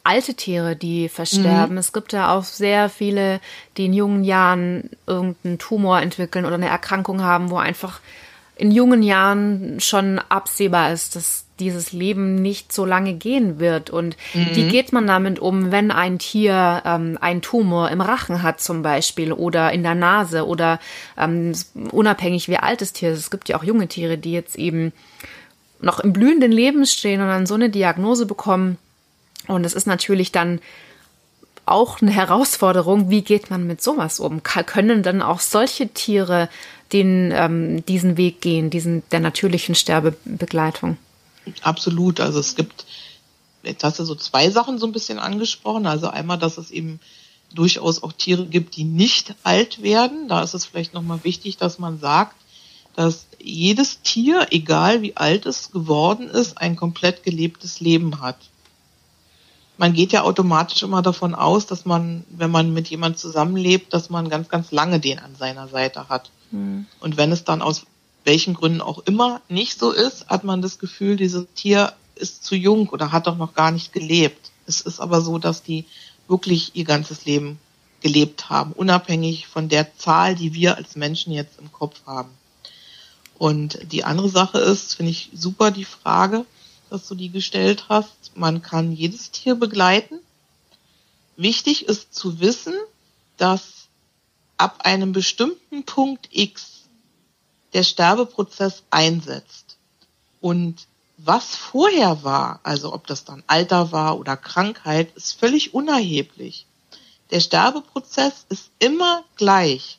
alte 0.02 0.34
Tiere, 0.34 0.76
die 0.76 1.08
versterben. 1.08 1.74
Mhm. 1.74 1.78
Es 1.78 1.92
gibt 1.92 2.12
ja 2.12 2.34
auch 2.34 2.44
sehr 2.44 2.88
viele, 2.88 3.40
die 3.76 3.86
in 3.86 3.92
jungen 3.92 4.24
Jahren 4.24 4.90
irgendeinen 5.06 5.58
Tumor 5.58 6.00
entwickeln 6.00 6.44
oder 6.44 6.54
eine 6.54 6.68
Erkrankung 6.68 7.22
haben, 7.22 7.50
wo 7.50 7.56
einfach 7.56 8.00
in 8.56 8.70
jungen 8.70 9.02
Jahren 9.02 9.80
schon 9.80 10.20
absehbar 10.28 10.92
ist, 10.92 11.16
dass 11.16 11.46
dieses 11.58 11.92
Leben 11.92 12.36
nicht 12.36 12.72
so 12.72 12.84
lange 12.84 13.14
gehen 13.14 13.58
wird. 13.58 13.90
Und 13.90 14.16
mhm. 14.32 14.48
wie 14.54 14.68
geht 14.68 14.92
man 14.92 15.06
damit 15.06 15.38
um, 15.38 15.72
wenn 15.72 15.90
ein 15.90 16.18
Tier 16.18 16.82
ähm, 16.84 17.18
einen 17.20 17.42
Tumor 17.42 17.90
im 17.90 18.00
Rachen 18.00 18.42
hat 18.42 18.60
zum 18.60 18.82
Beispiel 18.82 19.32
oder 19.32 19.72
in 19.72 19.82
der 19.82 19.94
Nase 19.94 20.46
oder 20.46 20.80
ähm, 21.18 21.52
unabhängig 21.90 22.48
wie 22.48 22.56
alt 22.56 22.80
das 22.80 22.92
Tier 22.92 23.10
ist. 23.10 23.18
Es 23.18 23.30
gibt 23.30 23.48
ja 23.48 23.56
auch 23.58 23.64
junge 23.64 23.88
Tiere, 23.88 24.18
die 24.18 24.32
jetzt 24.32 24.56
eben 24.56 24.92
noch 25.80 26.00
im 26.00 26.12
blühenden 26.12 26.52
Leben 26.52 26.86
stehen 26.86 27.20
und 27.20 27.28
dann 27.28 27.46
so 27.46 27.54
eine 27.54 27.70
Diagnose 27.70 28.26
bekommen. 28.26 28.78
Und 29.46 29.64
es 29.64 29.74
ist 29.74 29.86
natürlich 29.86 30.32
dann 30.32 30.60
auch 31.66 32.02
eine 32.02 32.10
Herausforderung, 32.10 33.10
wie 33.10 33.22
geht 33.22 33.50
man 33.50 33.66
mit 33.66 33.82
sowas 33.82 34.20
um? 34.20 34.42
Können 34.42 35.02
dann 35.02 35.22
auch 35.22 35.40
solche 35.40 35.88
Tiere 35.88 36.48
den, 36.92 37.32
ähm, 37.34 37.84
diesen 37.86 38.16
Weg 38.16 38.40
gehen, 38.40 38.70
diesen 38.70 39.02
der 39.10 39.20
natürlichen 39.20 39.74
Sterbebegleitung? 39.74 40.98
Absolut. 41.62 42.20
Also 42.20 42.38
es 42.38 42.54
gibt, 42.54 42.84
jetzt 43.62 43.82
hast 43.84 43.98
du 43.98 44.04
so 44.04 44.14
zwei 44.14 44.50
Sachen 44.50 44.78
so 44.78 44.86
ein 44.86 44.92
bisschen 44.92 45.18
angesprochen. 45.18 45.86
Also 45.86 46.08
einmal, 46.08 46.38
dass 46.38 46.58
es 46.58 46.70
eben 46.70 47.00
durchaus 47.54 48.02
auch 48.02 48.12
Tiere 48.12 48.46
gibt, 48.46 48.76
die 48.76 48.84
nicht 48.84 49.34
alt 49.42 49.82
werden. 49.82 50.28
Da 50.28 50.42
ist 50.42 50.54
es 50.54 50.66
vielleicht 50.66 50.92
nochmal 50.92 51.24
wichtig, 51.24 51.56
dass 51.56 51.78
man 51.78 51.98
sagt, 51.98 52.36
dass 52.96 53.26
jedes 53.40 54.02
Tier, 54.02 54.48
egal 54.50 55.02
wie 55.02 55.16
alt 55.16 55.46
es 55.46 55.70
geworden 55.70 56.28
ist, 56.28 56.58
ein 56.58 56.76
komplett 56.76 57.22
gelebtes 57.22 57.80
Leben 57.80 58.20
hat. 58.20 58.36
Man 59.76 59.92
geht 59.92 60.12
ja 60.12 60.22
automatisch 60.22 60.82
immer 60.82 61.02
davon 61.02 61.34
aus, 61.34 61.66
dass 61.66 61.84
man, 61.84 62.24
wenn 62.30 62.50
man 62.50 62.72
mit 62.72 62.88
jemand 62.88 63.18
zusammenlebt, 63.18 63.92
dass 63.92 64.08
man 64.08 64.28
ganz, 64.28 64.48
ganz 64.48 64.70
lange 64.70 65.00
den 65.00 65.18
an 65.18 65.34
seiner 65.34 65.68
Seite 65.68 66.08
hat. 66.08 66.30
Mhm. 66.52 66.86
Und 67.00 67.16
wenn 67.16 67.32
es 67.32 67.44
dann 67.44 67.62
aus 67.62 67.86
welchen 68.24 68.54
Gründen 68.54 68.80
auch 68.80 69.00
immer 69.00 69.40
nicht 69.48 69.78
so 69.78 69.90
ist, 69.90 70.28
hat 70.28 70.44
man 70.44 70.62
das 70.62 70.78
Gefühl, 70.78 71.16
dieses 71.16 71.46
Tier 71.54 71.92
ist 72.14 72.44
zu 72.44 72.54
jung 72.54 72.88
oder 72.88 73.12
hat 73.12 73.26
doch 73.26 73.36
noch 73.36 73.54
gar 73.54 73.70
nicht 73.70 73.92
gelebt. 73.92 74.50
Es 74.66 74.80
ist 74.80 75.00
aber 75.00 75.20
so, 75.20 75.38
dass 75.38 75.62
die 75.62 75.84
wirklich 76.28 76.74
ihr 76.74 76.84
ganzes 76.84 77.24
Leben 77.24 77.58
gelebt 78.00 78.50
haben, 78.50 78.72
unabhängig 78.72 79.46
von 79.46 79.68
der 79.68 79.96
Zahl, 79.96 80.34
die 80.34 80.54
wir 80.54 80.76
als 80.76 80.96
Menschen 80.96 81.32
jetzt 81.32 81.58
im 81.58 81.72
Kopf 81.72 82.00
haben. 82.06 82.30
Und 83.38 83.78
die 83.92 84.04
andere 84.04 84.28
Sache 84.28 84.58
ist, 84.58 84.94
finde 84.94 85.10
ich 85.10 85.30
super 85.34 85.70
die 85.70 85.84
Frage, 85.84 86.46
dass 86.94 87.08
du 87.08 87.16
die 87.16 87.30
gestellt 87.30 87.86
hast. 87.88 88.36
Man 88.36 88.62
kann 88.62 88.92
jedes 88.92 89.32
Tier 89.32 89.56
begleiten. 89.56 90.20
Wichtig 91.36 91.88
ist 91.88 92.14
zu 92.14 92.38
wissen, 92.38 92.74
dass 93.36 93.88
ab 94.56 94.82
einem 94.84 95.12
bestimmten 95.12 95.82
Punkt 95.82 96.28
X 96.30 96.84
der 97.72 97.82
Sterbeprozess 97.82 98.84
einsetzt. 98.90 99.76
Und 100.40 100.86
was 101.16 101.56
vorher 101.56 102.22
war, 102.22 102.60
also 102.62 102.92
ob 102.92 103.08
das 103.08 103.24
dann 103.24 103.42
Alter 103.48 103.90
war 103.90 104.16
oder 104.16 104.36
Krankheit, 104.36 105.16
ist 105.16 105.32
völlig 105.32 105.74
unerheblich. 105.74 106.66
Der 107.32 107.40
Sterbeprozess 107.40 108.46
ist 108.50 108.70
immer 108.78 109.24
gleich. 109.34 109.98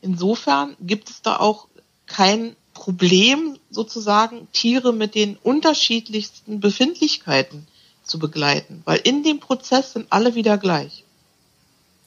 Insofern 0.00 0.76
gibt 0.80 1.10
es 1.10 1.22
da 1.22 1.38
auch 1.38 1.66
kein 2.06 2.54
Problem, 2.74 3.56
sozusagen 3.70 4.48
Tiere 4.52 4.92
mit 4.92 5.14
den 5.14 5.36
unterschiedlichsten 5.42 6.60
Befindlichkeiten 6.60 7.66
zu 8.02 8.18
begleiten, 8.18 8.82
weil 8.84 8.98
in 8.98 9.22
dem 9.22 9.40
Prozess 9.40 9.94
sind 9.94 10.06
alle 10.10 10.34
wieder 10.34 10.58
gleich. 10.58 11.04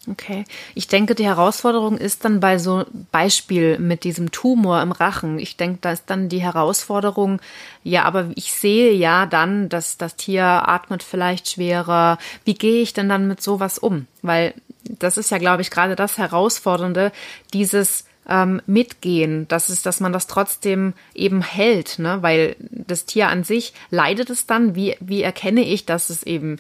Okay. 0.10 0.46
Ich 0.74 0.88
denke, 0.88 1.16
die 1.16 1.26
Herausforderung 1.26 1.98
ist 1.98 2.24
dann 2.24 2.40
bei 2.40 2.60
so 2.60 2.86
Beispiel 3.12 3.78
mit 3.78 4.06
diesem 4.06 4.32
Tumor 4.32 4.82
im 4.82 4.94
Rachen. 4.94 5.38
Ich 5.38 5.58
denke, 5.58 5.80
da 5.82 5.92
ist 5.92 6.06
dann 6.08 6.30
die 6.30 6.42
Herausforderung, 6.42 7.42
ja, 7.84 8.04
aber 8.04 8.30
ich 8.36 8.54
sehe 8.54 8.94
ja 8.94 9.26
dann, 9.26 9.68
dass 9.68 9.98
das 9.98 10.16
Tier 10.16 10.46
atmet 10.46 11.04
vielleicht 11.04 11.50
schwerer. 11.50 12.20
Wie 12.46 12.54
gehe 12.54 12.82
ich 12.82 12.94
denn 12.94 13.10
dann 13.10 13.28
mit 13.28 13.42
sowas 13.42 13.78
um? 13.78 14.08
Weil 14.22 14.54
das 14.84 15.18
ist 15.18 15.32
ja, 15.32 15.40
glaube 15.40 15.62
ich, 15.62 15.72
gerade 15.72 15.98
das 15.98 16.18
Herausfordernde, 16.18 17.12
dieses 17.54 18.06
ähm, 18.28 18.62
Mitgehen, 18.66 19.48
das 19.48 19.70
ist, 19.70 19.86
dass 19.86 20.00
man 20.00 20.14
das 20.14 20.28
trotzdem 20.28 20.94
eben 21.14 21.42
hält, 21.42 22.00
ne? 22.00 22.22
Weil 22.22 22.56
das 22.60 23.06
Tier 23.06 23.30
an 23.30 23.44
sich 23.44 23.74
leidet 23.90 24.30
es 24.30 24.46
dann. 24.46 24.76
Wie, 24.76 24.96
wie 25.00 25.22
erkenne 25.22 25.62
ich, 25.62 25.86
dass 25.86 26.10
es 26.10 26.24
eben 26.24 26.58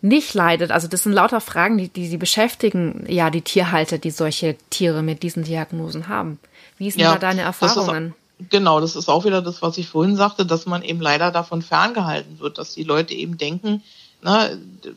nicht 0.00 0.34
leidet? 0.34 0.70
Also 0.70 0.86
das 0.86 1.02
sind 1.02 1.12
lauter 1.12 1.40
Fragen, 1.40 1.76
die, 1.76 1.88
die 1.88 2.06
sie 2.06 2.18
beschäftigen, 2.18 3.04
ja, 3.08 3.30
die 3.30 3.42
Tierhalter, 3.42 3.98
die 3.98 4.10
solche 4.10 4.56
Tiere 4.70 5.02
mit 5.02 5.22
diesen 5.22 5.42
Diagnosen 5.42 6.08
haben. 6.08 6.38
Wie 6.78 6.90
sind 6.90 7.00
ja, 7.00 7.12
da 7.12 7.18
deine 7.18 7.42
Erfahrungen? 7.42 8.14
Das 8.38 8.46
ist, 8.46 8.50
genau, 8.50 8.80
das 8.80 8.94
ist 8.94 9.08
auch 9.08 9.24
wieder 9.24 9.42
das, 9.42 9.60
was 9.60 9.76
ich 9.78 9.88
vorhin 9.88 10.16
sagte, 10.16 10.46
dass 10.46 10.66
man 10.66 10.82
eben 10.82 11.00
leider 11.00 11.32
davon 11.32 11.62
ferngehalten 11.62 12.38
wird, 12.38 12.58
dass 12.58 12.74
die 12.74 12.84
Leute 12.84 13.14
eben 13.14 13.38
denken, 13.38 13.82
na, 14.22 14.48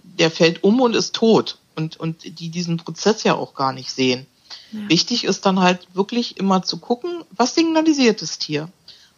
der 0.04 0.30
fällt 0.30 0.64
um 0.64 0.80
und 0.82 0.96
ist 0.96 1.16
tot 1.16 1.58
und, 1.76 2.00
und 2.00 2.40
die 2.40 2.50
diesen 2.50 2.78
Prozess 2.78 3.24
ja 3.24 3.36
auch 3.36 3.56
gar 3.56 3.74
nicht 3.74 3.92
sehen. 3.92 4.28
Ja. 4.72 4.90
Wichtig 4.90 5.24
ist 5.24 5.46
dann 5.46 5.60
halt 5.60 5.88
wirklich 5.94 6.38
immer 6.38 6.64
zu 6.64 6.78
gucken, 6.78 7.24
was 7.32 7.56
signalisiert 7.56 8.22
das 8.22 8.38
Tier? 8.38 8.70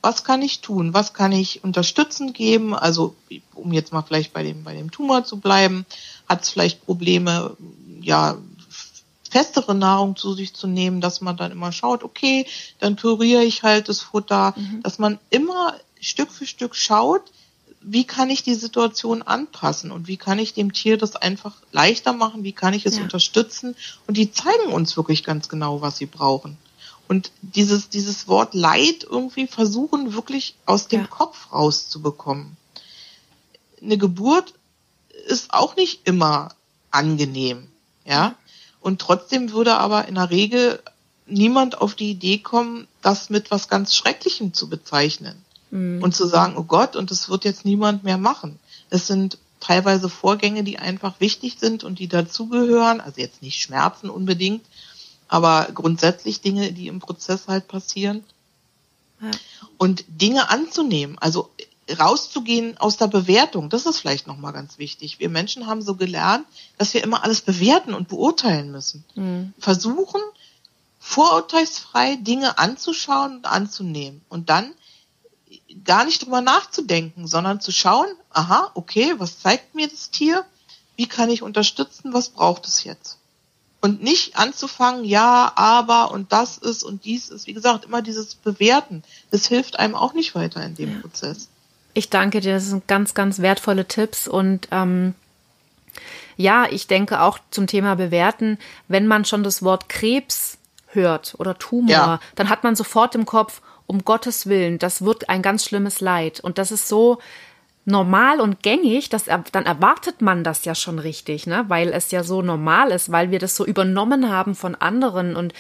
was 0.04 0.26
kann 0.26 0.42
ich 0.42 0.60
tun? 0.60 0.94
Was 0.94 1.14
kann 1.14 1.32
ich 1.32 1.64
unterstützend 1.64 2.34
geben? 2.34 2.76
Also, 2.76 3.16
um 3.56 3.72
jetzt 3.72 3.94
mal 3.94 4.02
vielleicht 4.02 4.34
bei 4.34 4.44
dem, 4.44 4.66
bei 4.66 4.76
dem 4.76 4.92
Tumor 4.92 5.24
zu 5.24 5.40
bleiben, 5.40 5.86
hat 6.28 6.44
es 6.44 6.50
vielleicht 6.50 6.86
Probleme, 6.86 7.56
ja, 8.02 8.38
festere 9.32 9.74
Nahrung 9.74 10.18
zu 10.18 10.34
sich 10.34 10.54
zu 10.54 10.68
nehmen, 10.68 11.00
dass 11.00 11.22
man 11.22 11.38
dann 11.38 11.54
immer 11.54 11.72
schaut, 11.72 12.04
okay, 12.04 12.46
dann 12.80 12.98
püriere 12.98 13.44
ich 13.44 13.64
halt 13.64 13.88
das 13.88 14.02
Futter, 14.02 14.54
mhm. 14.58 14.84
dass 14.84 15.00
man 15.00 15.20
immer 15.30 15.74
Stück 16.02 16.32
für 16.32 16.46
Stück 16.46 16.76
schaut, 16.76 17.24
wie 17.84 18.06
kann 18.06 18.30
ich 18.30 18.44
die 18.44 18.56
Situation 18.56 19.22
anpassen 19.22 19.92
und 19.92 20.08
wie 20.08 20.18
kann 20.18 20.40
ich 20.40 20.54
dem 20.54 20.74
Tier 20.74 20.98
das 20.98 21.16
einfach 21.16 21.56
leichter 21.72 22.14
machen, 22.14 22.44
wie 22.44 22.54
kann 22.54 22.74
ich 22.74 22.86
es 22.86 22.98
ja. 22.98 23.04
unterstützen 23.04 23.76
und 24.08 24.18
die 24.18 24.32
zeigen 24.32 24.72
uns 24.72 24.96
wirklich 24.98 25.24
ganz 25.24 25.50
genau, 25.50 25.82
was 25.82 25.98
sie 25.98 26.06
brauchen. 26.06 26.58
Und 27.08 27.32
dieses, 27.42 27.90
dieses 27.90 28.28
Wort 28.28 28.54
Leid 28.54 29.04
irgendwie 29.04 29.48
versuchen 29.48 30.14
wirklich 30.14 30.56
aus 30.66 30.88
dem 30.88 31.02
ja. 31.02 31.08
Kopf 31.08 31.52
rauszubekommen. 31.52 32.58
Eine 33.82 33.98
Geburt 33.98 34.54
ist 35.28 35.54
auch 35.54 35.76
nicht 35.76 36.08
immer 36.08 36.50
angenehm, 36.92 37.68
ja. 38.06 38.36
Und 38.80 39.00
trotzdem 39.00 39.52
würde 39.52 39.76
aber 39.76 40.08
in 40.08 40.16
der 40.16 40.30
Regel 40.30 40.82
niemand 41.26 41.80
auf 41.80 41.96
die 41.96 42.12
Idee 42.12 42.40
kommen, 42.40 42.88
das 43.02 43.30
mit 43.30 43.52
was 43.52 43.70
ganz 43.70 43.96
Schrecklichem 43.96 44.54
zu 44.54 44.70
bezeichnen. 44.70 45.44
Mhm. 45.74 46.04
Und 46.04 46.16
zu 46.16 46.28
sagen, 46.28 46.54
oh 46.56 46.64
Gott, 46.64 46.96
und 46.96 47.10
das 47.10 47.30
wird 47.30 47.46
jetzt 47.46 47.66
niemand 47.66 48.04
mehr 48.04 48.20
machen. 48.20 48.60
Es 48.92 49.08
sind 49.08 49.40
teilweise 49.60 50.08
Vorgänge, 50.08 50.64
die 50.64 50.78
einfach 50.78 51.20
wichtig 51.20 51.56
sind 51.60 51.84
und 51.84 51.98
die 51.98 52.08
dazugehören, 52.08 53.02
also 53.02 53.20
jetzt 53.20 53.42
nicht 53.42 53.60
Schmerzen 53.60 54.10
unbedingt, 54.12 54.64
aber 55.28 55.68
grundsätzlich 55.74 56.42
Dinge, 56.42 56.74
die 56.74 56.88
im 56.88 57.00
Prozess 57.00 57.48
halt 57.48 57.68
passieren. 57.68 58.24
Ja. 59.20 59.32
Und 59.80 60.06
Dinge 60.08 60.52
anzunehmen, 60.52 61.18
also 61.18 61.50
rauszugehen 62.00 62.78
aus 62.78 62.98
der 62.98 63.08
Bewertung, 63.08 63.70
das 63.70 63.88
ist 63.88 64.00
vielleicht 64.00 64.28
nochmal 64.28 64.54
ganz 64.54 64.78
wichtig. 64.78 65.20
Wir 65.20 65.30
Menschen 65.30 65.66
haben 65.66 65.82
so 65.82 65.96
gelernt, 65.96 66.46
dass 66.78 66.94
wir 66.94 67.04
immer 67.04 67.24
alles 67.24 67.42
bewerten 67.42 67.96
und 67.96 68.10
beurteilen 68.10 68.72
müssen. 68.72 69.04
Mhm. 69.16 69.54
Versuchen, 69.58 70.22
vorurteilsfrei 71.00 72.16
Dinge 72.18 72.60
anzuschauen 72.60 73.38
und 73.38 73.46
anzunehmen 73.46 74.22
und 74.30 74.50
dann 74.50 74.72
gar 75.84 76.06
nicht 76.06 76.24
drüber 76.24 76.42
nachzudenken, 76.42 77.28
sondern 77.28 77.62
zu 77.62 77.72
schauen, 77.72 78.08
aha, 78.32 78.72
okay, 78.74 79.16
was 79.18 79.40
zeigt 79.40 79.76
mir 79.76 79.88
das 79.88 80.12
Tier? 80.12 80.46
Wie 80.96 81.08
kann 81.08 81.30
ich 81.30 81.42
unterstützen? 81.42 82.14
Was 82.14 82.30
braucht 82.30 82.68
es 82.68 82.84
jetzt? 82.84 83.18
und 83.84 84.02
nicht 84.02 84.38
anzufangen, 84.38 85.04
ja, 85.04 85.52
aber 85.58 86.12
und 86.12 86.32
das 86.32 86.58
ist 86.58 86.84
und 86.84 87.04
dies 87.04 87.28
ist. 87.28 87.48
Wie 87.48 87.54
gesagt, 87.54 87.84
immer 87.84 88.02
dieses 88.02 88.34
Bewerten, 88.34 89.04
das 89.30 89.48
hilft 89.48 89.78
einem 89.78 89.94
auch 89.94 90.14
nicht 90.14 90.36
weiter 90.36 90.66
in 90.66 90.74
dem 90.74 90.94
ja. 90.94 91.02
Prozess. 91.02 91.50
Ich 91.94 92.10
danke 92.10 92.40
dir, 92.40 92.54
das 92.54 92.68
sind 92.68 92.88
ganz, 92.88 93.14
ganz 93.14 93.40
wertvolle 93.40 93.86
Tipps 93.86 94.26
und 94.30 94.70
ähm, 94.72 95.16
ja, 96.38 96.66
ich 96.72 96.88
denke 96.88 97.20
auch 97.20 97.40
zum 97.52 97.68
Thema 97.68 97.96
Bewerten, 97.96 98.58
wenn 98.88 99.06
man 99.06 99.26
schon 99.26 99.44
das 99.44 99.64
Wort 99.64 99.90
Krebs 99.90 100.58
hört 100.88 101.36
oder 101.38 101.58
Tumor, 101.58 101.92
ja. 101.92 102.20
dann 102.36 102.48
hat 102.48 102.64
man 102.64 102.78
sofort 102.78 103.16
im 103.16 103.26
Kopf, 103.26 103.62
um 103.88 104.04
Gottes 104.04 104.48
Willen, 104.48 104.80
das 104.80 105.04
wird 105.04 105.30
ein 105.30 105.42
ganz 105.42 105.66
schlimmes 105.66 106.02
Leid. 106.02 106.40
Und 106.40 106.58
das 106.58 106.72
ist 106.72 106.88
so, 106.88 107.20
normal 107.86 108.40
und 108.40 108.64
gängig, 108.64 109.10
dass 109.10 109.26
dann 109.26 109.66
erwartet 109.66 110.22
man 110.22 110.44
das 110.44 110.66
ja 110.66 110.74
schon 110.74 111.00
richtig, 111.00 111.48
ne? 111.48 111.66
Weil 111.68 111.90
es 111.90 112.12
ja 112.12 112.24
so 112.24 112.42
normal 112.42 112.92
ist, 112.92 113.12
weil 113.12 113.32
wir 113.32 113.40
das 113.40 113.56
so 113.56 113.66
übernommen 113.66 114.30
haben 114.30 114.56
von 114.56 114.76
anderen 114.76 115.36
und 115.36 115.54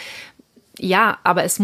ja, 0.79 1.19
aber 1.23 1.43
es, 1.43 1.61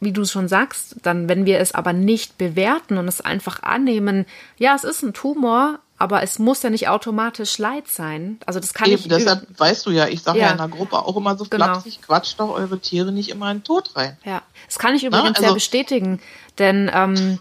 wie 0.00 0.12
du 0.12 0.24
schon 0.24 0.48
sagst, 0.48 0.96
dann, 1.02 1.28
wenn 1.28 1.46
wir 1.46 1.60
es 1.60 1.72
aber 1.72 1.92
nicht 1.92 2.38
bewerten 2.38 2.98
und 2.98 3.06
es 3.06 3.20
einfach 3.20 3.62
annehmen, 3.62 4.26
ja, 4.56 4.74
es 4.74 4.82
ist 4.82 5.02
ein 5.02 5.12
Tumor, 5.12 5.78
aber 5.98 6.22
es 6.22 6.38
muss 6.38 6.62
ja 6.62 6.70
nicht 6.70 6.88
automatisch 6.88 7.58
Leid 7.58 7.88
sein. 7.88 8.38
Also 8.46 8.60
das 8.60 8.72
kann 8.72 8.88
Eben, 8.88 9.02
ich. 9.02 9.08
deshalb 9.08 9.46
weißt 9.58 9.84
du 9.86 9.90
ja, 9.90 10.06
ich 10.06 10.22
sage 10.22 10.38
ja. 10.38 10.46
Ja. 10.46 10.52
in 10.52 10.58
der 10.58 10.68
Gruppe 10.68 10.98
auch 10.98 11.16
immer 11.16 11.36
so 11.36 11.44
Genau. 11.44 11.64
flapsig, 11.64 12.00
quatscht 12.02 12.38
doch 12.38 12.50
eure 12.50 12.78
Tiere 12.78 13.10
nicht 13.12 13.28
immer 13.30 13.50
in 13.50 13.58
den 13.58 13.64
Tod 13.64 13.94
rein. 13.96 14.16
Ja, 14.24 14.42
das 14.66 14.78
kann 14.78 14.94
ich 14.94 15.04
übrigens 15.04 15.38
sehr 15.38 15.48
also- 15.48 15.54
bestätigen, 15.54 16.20
denn 16.58 16.90
ähm, 16.94 17.38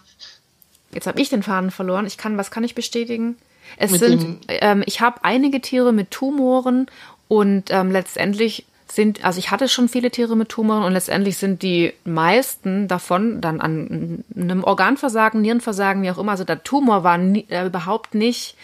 jetzt 0.92 1.08
habe 1.08 1.22
ich 1.22 1.30
den 1.30 1.44
Faden 1.44 1.72
verloren. 1.72 2.06
Ich 2.08 2.18
kann, 2.18 2.38
was 2.38 2.50
kann 2.52 2.64
ich 2.64 2.74
bestätigen? 2.76 3.38
Es 3.78 3.92
sind, 3.92 4.46
ähm, 4.48 4.82
ich 4.86 5.02
habe 5.02 5.24
einige 5.24 5.60
Tiere 5.62 5.92
mit 5.92 6.10
Tumoren 6.10 6.88
und 7.28 7.66
ähm, 7.70 7.92
letztendlich 7.92 8.66
sind, 8.92 9.24
also 9.26 9.40
ich 9.40 9.52
hatte 9.52 9.68
schon 9.68 9.90
viele 9.90 10.12
Tiere 10.12 10.36
mit 10.36 10.50
Tumoren 10.50 10.84
und 10.84 10.94
letztendlich 10.94 11.38
sind 11.38 11.62
die 11.62 11.94
meisten 12.06 12.88
davon 12.88 13.42
dann 13.42 13.60
an 13.62 14.24
einem 14.36 14.64
Organversagen, 14.64 15.42
Nierenversagen, 15.42 16.02
wie 16.04 16.12
auch 16.12 16.18
immer. 16.18 16.32
Also 16.32 16.44
der 16.44 16.64
Tumor 16.64 17.04
war 17.04 17.18
nie, 17.18 17.46
äh, 17.50 17.66
überhaupt 17.66 18.16
nicht 18.16 18.56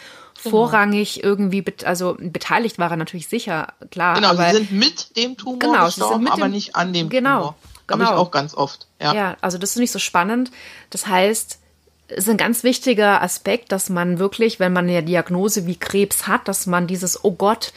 Genau. 0.44 0.58
vorrangig 0.58 1.24
irgendwie, 1.24 1.62
bet 1.62 1.86
also 1.86 2.18
beteiligt 2.20 2.78
war 2.80 2.90
er 2.92 2.98
natürlich 2.98 3.28
sicher, 3.28 3.68
klar. 3.92 4.16
Genau, 4.16 4.30
aber 4.30 4.50
sie 4.52 4.58
sind 4.58 4.72
mit 4.72 5.16
dem 5.16 5.38
Tumor 5.38 5.60
Genau, 5.60 5.86
sie 5.86 5.92
sind 5.92 6.02
gestorben, 6.04 6.24
mit 6.24 6.34
aber 6.34 6.42
dem- 6.48 6.52
nicht 6.52 6.76
an 6.76 6.92
dem 6.94 7.10
Genau, 7.10 7.38
Tumor. 7.38 7.56
Habe 7.90 8.00
genau. 8.00 8.12
ich 8.12 8.18
auch 8.18 8.32
ganz 8.32 8.54
oft. 8.56 8.88
Ja. 9.02 9.14
Ja, 9.14 9.38
also 9.42 9.58
das 9.58 9.72
ist 9.72 9.78
nicht 9.78 9.92
so 9.92 10.00
spannend. 10.00 10.52
Das 10.90 11.06
heißt, 11.08 11.60
es 12.08 12.18
ist 12.18 12.30
ein 12.30 12.38
ganz 12.38 12.64
wichtiger 12.64 13.22
Aspekt, 13.22 13.72
dass 13.72 13.90
man 13.90 14.20
wirklich, 14.20 14.60
wenn 14.60 14.74
man 14.74 14.86
eine 14.90 15.04
Diagnose 15.04 15.66
wie 15.68 15.76
Krebs 15.78 16.28
hat, 16.28 16.48
dass 16.48 16.66
man 16.66 16.88
dieses, 16.88 17.24
oh 17.24 17.32
Gott, 17.32 17.72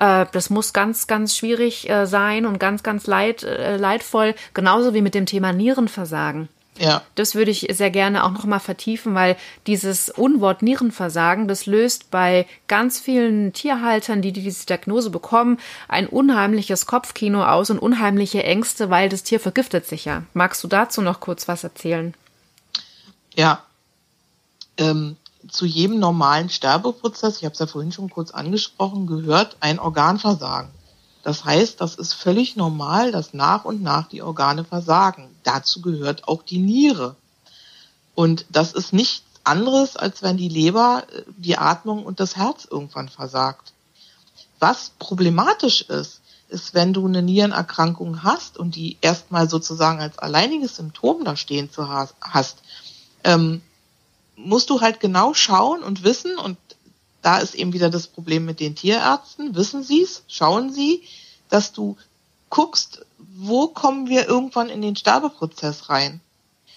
äh, 0.00 0.26
das 0.32 0.50
muss 0.50 0.72
ganz, 0.72 1.06
ganz 1.06 1.36
schwierig 1.36 1.88
äh, 1.88 2.06
sein 2.06 2.46
und 2.46 2.58
ganz, 2.58 2.82
ganz 2.82 3.06
leid, 3.06 3.44
äh, 3.44 3.76
leidvoll, 3.76 4.34
genauso 4.54 4.94
wie 4.94 5.02
mit 5.02 5.14
dem 5.14 5.26
Thema 5.26 5.52
Nierenversagen. 5.52 6.48
ja. 6.78 7.02
Das 7.14 7.34
würde 7.34 7.50
ich 7.50 7.68
sehr 7.70 7.90
gerne 7.90 8.24
auch 8.24 8.30
nochmal 8.30 8.60
vertiefen, 8.60 9.14
weil 9.14 9.36
dieses 9.66 10.08
Unwort 10.08 10.62
Nierenversagen, 10.62 11.46
das 11.46 11.66
löst 11.66 12.10
bei 12.10 12.46
ganz 12.66 12.98
vielen 12.98 13.52
Tierhaltern, 13.52 14.22
die 14.22 14.32
diese 14.32 14.66
Diagnose 14.66 15.10
bekommen, 15.10 15.58
ein 15.86 16.06
unheimliches 16.06 16.86
Kopfkino 16.86 17.44
aus 17.44 17.68
und 17.68 17.78
unheimliche 17.78 18.42
Ängste, 18.42 18.88
weil 18.88 19.10
das 19.10 19.22
Tier 19.22 19.38
vergiftet 19.38 19.86
sich 19.86 20.06
ja. 20.06 20.22
Magst 20.32 20.64
du 20.64 20.68
dazu 20.68 21.02
noch 21.02 21.20
kurz 21.20 21.46
was 21.46 21.62
erzählen? 21.62 22.14
Ja. 23.34 23.64
Ähm, 24.78 25.16
zu 25.48 25.66
jedem 25.66 25.98
normalen 25.98 26.48
Sterbeprozess, 26.50 27.38
ich 27.38 27.44
habe 27.44 27.52
es 27.52 27.58
ja 27.58 27.66
vorhin 27.66 27.92
schon 27.92 28.10
kurz 28.10 28.30
angesprochen, 28.30 29.06
gehört 29.06 29.56
ein 29.60 29.78
Organversagen. 29.78 30.70
Das 31.22 31.44
heißt, 31.44 31.80
das 31.80 31.96
ist 31.96 32.14
völlig 32.14 32.56
normal, 32.56 33.12
dass 33.12 33.34
nach 33.34 33.64
und 33.64 33.82
nach 33.82 34.08
die 34.08 34.22
Organe 34.22 34.64
versagen. 34.64 35.28
Dazu 35.44 35.82
gehört 35.82 36.28
auch 36.28 36.42
die 36.42 36.58
Niere. 36.58 37.14
Und 38.14 38.46
das 38.48 38.72
ist 38.72 38.92
nichts 38.92 39.22
anderes, 39.44 39.96
als 39.96 40.22
wenn 40.22 40.36
die 40.36 40.48
Leber, 40.48 41.04
äh, 41.12 41.22
die 41.36 41.58
Atmung 41.58 42.04
und 42.04 42.20
das 42.20 42.36
Herz 42.36 42.66
irgendwann 42.70 43.08
versagt. 43.08 43.72
Was 44.58 44.92
problematisch 44.98 45.82
ist, 45.82 46.20
ist, 46.48 46.74
wenn 46.74 46.92
du 46.92 47.06
eine 47.06 47.22
Nierenerkrankung 47.22 48.22
hast 48.22 48.58
und 48.58 48.74
die 48.74 48.98
erstmal 49.00 49.48
sozusagen 49.48 50.00
als 50.00 50.18
alleiniges 50.18 50.76
Symptom 50.76 51.24
da 51.24 51.36
stehen 51.36 51.70
zu 51.70 51.88
ha- 51.88 52.10
hast, 52.20 52.58
ähm, 53.24 53.62
musst 54.44 54.70
du 54.70 54.80
halt 54.80 55.00
genau 55.00 55.34
schauen 55.34 55.82
und 55.82 56.04
wissen, 56.04 56.36
und 56.38 56.56
da 57.22 57.38
ist 57.38 57.54
eben 57.54 57.72
wieder 57.72 57.90
das 57.90 58.06
Problem 58.06 58.44
mit 58.44 58.60
den 58.60 58.74
Tierärzten, 58.74 59.54
wissen 59.54 59.82
sie 59.82 60.02
es, 60.02 60.22
schauen 60.28 60.72
sie, 60.72 61.02
dass 61.48 61.72
du 61.72 61.96
guckst, 62.48 63.04
wo 63.36 63.68
kommen 63.68 64.08
wir 64.08 64.28
irgendwann 64.28 64.68
in 64.68 64.82
den 64.82 64.96
Sterbeprozess 64.96 65.88
rein. 65.88 66.20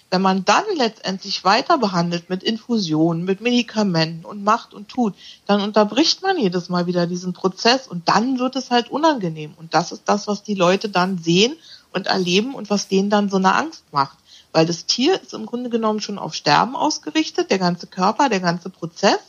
Wenn 0.10 0.22
man 0.22 0.46
dann 0.46 0.64
letztendlich 0.76 1.44
weiter 1.44 1.80
behandelt 1.80 2.30
mit 2.30 2.44
Infusionen, 2.44 3.24
mit 3.24 3.42
Medikamenten 3.42 4.26
und 4.26 4.44
macht 4.44 4.76
und 4.76 4.88
tut, 4.88 5.16
dann 5.48 5.60
unterbricht 5.62 6.22
man 6.22 6.38
jedes 6.38 6.70
Mal 6.70 6.86
wieder 6.86 7.08
diesen 7.08 7.34
Prozess 7.34 7.88
und 7.88 8.08
dann 8.08 8.38
wird 8.38 8.56
es 8.56 8.70
halt 8.70 8.92
unangenehm. 8.92 9.56
Und 9.58 9.74
das 9.74 9.92
ist 9.92 10.04
das, 10.06 10.28
was 10.28 10.44
die 10.44 10.54
Leute 10.54 10.90
dann 10.90 11.18
sehen 11.18 11.56
und 11.92 12.06
erleben 12.06 12.54
und 12.54 12.70
was 12.70 12.88
denen 12.88 13.10
dann 13.10 13.30
so 13.30 13.38
eine 13.38 13.56
Angst 13.56 13.86
macht. 13.92 14.18
Weil 14.54 14.66
das 14.66 14.86
Tier 14.86 15.22
ist 15.22 15.34
im 15.34 15.46
Grunde 15.46 15.70
genommen 15.70 16.00
schon 16.00 16.20
auf 16.20 16.36
Sterben 16.36 16.76
ausgerichtet, 16.76 17.52
der 17.52 17.60
ganze 17.60 17.88
Körper, 17.88 18.30
der 18.30 18.40
ganze 18.40 18.70
Prozess. 18.70 19.20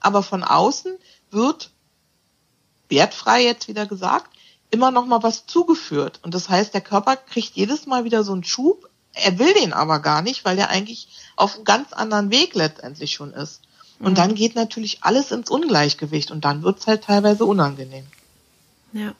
Aber 0.00 0.22
von 0.22 0.42
außen 0.42 0.96
wird, 1.30 1.70
wertfrei 2.88 3.42
jetzt 3.42 3.68
wieder 3.68 3.86
gesagt, 3.86 4.30
immer 4.70 4.90
noch 4.90 5.04
mal 5.04 5.22
was 5.22 5.46
zugeführt. 5.46 6.20
Und 6.22 6.32
das 6.34 6.48
heißt, 6.48 6.72
der 6.72 6.80
Körper 6.80 7.16
kriegt 7.16 7.54
jedes 7.56 7.86
Mal 7.86 8.04
wieder 8.04 8.24
so 8.24 8.32
einen 8.32 8.44
Schub. 8.44 8.88
Er 9.12 9.38
will 9.38 9.52
den 9.52 9.72
aber 9.72 9.98
gar 9.98 10.22
nicht, 10.22 10.44
weil 10.44 10.58
er 10.58 10.70
eigentlich 10.70 11.08
auf 11.36 11.56
einem 11.56 11.64
ganz 11.64 11.92
anderen 11.92 12.30
Weg 12.30 12.54
letztendlich 12.54 13.12
schon 13.12 13.34
ist. 13.34 13.60
Und 13.98 14.18
dann 14.18 14.34
geht 14.34 14.56
natürlich 14.56 15.04
alles 15.04 15.30
ins 15.30 15.48
Ungleichgewicht 15.48 16.32
und 16.32 16.44
dann 16.44 16.62
wird's 16.62 16.88
halt 16.88 17.04
teilweise 17.04 17.44
unangenehm. 17.44 18.06
Ja. 18.92 19.14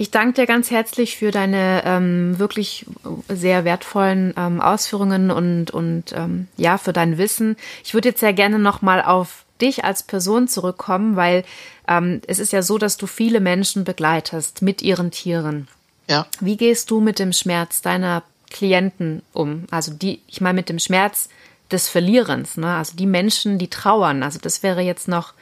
Ich 0.00 0.10
danke 0.10 0.40
dir 0.40 0.46
ganz 0.46 0.70
herzlich 0.70 1.18
für 1.18 1.30
deine 1.30 1.82
ähm, 1.84 2.38
wirklich 2.38 2.86
sehr 3.28 3.66
wertvollen 3.66 4.32
ähm, 4.34 4.62
Ausführungen 4.62 5.30
und, 5.30 5.72
und 5.72 6.14
ähm, 6.14 6.48
ja, 6.56 6.78
für 6.78 6.94
dein 6.94 7.18
Wissen. 7.18 7.54
Ich 7.84 7.92
würde 7.92 8.08
jetzt 8.08 8.20
sehr 8.20 8.32
gerne 8.32 8.58
nochmal 8.58 9.02
auf 9.02 9.44
dich 9.60 9.84
als 9.84 10.02
Person 10.02 10.48
zurückkommen, 10.48 11.16
weil 11.16 11.44
ähm, 11.86 12.22
es 12.26 12.38
ist 12.38 12.50
ja 12.54 12.62
so, 12.62 12.78
dass 12.78 12.96
du 12.96 13.06
viele 13.06 13.40
Menschen 13.40 13.84
begleitest 13.84 14.62
mit 14.62 14.80
ihren 14.80 15.10
Tieren. 15.10 15.68
Ja. 16.08 16.26
Wie 16.40 16.56
gehst 16.56 16.90
du 16.90 17.02
mit 17.02 17.18
dem 17.18 17.34
Schmerz 17.34 17.82
deiner 17.82 18.22
Klienten 18.48 19.20
um? 19.34 19.66
Also 19.70 19.92
die, 19.92 20.22
ich 20.28 20.40
meine 20.40 20.56
mit 20.56 20.70
dem 20.70 20.78
Schmerz 20.78 21.28
des 21.70 21.90
Verlierens, 21.90 22.56
ne? 22.56 22.74
Also 22.74 22.96
die 22.96 23.04
Menschen, 23.04 23.58
die 23.58 23.68
trauern. 23.68 24.22
Also 24.22 24.38
das 24.40 24.62
wäre 24.62 24.80
jetzt 24.80 25.08
noch 25.08 25.34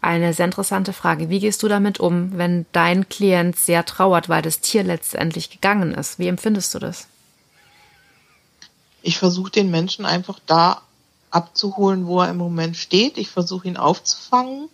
eine 0.00 0.32
sehr 0.32 0.46
interessante 0.46 0.92
Frage. 0.92 1.28
Wie 1.28 1.40
gehst 1.40 1.62
du 1.62 1.68
damit 1.68 2.00
um, 2.00 2.36
wenn 2.38 2.66
dein 2.72 3.08
Klient 3.08 3.56
sehr 3.56 3.84
trauert, 3.84 4.28
weil 4.28 4.42
das 4.42 4.60
Tier 4.60 4.84
letztendlich 4.84 5.50
gegangen 5.50 5.92
ist? 5.92 6.18
Wie 6.18 6.28
empfindest 6.28 6.74
du 6.74 6.78
das? 6.78 7.08
Ich 9.02 9.18
versuche 9.18 9.50
den 9.50 9.70
Menschen 9.70 10.04
einfach 10.04 10.38
da 10.46 10.82
abzuholen, 11.30 12.06
wo 12.06 12.20
er 12.20 12.30
im 12.30 12.36
Moment 12.36 12.76
steht. 12.76 13.18
Ich 13.18 13.30
versuche 13.30 13.68
ihn 13.68 13.76
aufzufangen. 13.76 14.68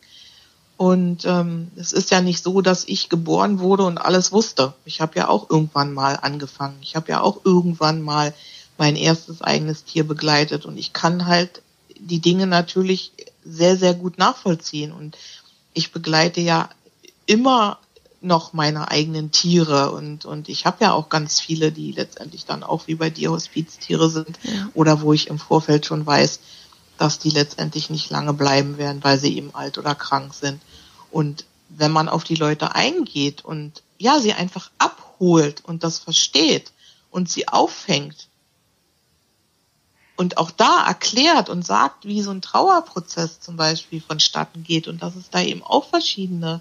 Und 0.76 1.24
ähm, 1.26 1.70
es 1.76 1.92
ist 1.92 2.10
ja 2.10 2.20
nicht 2.20 2.42
so, 2.42 2.60
dass 2.60 2.84
ich 2.88 3.08
geboren 3.08 3.60
wurde 3.60 3.84
und 3.84 3.98
alles 3.98 4.32
wusste. 4.32 4.74
Ich 4.84 5.00
habe 5.00 5.16
ja 5.16 5.28
auch 5.28 5.48
irgendwann 5.50 5.92
mal 5.92 6.18
angefangen. 6.20 6.78
Ich 6.82 6.96
habe 6.96 7.10
ja 7.10 7.20
auch 7.20 7.44
irgendwann 7.44 8.02
mal 8.02 8.34
mein 8.78 8.96
erstes 8.96 9.42
eigenes 9.42 9.84
Tier 9.84 10.06
begleitet. 10.06 10.64
Und 10.66 10.78
ich 10.78 10.92
kann 10.92 11.26
halt 11.26 11.62
die 12.06 12.20
Dinge 12.20 12.46
natürlich 12.46 13.12
sehr, 13.44 13.76
sehr 13.76 13.94
gut 13.94 14.18
nachvollziehen. 14.18 14.92
Und 14.92 15.16
ich 15.72 15.92
begleite 15.92 16.40
ja 16.40 16.68
immer 17.26 17.78
noch 18.20 18.52
meine 18.52 18.90
eigenen 18.90 19.32
Tiere 19.32 19.90
und, 19.90 20.24
und 20.24 20.48
ich 20.48 20.64
habe 20.64 20.84
ja 20.84 20.92
auch 20.92 21.08
ganz 21.08 21.40
viele, 21.40 21.72
die 21.72 21.90
letztendlich 21.90 22.44
dann 22.44 22.62
auch 22.62 22.86
wie 22.86 22.94
bei 22.94 23.10
dir 23.10 23.32
Hospiztiere 23.32 24.08
sind 24.10 24.38
Ja. 24.44 24.68
oder 24.74 25.00
wo 25.00 25.12
ich 25.12 25.26
im 25.26 25.40
Vorfeld 25.40 25.86
schon 25.86 26.06
weiß, 26.06 26.38
dass 26.98 27.18
die 27.18 27.30
letztendlich 27.30 27.90
nicht 27.90 28.10
lange 28.10 28.32
bleiben 28.32 28.78
werden, 28.78 29.02
weil 29.02 29.18
sie 29.18 29.36
eben 29.36 29.52
alt 29.54 29.76
oder 29.76 29.96
krank 29.96 30.34
sind. 30.34 30.60
Und 31.10 31.44
wenn 31.68 31.90
man 31.90 32.08
auf 32.08 32.22
die 32.22 32.36
Leute 32.36 32.76
eingeht 32.76 33.44
und 33.44 33.82
ja, 33.98 34.20
sie 34.20 34.32
einfach 34.32 34.70
abholt 34.78 35.64
und 35.64 35.82
das 35.82 35.98
versteht 35.98 36.70
und 37.10 37.28
sie 37.28 37.48
auffängt 37.48 38.28
und 40.22 40.38
auch 40.38 40.50
da 40.50 40.86
erklärt 40.86 41.48
und 41.50 41.66
sagt, 41.66 42.04
wie 42.06 42.22
so 42.22 42.30
ein 42.30 42.40
Trauerprozess 42.40 43.40
zum 43.40 43.56
Beispiel 43.56 44.00
vonstatten 44.00 44.62
geht 44.64 44.88
und 44.88 45.02
dass 45.02 45.16
es 45.16 45.28
da 45.30 45.40
eben 45.42 45.62
auch 45.62 45.88
verschiedene 45.88 46.60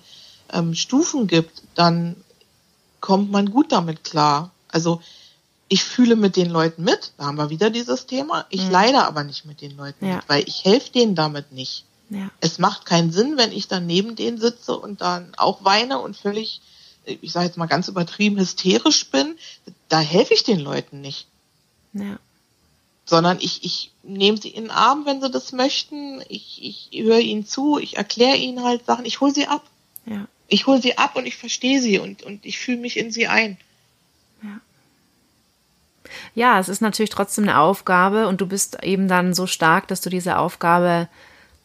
ähm, 0.52 0.74
Stufen 0.76 1.28
gibt, 1.28 1.62
dann 1.76 2.16
kommt 3.00 3.32
man 3.32 3.50
gut 3.52 3.72
damit 3.72 4.04
klar. 4.04 4.52
Also 4.68 5.02
ich 5.70 5.84
fühle 5.84 6.16
mit 6.18 6.36
den 6.36 6.50
Leuten 6.50 6.84
mit, 6.84 7.14
da 7.18 7.26
haben 7.26 7.38
wir 7.38 7.50
wieder 7.50 7.70
dieses 7.70 8.06
Thema. 8.06 8.46
Ich 8.50 8.64
Mhm. 8.66 8.72
leide 8.72 9.06
aber 9.06 9.24
nicht 9.24 9.46
mit 9.46 9.62
den 9.62 9.78
Leuten 9.78 10.06
Ja. 10.06 10.16
mit, 10.18 10.28
weil 10.30 10.44
ich 10.48 10.66
helfe 10.66 10.92
denen 10.92 11.16
damit 11.16 11.52
nicht. 11.54 11.86
Ja. 12.10 12.30
Es 12.42 12.60
macht 12.60 12.86
keinen 12.86 13.14
Sinn, 13.14 13.38
wenn 13.38 13.54
ich 13.54 13.70
dann 13.70 13.86
neben 13.86 14.16
denen 14.18 14.38
sitze 14.38 14.78
und 14.78 15.00
dann 15.00 15.34
auch 15.38 15.64
weine 15.64 16.00
und 16.00 16.18
völlig, 16.18 16.60
ich 17.06 17.32
sage 17.32 17.46
jetzt 17.46 17.58
mal 17.58 17.68
ganz 17.68 17.88
übertrieben, 17.88 18.38
hysterisch 18.38 19.10
bin. 19.12 19.38
Da 19.88 20.00
helfe 20.00 20.34
ich 20.34 20.44
den 20.44 20.60
Leuten 20.60 21.00
nicht 21.00 21.28
Ja. 21.94 22.18
Sondern 23.12 23.40
ich, 23.42 23.64
ich 23.66 23.92
nehme 24.04 24.38
sie 24.38 24.48
in 24.50 24.64
den 24.64 24.72
Arm, 24.72 25.06
wenn 25.06 25.22
sie 25.22 25.30
das 25.30 25.52
möchten. 25.52 26.24
Ich, 26.30 26.90
ich 26.92 27.04
höre 27.04 27.20
ihnen 27.20 27.46
zu, 27.46 27.78
ich 27.78 27.98
erkläre 27.98 28.38
ihnen 28.38 28.64
halt 28.64 28.86
Sachen, 28.86 29.06
ich 29.06 29.20
hole 29.20 29.34
sie 29.34 29.48
ab. 29.48 29.64
Ja. 30.06 30.28
Ich 30.48 30.66
hole 30.66 30.82
sie 30.82 30.98
ab 30.98 31.18
und 31.18 31.26
ich 31.26 31.36
verstehe 31.36 31.82
sie 31.82 32.00
und, 32.00 32.24
und 32.24 32.46
ich 32.46 32.58
fühle 32.58 32.78
mich 32.78 32.96
in 32.98 33.12
sie 33.12 33.28
ein. 33.28 33.58
Ja, 36.36 36.58
es 36.60 36.70
ist 36.70 36.82
natürlich 36.82 37.10
trotzdem 37.10 37.44
eine 37.44 37.60
Aufgabe 37.60 38.28
und 38.28 38.40
du 38.40 38.48
bist 38.48 38.82
eben 38.82 39.08
dann 39.08 39.34
so 39.34 39.46
stark, 39.46 39.88
dass 39.90 40.02
du 40.02 40.10
diese 40.10 40.38
Aufgabe 40.38 41.10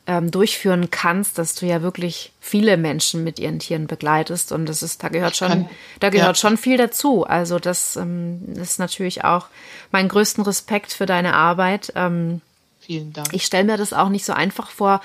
ähm, 0.06 0.30
durchführen 0.30 0.90
kannst, 0.90 1.36
dass 1.38 1.54
du 1.54 1.66
ja 1.66 1.82
wirklich 1.82 2.32
viele 2.40 2.76
Menschen 2.76 3.24
mit 3.24 3.38
ihren 3.38 3.58
Tieren 3.58 3.86
begleitest 3.86 4.52
und 4.52 4.66
das 4.66 4.82
ist, 4.82 5.02
da 5.02 5.08
gehört 5.08 5.36
schon, 5.36 5.48
kann- 5.48 5.68
da 6.00 6.10
gehört 6.10 6.36
ja. 6.36 6.40
schon 6.40 6.56
viel 6.56 6.76
dazu. 6.76 7.24
Also 7.24 7.58
das 7.58 7.96
ähm, 7.96 8.42
ist 8.54 8.78
natürlich 8.78 9.24
auch 9.24 9.46
mein 9.90 10.08
größten 10.08 10.44
Respekt 10.44 10.92
für 10.92 11.06
deine 11.06 11.34
Arbeit. 11.34 11.92
Ähm, 11.96 12.40
Vielen 12.80 13.12
Dank. 13.12 13.28
ich 13.32 13.44
stelle 13.44 13.64
mir 13.64 13.76
das 13.76 13.92
auch 13.92 14.08
nicht 14.08 14.24
so 14.24 14.32
einfach 14.32 14.70
vor, 14.70 15.00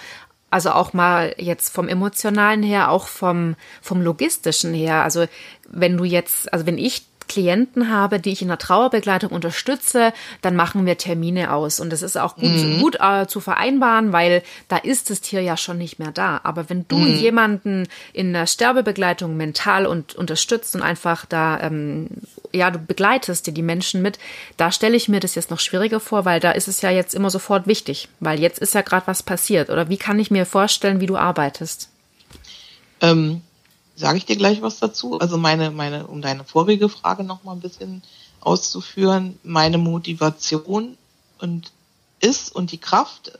Also 0.51 0.71
auch 0.71 0.91
mal 0.93 1.33
jetzt 1.37 1.73
vom 1.73 1.87
emotionalen 1.87 2.61
her, 2.61 2.91
auch 2.91 3.07
vom, 3.07 3.55
vom 3.81 4.01
logistischen 4.01 4.73
her. 4.73 5.01
Also 5.03 5.25
wenn 5.69 5.97
du 5.97 6.03
jetzt, 6.03 6.51
also 6.53 6.65
wenn 6.65 6.77
ich 6.77 7.03
Klienten 7.31 7.89
habe, 7.89 8.19
die 8.19 8.31
ich 8.31 8.41
in 8.41 8.49
der 8.49 8.57
Trauerbegleitung 8.57 9.31
unterstütze, 9.31 10.11
dann 10.41 10.57
machen 10.57 10.85
wir 10.85 10.97
Termine 10.97 11.53
aus. 11.53 11.79
Und 11.79 11.89
das 11.89 12.01
ist 12.01 12.17
auch 12.17 12.35
gut, 12.35 12.51
mhm. 12.51 12.81
gut 12.81 12.97
äh, 12.99 13.25
zu 13.25 13.39
vereinbaren, 13.39 14.11
weil 14.11 14.43
da 14.67 14.75
ist 14.75 15.09
das 15.09 15.21
Tier 15.21 15.39
ja 15.41 15.55
schon 15.55 15.77
nicht 15.77 15.97
mehr 15.97 16.11
da. 16.11 16.41
Aber 16.43 16.69
wenn 16.69 16.85
du 16.89 16.97
mhm. 16.97 17.15
jemanden 17.15 17.87
in 18.11 18.33
der 18.33 18.47
Sterbebegleitung 18.47 19.37
mental 19.37 19.85
und 19.85 20.13
unterstützt 20.13 20.75
und 20.75 20.81
einfach 20.81 21.25
da, 21.25 21.61
ähm, 21.61 22.07
ja, 22.51 22.69
du 22.69 22.79
begleitest 22.79 23.47
dir 23.47 23.53
die 23.53 23.61
Menschen 23.61 24.01
mit, 24.01 24.19
da 24.57 24.69
stelle 24.69 24.97
ich 24.97 25.07
mir 25.07 25.21
das 25.21 25.35
jetzt 25.35 25.51
noch 25.51 25.61
schwieriger 25.61 26.01
vor, 26.01 26.25
weil 26.25 26.41
da 26.41 26.51
ist 26.51 26.67
es 26.67 26.81
ja 26.81 26.89
jetzt 26.89 27.15
immer 27.15 27.29
sofort 27.29 27.65
wichtig, 27.65 28.09
weil 28.19 28.41
jetzt 28.41 28.59
ist 28.59 28.75
ja 28.75 28.81
gerade 28.81 29.07
was 29.07 29.23
passiert. 29.23 29.69
Oder 29.69 29.87
wie 29.87 29.97
kann 29.97 30.19
ich 30.19 30.31
mir 30.31 30.45
vorstellen, 30.45 30.99
wie 30.99 31.07
du 31.07 31.15
arbeitest? 31.15 31.87
Ähm 32.99 33.41
sage 33.95 34.17
ich 34.17 34.25
dir 34.25 34.35
gleich 34.35 34.61
was 34.61 34.79
dazu. 34.79 35.19
Also 35.19 35.37
meine, 35.37 35.71
meine, 35.71 36.07
um 36.07 36.21
deine 36.21 36.43
vorige 36.43 36.89
Frage 36.89 37.23
noch 37.23 37.43
mal 37.43 37.53
ein 37.53 37.61
bisschen 37.61 38.01
auszuführen, 38.39 39.39
meine 39.43 39.77
Motivation 39.77 40.97
und 41.39 41.71
ist 42.19 42.53
und 42.53 42.71
die 42.71 42.77
Kraft, 42.77 43.31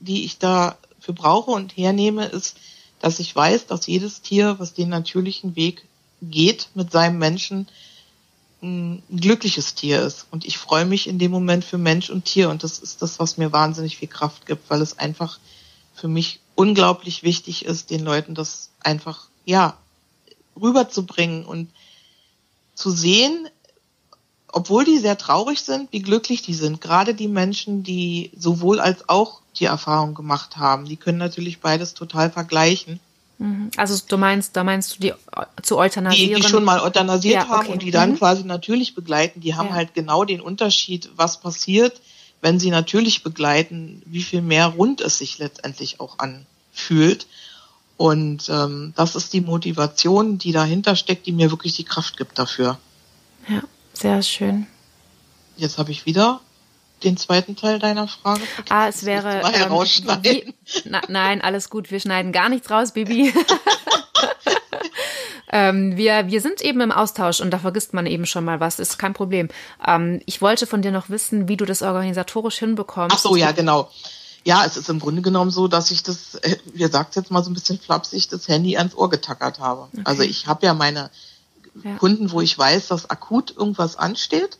die 0.00 0.24
ich 0.24 0.38
dafür 0.38 1.14
brauche 1.14 1.50
und 1.50 1.76
hernehme, 1.76 2.26
ist, 2.26 2.56
dass 3.00 3.18
ich 3.18 3.34
weiß, 3.34 3.66
dass 3.66 3.86
jedes 3.86 4.22
Tier, 4.22 4.58
was 4.58 4.74
den 4.74 4.88
natürlichen 4.88 5.56
Weg 5.56 5.84
geht 6.22 6.68
mit 6.74 6.90
seinem 6.90 7.18
Menschen, 7.18 7.68
ein 8.62 9.02
glückliches 9.14 9.74
Tier 9.74 10.00
ist. 10.00 10.26
Und 10.30 10.46
ich 10.46 10.56
freue 10.56 10.86
mich 10.86 11.06
in 11.06 11.18
dem 11.18 11.30
Moment 11.30 11.64
für 11.64 11.76
Mensch 11.76 12.08
und 12.08 12.24
Tier. 12.24 12.48
Und 12.48 12.64
das 12.64 12.78
ist 12.78 13.02
das, 13.02 13.18
was 13.18 13.36
mir 13.36 13.52
wahnsinnig 13.52 13.98
viel 13.98 14.08
Kraft 14.08 14.46
gibt, 14.46 14.70
weil 14.70 14.80
es 14.80 14.98
einfach 14.98 15.38
für 15.94 16.08
mich 16.08 16.40
unglaublich 16.54 17.22
wichtig 17.22 17.66
ist, 17.66 17.90
den 17.90 18.04
Leuten 18.04 18.34
das 18.34 18.70
einfach, 18.80 19.28
ja, 19.44 19.76
rüberzubringen 20.60 21.44
und 21.44 21.70
zu 22.74 22.90
sehen, 22.90 23.48
obwohl 24.52 24.84
die 24.84 24.98
sehr 24.98 25.18
traurig 25.18 25.62
sind, 25.62 25.92
wie 25.92 26.02
glücklich 26.02 26.42
die 26.42 26.54
sind. 26.54 26.80
Gerade 26.80 27.14
die 27.14 27.28
Menschen, 27.28 27.82
die 27.82 28.30
sowohl 28.36 28.78
als 28.80 29.08
auch 29.08 29.40
die 29.58 29.64
Erfahrung 29.64 30.14
gemacht 30.14 30.56
haben, 30.56 30.84
die 30.84 30.96
können 30.96 31.18
natürlich 31.18 31.60
beides 31.60 31.94
total 31.94 32.30
vergleichen. 32.30 33.00
Mhm. 33.38 33.70
Also 33.76 34.00
du 34.06 34.16
meinst, 34.16 34.56
da 34.56 34.64
meinst 34.64 34.96
du 34.96 35.00
die 35.00 35.12
zu 35.62 35.78
euthanasieren? 35.78 36.36
Die, 36.36 36.42
die 36.42 36.48
schon 36.48 36.64
mal 36.64 36.80
euthanasiert 36.80 37.34
ja, 37.34 37.48
haben 37.48 37.68
und 37.68 37.82
die 37.82 37.90
dann 37.90 38.12
mhm. 38.12 38.18
quasi 38.18 38.44
natürlich 38.44 38.94
begleiten, 38.94 39.40
die 39.40 39.54
haben 39.54 39.68
ja. 39.68 39.74
halt 39.74 39.94
genau 39.94 40.24
den 40.24 40.40
Unterschied, 40.40 41.10
was 41.16 41.40
passiert, 41.40 42.00
wenn 42.40 42.60
sie 42.60 42.70
natürlich 42.70 43.22
begleiten, 43.22 44.02
wie 44.06 44.22
viel 44.22 44.42
mehr 44.42 44.66
rund 44.66 45.00
es 45.00 45.18
sich 45.18 45.38
letztendlich 45.38 46.00
auch 46.00 46.18
anfühlt. 46.18 47.26
Und 47.96 48.48
ähm, 48.48 48.92
das 48.96 49.14
ist 49.14 49.32
die 49.32 49.40
Motivation, 49.40 50.38
die 50.38 50.52
dahinter 50.52 50.96
steckt, 50.96 51.26
die 51.26 51.32
mir 51.32 51.50
wirklich 51.50 51.76
die 51.76 51.84
Kraft 51.84 52.16
gibt 52.16 52.38
dafür. 52.38 52.78
Ja, 53.48 53.62
sehr 53.92 54.22
schön. 54.22 54.66
Jetzt 55.56 55.78
habe 55.78 55.92
ich 55.92 56.06
wieder 56.06 56.40
den 57.04 57.16
zweiten 57.16 57.54
Teil 57.54 57.78
deiner 57.78 58.08
Frage. 58.08 58.42
Ah, 58.68 58.88
es 58.88 59.04
wäre. 59.04 59.42
Ähm, 59.54 59.70
wie, 60.22 60.54
na, 60.84 61.00
nein, 61.08 61.40
alles 61.40 61.70
gut. 61.70 61.90
Wir 61.90 62.00
schneiden 62.00 62.32
gar 62.32 62.48
nichts 62.48 62.70
raus, 62.70 62.92
Bibi. 62.92 63.32
ähm, 65.52 65.96
wir, 65.96 66.28
wir 66.28 66.40
sind 66.40 66.62
eben 66.62 66.80
im 66.80 66.92
Austausch 66.92 67.40
und 67.40 67.50
da 67.50 67.58
vergisst 67.58 67.94
man 67.94 68.06
eben 68.06 68.26
schon 68.26 68.44
mal 68.44 68.58
was. 68.58 68.78
Ist 68.78 68.98
kein 68.98 69.12
Problem. 69.12 69.48
Ähm, 69.86 70.20
ich 70.26 70.40
wollte 70.40 70.66
von 70.66 70.82
dir 70.82 70.90
noch 70.90 71.10
wissen, 71.10 71.48
wie 71.48 71.56
du 71.56 71.64
das 71.64 71.82
organisatorisch 71.82 72.58
hinbekommst. 72.58 73.16
Ach 73.16 73.20
so, 73.20 73.36
ja, 73.36 73.52
genau. 73.52 73.90
Ja, 74.44 74.64
es 74.64 74.76
ist 74.76 74.90
im 74.90 75.00
Grunde 75.00 75.22
genommen 75.22 75.50
so, 75.50 75.68
dass 75.68 75.90
ich 75.90 76.02
das, 76.02 76.34
äh, 76.36 76.56
ihr 76.74 76.90
sagt 76.90 77.16
jetzt 77.16 77.30
mal 77.30 77.42
so 77.42 77.50
ein 77.50 77.54
bisschen 77.54 77.78
flapsig, 77.78 78.28
das 78.28 78.46
Handy 78.46 78.76
ans 78.76 78.94
Ohr 78.94 79.08
getackert 79.08 79.58
habe. 79.58 79.88
Okay. 79.92 80.02
Also 80.04 80.22
ich 80.22 80.46
habe 80.46 80.66
ja 80.66 80.74
meine 80.74 81.10
ja. 81.82 81.96
Kunden, 81.96 82.30
wo 82.30 82.40
ich 82.40 82.56
weiß, 82.56 82.88
dass 82.88 83.08
akut 83.08 83.56
irgendwas 83.56 83.96
ansteht. 83.96 84.58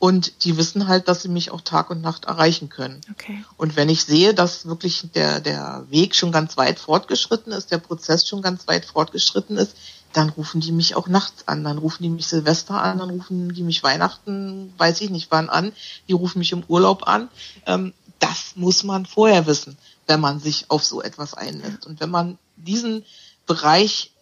Und 0.00 0.44
die 0.44 0.58
wissen 0.58 0.86
halt, 0.86 1.08
dass 1.08 1.22
sie 1.22 1.28
mich 1.28 1.50
auch 1.50 1.62
Tag 1.62 1.88
und 1.88 2.02
Nacht 2.02 2.26
erreichen 2.26 2.68
können. 2.68 3.00
Okay. 3.12 3.42
Und 3.56 3.74
wenn 3.74 3.88
ich 3.88 4.04
sehe, 4.04 4.34
dass 4.34 4.66
wirklich 4.66 5.08
der, 5.14 5.40
der 5.40 5.86
Weg 5.88 6.14
schon 6.14 6.30
ganz 6.30 6.58
weit 6.58 6.78
fortgeschritten 6.78 7.52
ist, 7.52 7.70
der 7.70 7.78
Prozess 7.78 8.28
schon 8.28 8.42
ganz 8.42 8.66
weit 8.66 8.84
fortgeschritten 8.84 9.56
ist, 9.56 9.74
dann 10.12 10.28
rufen 10.28 10.60
die 10.60 10.72
mich 10.72 10.94
auch 10.94 11.08
nachts 11.08 11.48
an, 11.48 11.64
dann 11.64 11.78
rufen 11.78 12.02
die 12.02 12.10
mich 12.10 12.26
Silvester 12.26 12.82
an, 12.82 12.98
dann 12.98 13.10
rufen 13.10 13.54
die 13.54 13.62
mich 13.62 13.82
Weihnachten, 13.82 14.74
weiß 14.78 15.00
ich 15.00 15.10
nicht 15.10 15.30
wann 15.30 15.48
an, 15.48 15.72
die 16.06 16.12
rufen 16.12 16.38
mich 16.38 16.52
im 16.52 16.64
Urlaub 16.68 17.08
an. 17.08 17.28
Ähm, 17.66 17.94
das 18.24 18.56
muss 18.56 18.84
man 18.84 19.06
vorher 19.06 19.46
wissen, 19.46 19.76
wenn 20.06 20.20
man 20.20 20.40
sich 20.40 20.70
auf 20.70 20.84
so 20.84 21.02
etwas 21.02 21.34
einlässt. 21.34 21.86
Und 21.86 22.00
wenn 22.00 22.10
man 22.10 22.38
diesen 22.56 23.04
Bereich 23.46 24.12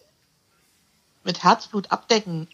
mit 1.23 1.43
Herzblut 1.43 1.91
abdecken 1.91 2.47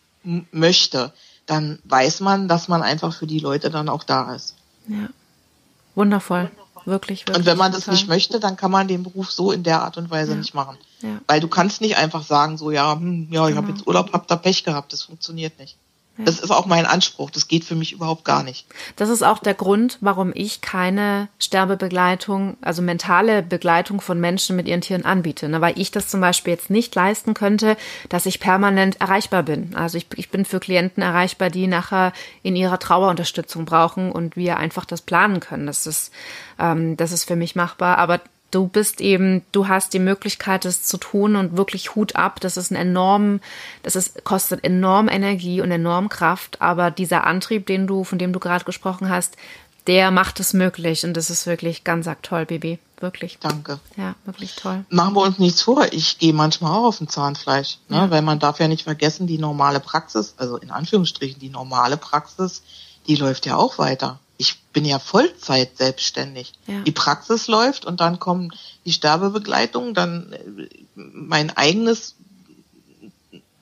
möchte, 0.52 1.12
dann 1.46 1.80
weiß 1.86 2.20
man, 2.20 2.48
dass 2.48 2.68
man 2.68 2.84
einfach 2.84 3.14
für 3.14 3.26
die 3.26 3.40
Leute 3.40 3.72
dann 3.72 3.90
auch 3.90 4.04
da 4.04 4.34
ist. 4.36 4.56
Ja. 4.88 5.10
Wundervoll. 5.96 6.52
Wirklich, 6.86 7.22
wirklich. 7.22 7.38
Und 7.38 7.46
wenn 7.46 7.58
man 7.58 7.72
das 7.72 7.88
nicht 7.88 8.08
möchte, 8.08 8.40
dann 8.40 8.56
kann 8.56 8.72
man 8.72 8.88
den 8.88 9.04
Beruf 9.04 9.32
so 9.32 9.52
in 9.52 9.64
der 9.64 9.82
Art 9.82 9.98
und 9.98 10.10
Weise 10.10 10.32
ja. 10.32 10.38
nicht 10.38 10.54
machen. 10.54 10.78
Ja. 11.02 11.20
Weil 11.28 11.40
du 11.40 11.48
kannst 11.48 11.82
nicht 11.82 11.98
einfach 11.98 12.24
sagen, 12.24 12.58
so 12.58 12.72
ja, 12.72 12.94
hm, 12.94 13.28
ja, 13.32 13.48
ich 13.48 13.56
genau. 13.56 13.64
habe 13.64 13.72
jetzt 13.72 13.88
Urlaub, 13.88 14.14
hab 14.14 14.28
da 14.28 14.36
Pech 14.36 14.64
gehabt. 14.64 14.94
Das 14.94 15.04
funktioniert 15.04 15.60
nicht. 15.60 15.78
Das 16.26 16.40
ist 16.40 16.52
auch 16.52 16.66
mein 16.66 16.86
Anspruch. 16.86 17.32
Das 17.32 17.48
geht 17.48 17.64
für 17.64 17.76
mich 17.76 17.94
überhaupt 17.94 18.26
gar 18.26 18.44
nicht. 18.44 18.66
Das 18.98 19.10
ist 19.10 19.24
auch 19.24 19.40
der 19.40 19.54
Grund, 19.54 19.98
warum 20.02 20.32
ich 20.36 20.60
keine 20.60 21.30
Sterbebegleitung, 21.40 22.58
also 22.62 22.82
mentale 22.82 23.42
Begleitung 23.42 24.02
von 24.02 24.20
Menschen 24.20 24.56
mit 24.56 24.68
ihren 24.68 24.82
Tieren 24.82 25.06
anbiete. 25.06 25.48
Ne? 25.48 25.62
Weil 25.62 25.80
ich 25.80 25.92
das 25.92 26.10
zum 26.10 26.20
Beispiel 26.20 26.54
jetzt 26.54 26.70
nicht 26.70 26.94
leisten 26.94 27.34
könnte, 27.34 27.78
dass 28.10 28.26
ich 28.26 28.42
permanent 28.42 29.00
erreichbar 29.00 29.44
bin. 29.44 29.76
Also 29.76 29.98
ich, 29.98 30.08
ich 30.16 30.30
bin 30.30 30.44
für 30.44 30.60
Klienten 30.60 31.02
erreichbar, 31.02 31.50
die 31.50 31.68
nachher 31.68 32.12
in 32.44 32.58
ihrer 32.58 32.80
Trauerunterstützung 32.80 33.64
brauchen 33.64 34.12
und 34.12 34.36
wir 34.36 34.58
einfach 34.58 34.84
das 34.84 35.02
planen 35.02 35.40
können. 35.40 35.68
Das 35.68 35.88
ist, 35.88 36.12
ähm, 36.60 36.98
das 36.98 37.14
ist 37.14 37.24
für 37.24 37.38
mich 37.38 37.56
machbar. 37.56 37.98
Aber 37.98 38.20
du 38.52 38.68
bist 38.68 39.02
eben, 39.02 39.44
du 39.52 39.68
hast 39.68 39.94
die 39.94 40.00
Möglichkeit, 40.00 40.66
das 40.66 40.84
zu 40.84 40.98
tun 40.98 41.36
und 41.36 41.58
wirklich 41.58 41.96
Hut 41.96 42.16
ab. 42.16 42.40
Das 42.40 42.58
ist 42.58 42.72
ein 42.72 42.76
enorm, 42.76 43.40
das 43.84 43.96
ist, 43.96 44.24
kostet 44.24 44.64
enorm 44.64 45.08
Energie 45.10 45.62
und 45.62 45.72
enorm 45.72 46.10
Kraft. 46.10 46.62
Aber 46.62 46.92
dieser 46.92 47.26
Antrieb, 47.26 47.66
den 47.68 47.88
du, 47.88 48.04
von 48.04 48.18
dem 48.18 48.34
du 48.34 48.40
gerade 48.40 48.66
gesprochen 48.66 49.10
hast, 49.10 49.36
der 49.88 50.12
macht 50.12 50.40
es 50.40 50.54
möglich. 50.54 51.04
Und 51.04 51.16
das 51.16 51.30
ist 51.30 51.48
wirklich 51.48 51.84
ganz 51.84 52.08
toll, 52.22 52.46
Baby. 52.46 52.80
Wirklich. 53.00 53.40
Danke. 53.40 53.80
Ja, 53.96 54.16
wirklich 54.26 54.56
toll. 54.56 54.84
Machen 54.90 55.16
wir 55.16 55.22
uns 55.22 55.40
nichts 55.40 55.62
vor. 55.62 55.86
Ich 55.92 56.20
gehe 56.20 56.34
manchmal 56.34 56.74
auch 56.74 56.84
auf 56.86 56.98
den 56.98 57.08
Zahnfleisch, 57.08 57.78
ne? 57.88 57.98
Ja. 57.98 58.10
weil 58.12 58.22
man 58.22 58.40
darf 58.40 58.60
ja 58.60 58.68
nicht 58.68 58.84
vergessen, 58.84 59.26
die 59.26 59.38
normale 59.38 59.80
Praxis, 59.80 60.34
also 60.38 60.58
in 60.58 60.70
Anführungsstrichen 60.70 61.40
die 61.40 61.50
normale 61.50 61.96
Praxis, 61.96 62.62
die 63.08 63.16
läuft 63.16 63.46
ja 63.46 63.56
auch 63.56 63.78
weiter 63.78 64.20
ich 64.40 64.62
bin 64.72 64.86
ja 64.86 65.00
Vollzeit 65.00 65.78
selbstständig. 65.78 66.54
Ja. 66.66 66.80
Die 66.82 66.94
Praxis 66.94 67.48
läuft 67.48 67.84
und 67.84 68.00
dann 68.00 68.20
kommen 68.20 68.52
die 68.86 68.94
Sterbebegleitung, 68.94 69.94
dann 69.94 70.32
äh, 70.32 70.70
mein 70.96 71.56
eigenes 71.56 72.16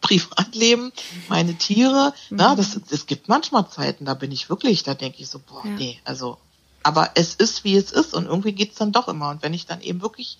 Privatleben, 0.01 0.93
meine 1.29 1.55
Tiere. 1.55 2.13
Mhm. 2.29 2.37
Na, 2.37 2.55
das, 2.55 2.79
es 2.91 3.07
gibt 3.07 3.27
manchmal 3.27 3.67
Zeiten, 3.69 4.05
da 4.05 4.13
bin 4.13 4.31
ich 4.31 4.51
wirklich, 4.51 4.83
da 4.83 4.93
denke 4.93 5.19
ich 5.19 5.29
so, 5.29 5.39
boah, 5.39 5.65
ja. 5.65 5.71
nee, 5.71 5.99
also, 6.03 6.37
aber 6.83 7.09
es 7.15 7.33
ist, 7.33 7.63
wie 7.63 7.75
es 7.75 7.91
ist 7.91 8.13
und 8.13 8.27
irgendwie 8.27 8.53
geht's 8.53 8.77
dann 8.77 8.91
doch 8.91 9.07
immer. 9.07 9.31
Und 9.31 9.41
wenn 9.41 9.55
ich 9.55 9.65
dann 9.65 9.81
eben 9.81 10.03
wirklich 10.03 10.37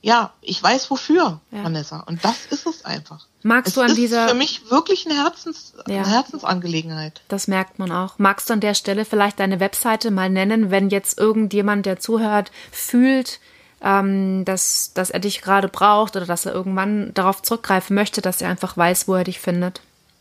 ja, 0.00 0.32
ich 0.42 0.62
weiß 0.62 0.90
wofür, 0.90 1.40
ja. 1.50 1.64
Vanessa. 1.64 2.00
Und 2.00 2.22
das 2.24 2.46
ist 2.50 2.66
es 2.66 2.84
einfach. 2.84 3.26
Magst 3.42 3.68
es 3.68 3.74
du 3.74 3.80
an 3.80 3.94
dieser. 3.94 4.26
ist 4.26 4.30
für 4.30 4.36
mich 4.36 4.70
wirklich 4.70 5.06
eine, 5.06 5.16
Herzens, 5.16 5.72
ja. 5.88 6.02
eine 6.02 6.08
Herzensangelegenheit. 6.08 7.20
Das 7.28 7.48
merkt 7.48 7.80
man 7.80 7.90
auch. 7.90 8.18
Magst 8.18 8.48
du 8.48 8.54
an 8.54 8.60
der 8.60 8.74
Stelle 8.74 9.04
vielleicht 9.04 9.40
deine 9.40 9.60
Webseite 9.60 10.10
mal 10.10 10.30
nennen, 10.30 10.70
wenn 10.70 10.90
jetzt 10.90 11.18
irgendjemand, 11.18 11.84
der 11.84 11.98
zuhört, 11.98 12.52
fühlt, 12.70 13.40
ähm, 13.80 14.44
dass, 14.44 14.92
dass 14.94 15.10
er 15.10 15.18
dich 15.20 15.40
gerade 15.40 15.68
braucht 15.68 16.16
oder 16.16 16.26
dass 16.26 16.46
er 16.46 16.52
irgendwann 16.52 17.12
darauf 17.14 17.42
zurückgreifen 17.42 17.94
möchte, 17.94 18.20
dass 18.20 18.40
er 18.40 18.50
einfach 18.50 18.76
weiß, 18.76 19.08
wo 19.08 19.14
er 19.14 19.24
dich 19.24 19.40
findet? 19.40 19.80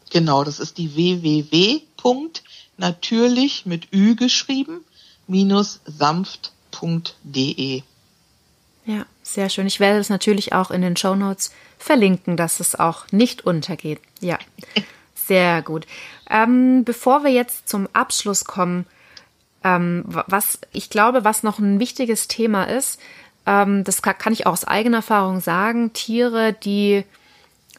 Genau, 0.09 0.43
das 0.43 0.59
ist 0.59 0.79
die 0.79 0.95
www.natürlich 0.95 3.65
mit 3.65 3.93
Ü 3.93 4.15
geschrieben, 4.15 4.83
minus 5.27 5.81
sanft.de. 5.85 7.83
Ja, 8.87 9.05
sehr 9.21 9.49
schön. 9.49 9.67
Ich 9.67 9.81
werde 9.81 9.99
es 9.99 10.09
natürlich 10.09 10.53
auch 10.53 10.71
in 10.71 10.81
den 10.81 10.95
Show 10.95 11.13
Notes 11.13 11.51
verlinken, 11.77 12.37
dass 12.37 12.61
es 12.61 12.73
auch 12.73 13.05
nicht 13.11 13.45
untergeht. 13.45 13.99
Ja, 14.21 14.39
sehr 15.13 15.61
gut. 15.61 15.85
Ähm, 16.29 16.85
bevor 16.85 17.25
wir 17.25 17.31
jetzt 17.31 17.67
zum 17.67 17.89
Abschluss 17.91 18.45
kommen, 18.45 18.85
ähm, 19.65 20.05
was 20.07 20.59
ich 20.71 20.89
glaube, 20.89 21.25
was 21.25 21.43
noch 21.43 21.59
ein 21.59 21.81
wichtiges 21.81 22.29
Thema 22.29 22.63
ist, 22.63 23.01
ähm, 23.45 23.83
das 23.83 24.01
kann, 24.01 24.17
kann, 24.17 24.31
ich 24.31 24.47
auch 24.47 24.53
aus 24.53 24.63
eigener 24.63 24.97
Erfahrung 24.97 25.41
sagen, 25.41 25.91
Tiere, 25.91 26.53
die 26.53 27.03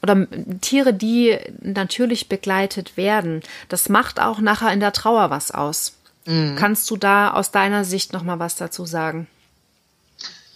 oder 0.02 0.26
Tiere, 0.60 0.92
die 0.92 1.38
natürlich 1.62 2.28
begleitet 2.28 2.98
werden, 2.98 3.42
das 3.70 3.88
macht 3.88 4.20
auch 4.20 4.40
nachher 4.40 4.72
in 4.74 4.80
der 4.80 4.92
Trauer 4.92 5.30
was 5.30 5.52
aus. 5.52 5.96
Mhm. 6.26 6.54
Kannst 6.56 6.90
du 6.90 6.98
da 6.98 7.30
aus 7.32 7.50
deiner 7.50 7.84
Sicht 7.84 8.12
noch 8.12 8.22
mal 8.22 8.38
was 8.38 8.56
dazu 8.56 8.84
sagen? 8.84 9.26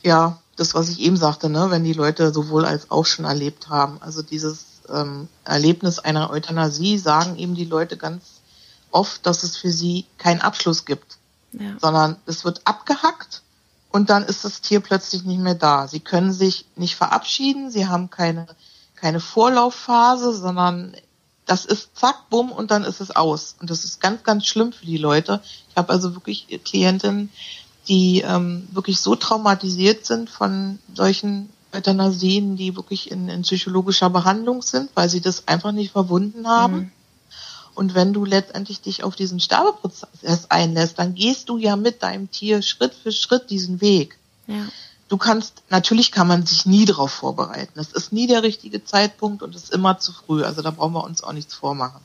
Ja, 0.02 0.41
das, 0.56 0.74
was 0.74 0.88
ich 0.88 1.00
eben 1.00 1.16
sagte, 1.16 1.48
ne, 1.48 1.70
wenn 1.70 1.84
die 1.84 1.92
Leute 1.92 2.32
sowohl 2.32 2.64
als 2.64 2.90
auch 2.90 3.06
schon 3.06 3.24
erlebt 3.24 3.68
haben. 3.68 3.98
Also 4.00 4.22
dieses 4.22 4.82
ähm, 4.88 5.28
Erlebnis 5.44 5.98
einer 5.98 6.30
Euthanasie 6.30 6.98
sagen 6.98 7.36
eben 7.36 7.54
die 7.54 7.64
Leute 7.64 7.96
ganz 7.96 8.22
oft, 8.90 9.24
dass 9.26 9.42
es 9.42 9.56
für 9.56 9.70
sie 9.70 10.04
keinen 10.18 10.40
Abschluss 10.40 10.84
gibt, 10.84 11.16
ja. 11.52 11.76
sondern 11.80 12.16
es 12.26 12.44
wird 12.44 12.60
abgehackt 12.64 13.42
und 13.90 14.10
dann 14.10 14.24
ist 14.24 14.44
das 14.44 14.60
Tier 14.60 14.80
plötzlich 14.80 15.24
nicht 15.24 15.40
mehr 15.40 15.54
da. 15.54 15.88
Sie 15.88 16.00
können 16.00 16.32
sich 16.32 16.66
nicht 16.76 16.96
verabschieden, 16.96 17.70
sie 17.70 17.88
haben 17.88 18.10
keine, 18.10 18.46
keine 18.94 19.20
Vorlaufphase, 19.20 20.34
sondern 20.34 20.96
das 21.46 21.64
ist 21.64 21.96
zack, 21.98 22.30
bumm 22.30 22.52
und 22.52 22.70
dann 22.70 22.84
ist 22.84 23.00
es 23.00 23.10
aus. 23.10 23.56
Und 23.60 23.70
das 23.70 23.84
ist 23.84 24.00
ganz, 24.00 24.22
ganz 24.22 24.46
schlimm 24.46 24.72
für 24.72 24.86
die 24.86 24.96
Leute. 24.96 25.40
Ich 25.70 25.76
habe 25.76 25.92
also 25.92 26.14
wirklich 26.14 26.46
Klientinnen, 26.64 27.30
die 27.88 28.20
ähm, 28.20 28.68
wirklich 28.72 29.00
so 29.00 29.16
traumatisiert 29.16 30.06
sind 30.06 30.30
von 30.30 30.78
solchen 30.94 31.50
Euthanasien, 31.72 32.56
die 32.56 32.76
wirklich 32.76 33.10
in, 33.10 33.28
in 33.28 33.42
psychologischer 33.42 34.10
Behandlung 34.10 34.62
sind, 34.62 34.90
weil 34.94 35.08
sie 35.08 35.20
das 35.20 35.48
einfach 35.48 35.72
nicht 35.72 35.92
verwunden 35.92 36.46
haben. 36.46 36.74
Mhm. 36.74 36.90
Und 37.74 37.94
wenn 37.94 38.12
du 38.12 38.24
letztendlich 38.24 38.82
dich 38.82 39.02
auf 39.02 39.16
diesen 39.16 39.40
Sterbeprozess 39.40 40.50
einlässt, 40.50 40.98
dann 40.98 41.14
gehst 41.14 41.48
du 41.48 41.56
ja 41.56 41.76
mit 41.76 42.02
deinem 42.02 42.30
Tier 42.30 42.60
Schritt 42.60 42.92
für 42.94 43.12
Schritt 43.12 43.48
diesen 43.48 43.80
Weg. 43.80 44.18
Ja. 44.46 44.66
Du 45.08 45.16
kannst, 45.16 45.62
natürlich 45.70 46.12
kann 46.12 46.26
man 46.26 46.46
sich 46.46 46.66
nie 46.66 46.84
darauf 46.84 47.10
vorbereiten. 47.10 47.78
Es 47.78 47.92
ist 47.92 48.12
nie 48.12 48.26
der 48.26 48.42
richtige 48.42 48.84
Zeitpunkt 48.84 49.42
und 49.42 49.54
es 49.54 49.64
ist 49.64 49.72
immer 49.72 49.98
zu 49.98 50.12
früh. 50.12 50.42
Also 50.42 50.62
da 50.62 50.70
brauchen 50.70 50.94
wir 50.94 51.04
uns 51.04 51.22
auch 51.22 51.32
nichts 51.32 51.54
vormachen. 51.54 52.00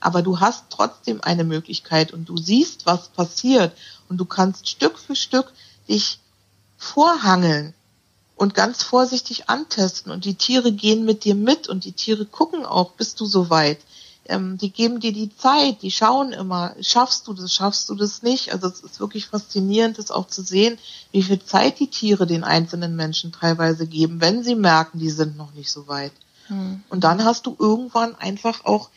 Aber 0.00 0.22
du 0.22 0.40
hast 0.40 0.64
trotzdem 0.70 1.20
eine 1.22 1.44
Möglichkeit 1.44 2.12
und 2.12 2.28
du 2.28 2.36
siehst, 2.36 2.86
was 2.86 3.08
passiert 3.08 3.76
und 4.08 4.16
du 4.16 4.24
kannst 4.24 4.68
Stück 4.68 4.98
für 4.98 5.14
Stück 5.14 5.52
dich 5.88 6.18
vorhangeln 6.78 7.74
und 8.36 8.54
ganz 8.54 8.82
vorsichtig 8.82 9.50
antesten 9.50 10.10
und 10.10 10.24
die 10.24 10.34
Tiere 10.34 10.72
gehen 10.72 11.04
mit 11.04 11.24
dir 11.24 11.34
mit 11.34 11.68
und 11.68 11.84
die 11.84 11.92
Tiere 11.92 12.24
gucken 12.24 12.64
auch, 12.64 12.92
bist 12.92 13.20
du 13.20 13.26
soweit. 13.26 13.78
Ähm, 14.24 14.56
die 14.56 14.70
geben 14.70 15.00
dir 15.00 15.12
die 15.12 15.34
Zeit, 15.36 15.82
die 15.82 15.90
schauen 15.90 16.32
immer, 16.32 16.74
schaffst 16.80 17.26
du 17.26 17.34
das, 17.34 17.52
schaffst 17.52 17.88
du 17.90 17.94
das 17.94 18.22
nicht. 18.22 18.52
Also 18.52 18.68
es 18.68 18.80
ist 18.80 19.00
wirklich 19.00 19.26
faszinierend, 19.26 19.98
das 19.98 20.10
auch 20.10 20.26
zu 20.26 20.42
sehen, 20.42 20.78
wie 21.12 21.22
viel 21.22 21.42
Zeit 21.42 21.80
die 21.80 21.88
Tiere 21.88 22.26
den 22.26 22.44
einzelnen 22.44 22.96
Menschen 22.96 23.32
teilweise 23.32 23.86
geben, 23.86 24.20
wenn 24.20 24.42
sie 24.42 24.54
merken, 24.54 24.98
die 24.98 25.10
sind 25.10 25.36
noch 25.36 25.52
nicht 25.52 25.70
so 25.70 25.86
weit. 25.86 26.12
Hm. 26.46 26.82
Und 26.88 27.04
dann 27.04 27.24
hast 27.24 27.44
du 27.44 27.56
irgendwann 27.58 28.14
einfach 28.14 28.64
auch 28.64 28.88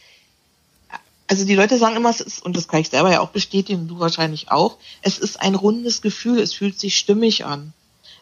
also 1.28 1.46
die 1.46 1.56
Leute 1.56 1.78
sagen 1.78 1.96
immer, 1.96 2.10
es 2.10 2.22
ist, 2.22 2.44
und 2.44 2.56
das 2.56 2.68
kann 2.68 2.82
ich 2.82 2.90
selber 2.90 3.12
ja 3.12 3.22
auch 3.22 3.30
bestätigen, 3.30 3.88
du 3.88 4.00
wahrscheinlich 4.00 4.52
auch, 4.52 4.78
es 5.02 5.18
ist 5.18 5.42
ein 5.42 5.56
rundes 5.56 6.02
Gefühl, 6.02 6.40
es 6.40 6.54
fühlt 6.54 6.80
sich 6.80 6.98
stimmig 6.98 7.46
an 7.46 7.74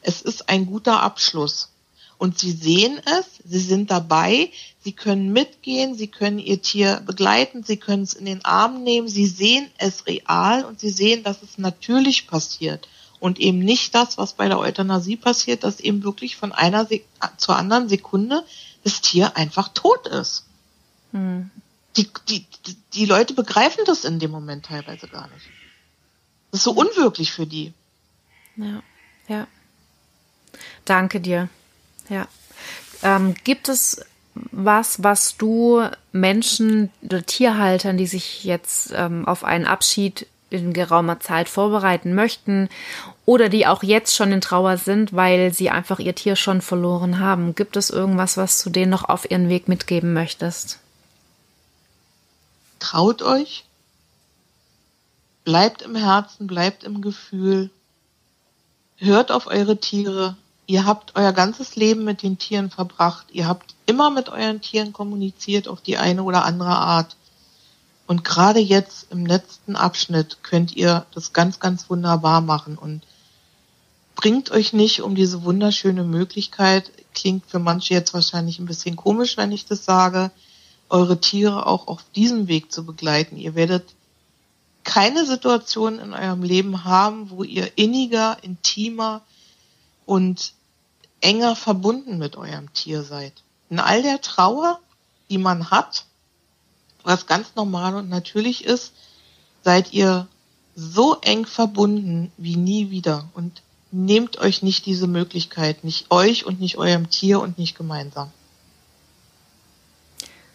es 0.01 0.21
ist 0.21 0.49
ein 0.49 0.65
guter 0.65 1.01
Abschluss. 1.01 1.69
Und 2.17 2.37
sie 2.37 2.51
sehen 2.51 3.01
es, 3.05 3.25
sie 3.43 3.59
sind 3.59 3.89
dabei, 3.89 4.51
sie 4.83 4.91
können 4.91 5.33
mitgehen, 5.33 5.95
sie 5.95 6.07
können 6.07 6.37
ihr 6.37 6.61
Tier 6.61 7.01
begleiten, 7.03 7.63
sie 7.63 7.77
können 7.77 8.03
es 8.03 8.13
in 8.13 8.25
den 8.25 8.45
Arm 8.45 8.83
nehmen, 8.83 9.07
sie 9.07 9.25
sehen 9.25 9.67
es 9.77 10.05
real 10.05 10.63
und 10.65 10.79
sie 10.79 10.91
sehen, 10.91 11.23
dass 11.23 11.41
es 11.41 11.57
natürlich 11.57 12.27
passiert. 12.27 12.87
Und 13.19 13.39
eben 13.39 13.59
nicht 13.59 13.95
das, 13.95 14.19
was 14.19 14.33
bei 14.33 14.47
der 14.47 14.59
Euthanasie 14.59 15.15
passiert, 15.15 15.63
dass 15.63 15.79
eben 15.79 16.03
wirklich 16.03 16.35
von 16.35 16.51
einer 16.51 16.85
Sek 16.85 17.07
zur 17.37 17.55
anderen 17.55 17.89
Sekunde 17.89 18.43
das 18.83 19.01
Tier 19.01 19.35
einfach 19.35 19.69
tot 19.69 20.07
ist. 20.07 20.45
Hm. 21.11 21.49
Die, 21.97 22.09
die, 22.29 22.45
die 22.93 23.05
Leute 23.05 23.33
begreifen 23.33 23.83
das 23.85 24.05
in 24.05 24.19
dem 24.19 24.31
Moment 24.31 24.65
teilweise 24.65 25.07
gar 25.07 25.27
nicht. 25.29 25.45
Das 26.51 26.59
ist 26.59 26.63
so 26.63 26.71
unwirklich 26.71 27.31
für 27.31 27.45
die. 27.45 27.73
Ja, 28.55 28.81
ja. 29.27 29.47
Danke 30.85 31.19
dir. 31.19 31.49
Ja. 32.09 32.27
Ähm, 33.03 33.35
gibt 33.43 33.69
es 33.69 34.05
was, 34.51 35.03
was 35.03 35.37
du 35.37 35.83
Menschen 36.11 36.89
oder 37.01 37.25
Tierhaltern, 37.25 37.97
die 37.97 38.07
sich 38.07 38.43
jetzt 38.43 38.93
ähm, 38.95 39.27
auf 39.27 39.43
einen 39.43 39.65
Abschied 39.65 40.27
in 40.49 40.73
geraumer 40.73 41.19
Zeit 41.19 41.47
vorbereiten 41.47 42.13
möchten 42.13 42.69
oder 43.25 43.49
die 43.49 43.67
auch 43.67 43.83
jetzt 43.83 44.15
schon 44.15 44.31
in 44.33 44.41
Trauer 44.41 44.77
sind, 44.77 45.13
weil 45.13 45.53
sie 45.53 45.69
einfach 45.69 45.99
ihr 45.99 46.13
Tier 46.13 46.35
schon 46.35 46.61
verloren 46.61 47.19
haben. 47.19 47.55
Gibt 47.55 47.77
es 47.77 47.89
irgendwas, 47.89 48.35
was 48.37 48.61
du 48.63 48.69
denen 48.69 48.91
noch 48.91 49.07
auf 49.07 49.29
ihren 49.29 49.47
Weg 49.47 49.67
mitgeben 49.67 50.13
möchtest? 50.13 50.79
Traut 52.81 53.21
euch, 53.21 53.63
bleibt 55.45 55.81
im 55.81 55.95
Herzen, 55.95 56.47
bleibt 56.47 56.83
im 56.83 57.01
Gefühl, 57.01 57.69
hört 58.97 59.31
auf 59.31 59.47
eure 59.47 59.77
Tiere, 59.77 60.35
Ihr 60.71 60.85
habt 60.85 61.17
euer 61.17 61.33
ganzes 61.33 61.75
Leben 61.75 62.05
mit 62.05 62.23
den 62.23 62.37
Tieren 62.37 62.69
verbracht. 62.69 63.27
Ihr 63.33 63.45
habt 63.45 63.75
immer 63.87 64.09
mit 64.09 64.29
euren 64.29 64.61
Tieren 64.61 64.93
kommuniziert 64.93 65.67
auf 65.67 65.81
die 65.81 65.97
eine 65.97 66.23
oder 66.23 66.45
andere 66.45 66.77
Art. 66.77 67.17
Und 68.07 68.23
gerade 68.23 68.59
jetzt 68.59 69.11
im 69.11 69.25
letzten 69.25 69.75
Abschnitt 69.75 70.43
könnt 70.43 70.73
ihr 70.73 71.05
das 71.13 71.33
ganz, 71.33 71.59
ganz 71.59 71.89
wunderbar 71.89 72.39
machen. 72.39 72.77
Und 72.77 73.01
bringt 74.15 74.51
euch 74.51 74.71
nicht 74.71 75.01
um 75.01 75.13
diese 75.13 75.43
wunderschöne 75.43 76.05
Möglichkeit, 76.05 76.89
klingt 77.13 77.45
für 77.47 77.59
manche 77.59 77.93
jetzt 77.93 78.13
wahrscheinlich 78.13 78.57
ein 78.59 78.65
bisschen 78.65 78.95
komisch, 78.95 79.35
wenn 79.35 79.51
ich 79.51 79.65
das 79.65 79.83
sage, 79.83 80.31
eure 80.91 81.19
Tiere 81.19 81.65
auch 81.65 81.87
auf 81.87 82.03
diesem 82.15 82.47
Weg 82.47 82.71
zu 82.71 82.85
begleiten. 82.85 83.37
Ihr 83.37 83.55
werdet 83.55 83.95
keine 84.83 85.25
Situation 85.25 85.99
in 85.99 86.13
eurem 86.13 86.43
Leben 86.43 86.83
haben, 86.83 87.29
wo 87.29 87.43
ihr 87.43 87.77
inniger, 87.77 88.37
intimer, 88.43 89.21
und 90.05 90.53
enger 91.21 91.55
verbunden 91.55 92.17
mit 92.17 92.35
eurem 92.35 92.73
Tier 92.73 93.03
seid. 93.03 93.33
In 93.69 93.79
all 93.79 94.01
der 94.01 94.19
Trauer, 94.19 94.79
die 95.29 95.37
man 95.37 95.71
hat, 95.71 96.05
was 97.03 97.27
ganz 97.27 97.55
normal 97.55 97.95
und 97.95 98.09
natürlich 98.09 98.65
ist, 98.65 98.93
seid 99.63 99.93
ihr 99.93 100.27
so 100.75 101.17
eng 101.21 101.45
verbunden 101.45 102.31
wie 102.37 102.55
nie 102.55 102.89
wieder 102.89 103.29
und 103.33 103.61
nehmt 103.91 104.37
euch 104.39 104.63
nicht 104.63 104.85
diese 104.85 105.07
Möglichkeit, 105.07 105.83
nicht 105.83 106.11
euch 106.11 106.45
und 106.45 106.59
nicht 106.59 106.77
eurem 106.77 107.09
Tier 107.09 107.39
und 107.39 107.57
nicht 107.57 107.77
gemeinsam. 107.77 108.31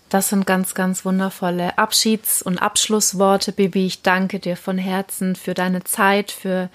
Das 0.09 0.28
sind 0.28 0.46
ganz, 0.46 0.74
ganz 0.74 1.04
wundervolle 1.04 1.78
Abschieds- 1.78 2.40
und 2.40 2.59
Abschlussworte, 2.59 3.50
Bibi. 3.50 3.86
Ich 3.86 4.02
danke 4.02 4.38
dir 4.38 4.57
von 4.57 4.78
Herzen 4.78 5.34
für 5.34 5.52
deine 5.52 5.82
Zeit, 5.82 6.30
für 6.30 6.70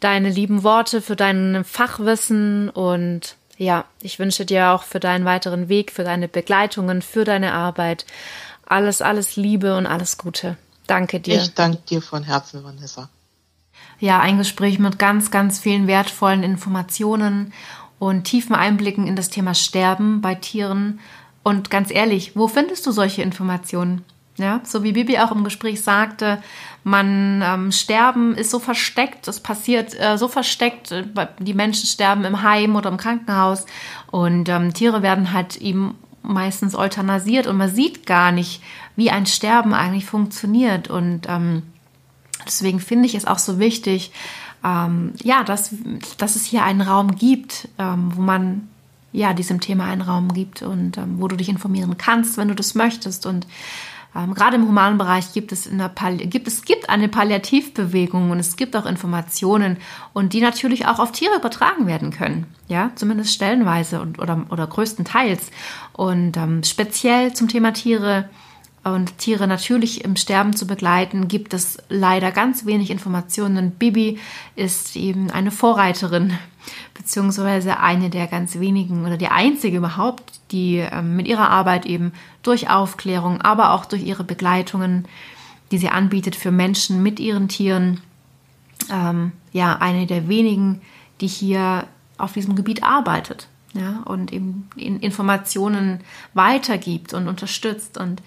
deine 0.00 0.28
lieben 0.28 0.62
Worte, 0.64 1.00
für 1.00 1.16
dein 1.16 1.64
Fachwissen 1.64 2.68
und 2.68 3.36
ja, 3.56 3.84
ich 4.00 4.18
wünsche 4.18 4.44
dir 4.44 4.70
auch 4.70 4.82
für 4.82 5.00
deinen 5.00 5.24
weiteren 5.24 5.68
Weg, 5.68 5.92
für 5.92 6.04
deine 6.04 6.28
Begleitungen, 6.28 7.02
für 7.02 7.24
deine 7.24 7.52
Arbeit 7.52 8.04
alles, 8.66 9.00
alles 9.00 9.36
Liebe 9.36 9.76
und 9.76 9.86
alles 9.86 10.18
Gute. 10.18 10.56
Danke 10.86 11.20
dir. 11.20 11.36
Ich 11.36 11.54
danke 11.54 11.78
dir 11.88 12.02
von 12.02 12.24
Herzen, 12.24 12.64
Vanessa. 12.64 13.08
Ja, 13.98 14.20
ein 14.20 14.38
Gespräch 14.38 14.78
mit 14.78 14.98
ganz, 14.98 15.30
ganz 15.30 15.58
vielen 15.58 15.86
wertvollen 15.86 16.42
Informationen 16.42 17.52
und 17.98 18.24
tiefen 18.24 18.54
Einblicken 18.54 19.06
in 19.06 19.16
das 19.16 19.30
Thema 19.30 19.54
Sterben 19.54 20.20
bei 20.20 20.34
Tieren 20.34 21.00
und 21.44 21.70
ganz 21.70 21.92
ehrlich, 21.92 22.32
wo 22.34 22.48
findest 22.48 22.84
du 22.86 22.90
solche 22.90 23.22
Informationen? 23.22 24.04
Ja, 24.36 24.60
so 24.64 24.82
wie 24.82 24.90
Bibi 24.90 25.18
auch 25.18 25.30
im 25.30 25.44
Gespräch 25.44 25.82
sagte, 25.82 26.42
man 26.82 27.40
ähm, 27.40 27.70
sterben 27.70 28.34
ist 28.34 28.50
so 28.50 28.58
versteckt, 28.58 29.28
es 29.28 29.38
passiert 29.38 29.94
äh, 30.00 30.18
so 30.18 30.26
versteckt, 30.26 30.90
äh, 30.90 31.04
die 31.38 31.54
Menschen 31.54 31.86
sterben 31.86 32.24
im 32.24 32.42
Heim 32.42 32.74
oder 32.74 32.90
im 32.90 32.96
Krankenhaus 32.96 33.64
und 34.10 34.48
ähm, 34.48 34.74
Tiere 34.74 35.02
werden 35.02 35.32
halt 35.32 35.58
eben 35.58 35.94
meistens 36.22 36.74
euthanasiert 36.74 37.46
und 37.46 37.58
man 37.58 37.72
sieht 37.72 38.06
gar 38.06 38.32
nicht, 38.32 38.60
wie 38.96 39.12
ein 39.12 39.26
Sterben 39.26 39.72
eigentlich 39.72 40.06
funktioniert 40.06 40.90
und 40.90 41.28
ähm, 41.28 41.62
deswegen 42.44 42.80
finde 42.80 43.06
ich 43.06 43.14
es 43.14 43.26
auch 43.26 43.38
so 43.38 43.60
wichtig, 43.60 44.10
ähm, 44.64 45.12
ja, 45.22 45.44
dass, 45.44 45.76
dass 46.18 46.34
es 46.34 46.44
hier 46.44 46.64
einen 46.64 46.80
Raum 46.80 47.14
gibt, 47.14 47.68
ähm, 47.78 48.10
wo 48.16 48.22
man 48.22 48.68
ja, 49.14 49.32
diesem 49.32 49.60
Thema 49.60 49.84
einen 49.84 50.02
Raum 50.02 50.34
gibt 50.34 50.62
und 50.62 50.98
ähm, 50.98 51.20
wo 51.20 51.28
du 51.28 51.36
dich 51.36 51.48
informieren 51.48 51.96
kannst, 51.96 52.36
wenn 52.36 52.48
du 52.48 52.54
das 52.54 52.74
möchtest. 52.74 53.26
Und 53.26 53.46
ähm, 54.16 54.34
gerade 54.34 54.56
im 54.56 54.66
humanen 54.66 54.98
Bereich 54.98 55.32
gibt 55.32 55.52
es, 55.52 55.66
in 55.66 55.78
der 55.78 55.88
gibt, 55.88 56.48
es 56.48 56.64
gibt 56.64 56.90
eine 56.90 57.08
Palliativbewegung 57.08 58.32
und 58.32 58.40
es 58.40 58.56
gibt 58.56 58.74
auch 58.74 58.86
Informationen 58.86 59.76
und 60.12 60.32
die 60.32 60.40
natürlich 60.40 60.86
auch 60.86 60.98
auf 60.98 61.12
Tiere 61.12 61.36
übertragen 61.36 61.86
werden 61.86 62.10
können. 62.10 62.46
Ja, 62.66 62.90
zumindest 62.96 63.32
stellenweise 63.32 64.00
und, 64.00 64.18
oder, 64.18 64.46
oder 64.50 64.66
größtenteils. 64.66 65.50
Und 65.92 66.36
ähm, 66.36 66.64
speziell 66.64 67.32
zum 67.34 67.46
Thema 67.46 67.72
Tiere 67.72 68.28
und 68.84 69.18
Tiere 69.18 69.48
natürlich 69.48 70.04
im 70.04 70.14
Sterben 70.16 70.54
zu 70.54 70.66
begleiten, 70.66 71.26
gibt 71.26 71.54
es 71.54 71.78
leider 71.88 72.30
ganz 72.30 72.66
wenig 72.66 72.90
Informationen. 72.90 73.70
Bibi 73.72 74.18
ist 74.56 74.94
eben 74.94 75.30
eine 75.30 75.50
Vorreiterin, 75.50 76.34
beziehungsweise 76.92 77.80
eine 77.80 78.10
der 78.10 78.26
ganz 78.26 78.58
wenigen 78.60 79.06
oder 79.06 79.16
die 79.16 79.28
einzige 79.28 79.78
überhaupt, 79.78 80.40
die 80.50 80.76
ähm, 80.76 81.16
mit 81.16 81.26
ihrer 81.26 81.50
Arbeit 81.50 81.86
eben 81.86 82.12
durch 82.42 82.68
Aufklärung, 82.68 83.40
aber 83.40 83.72
auch 83.72 83.86
durch 83.86 84.04
ihre 84.04 84.24
Begleitungen, 84.24 85.08
die 85.70 85.78
sie 85.78 85.88
anbietet 85.88 86.36
für 86.36 86.50
Menschen 86.50 87.02
mit 87.02 87.18
ihren 87.18 87.48
Tieren, 87.48 88.00
ähm, 88.90 89.32
ja, 89.52 89.76
eine 89.76 90.06
der 90.06 90.28
wenigen, 90.28 90.82
die 91.20 91.26
hier 91.26 91.86
auf 92.18 92.32
diesem 92.32 92.54
Gebiet 92.54 92.82
arbeitet 92.82 93.48
ja, 93.72 94.02
und 94.04 94.32
eben 94.32 94.68
Informationen 94.76 96.00
weitergibt 96.32 97.14
und 97.14 97.28
unterstützt. 97.28 97.98
Und 97.98 98.22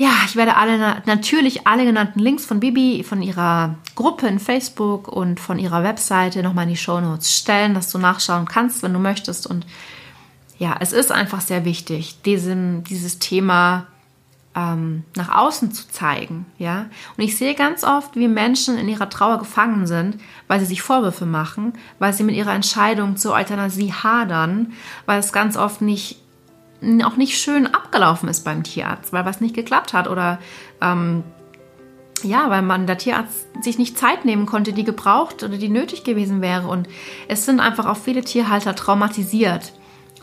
ja, 0.00 0.12
ich 0.24 0.34
werde 0.34 0.56
alle 0.56 1.02
natürlich 1.04 1.66
alle 1.66 1.84
genannten 1.84 2.20
Links 2.20 2.46
von 2.46 2.58
Bibi, 2.58 3.04
von 3.04 3.20
ihrer 3.20 3.74
Gruppe 3.96 4.28
in 4.28 4.38
Facebook 4.38 5.08
und 5.08 5.38
von 5.38 5.58
ihrer 5.58 5.82
Webseite 5.82 6.42
nochmal 6.42 6.64
in 6.64 6.70
die 6.70 6.78
Show 6.78 7.02
Notes 7.02 7.36
stellen, 7.36 7.74
dass 7.74 7.92
du 7.92 7.98
nachschauen 7.98 8.46
kannst, 8.46 8.82
wenn 8.82 8.94
du 8.94 8.98
möchtest. 8.98 9.46
Und 9.46 9.66
ja, 10.58 10.74
es 10.80 10.94
ist 10.94 11.12
einfach 11.12 11.42
sehr 11.42 11.66
wichtig, 11.66 12.22
diesem, 12.22 12.82
dieses 12.84 13.18
Thema 13.18 13.88
ähm, 14.56 15.04
nach 15.16 15.36
außen 15.36 15.70
zu 15.72 15.86
zeigen. 15.90 16.46
Ja? 16.56 16.86
Und 17.18 17.22
ich 17.22 17.36
sehe 17.36 17.54
ganz 17.54 17.84
oft, 17.84 18.16
wie 18.16 18.26
Menschen 18.26 18.78
in 18.78 18.88
ihrer 18.88 19.10
Trauer 19.10 19.38
gefangen 19.38 19.86
sind, 19.86 20.18
weil 20.48 20.60
sie 20.60 20.66
sich 20.66 20.80
Vorwürfe 20.80 21.26
machen, 21.26 21.74
weil 21.98 22.14
sie 22.14 22.22
mit 22.22 22.36
ihrer 22.36 22.54
Entscheidung 22.54 23.18
zur 23.18 23.34
Euthanasie 23.34 23.92
hadern, 23.92 24.72
weil 25.04 25.20
es 25.20 25.34
ganz 25.34 25.58
oft 25.58 25.82
nicht 25.82 26.19
auch 27.04 27.16
nicht 27.16 27.38
schön 27.38 27.66
abgelaufen 27.66 28.28
ist 28.28 28.44
beim 28.44 28.62
Tierarzt, 28.62 29.12
weil 29.12 29.24
was 29.24 29.40
nicht 29.40 29.54
geklappt 29.54 29.92
hat 29.92 30.08
oder 30.08 30.38
ähm, 30.80 31.22
ja, 32.22 32.50
weil 32.50 32.62
man 32.62 32.86
der 32.86 32.98
Tierarzt 32.98 33.46
sich 33.62 33.78
nicht 33.78 33.98
Zeit 33.98 34.24
nehmen 34.24 34.46
konnte, 34.46 34.72
die 34.72 34.84
gebraucht 34.84 35.42
oder 35.42 35.56
die 35.56 35.68
nötig 35.68 36.04
gewesen 36.04 36.40
wäre. 36.40 36.68
Und 36.68 36.88
es 37.28 37.44
sind 37.44 37.60
einfach 37.60 37.86
auch 37.86 37.96
viele 37.96 38.22
Tierhalter 38.22 38.74
traumatisiert 38.74 39.72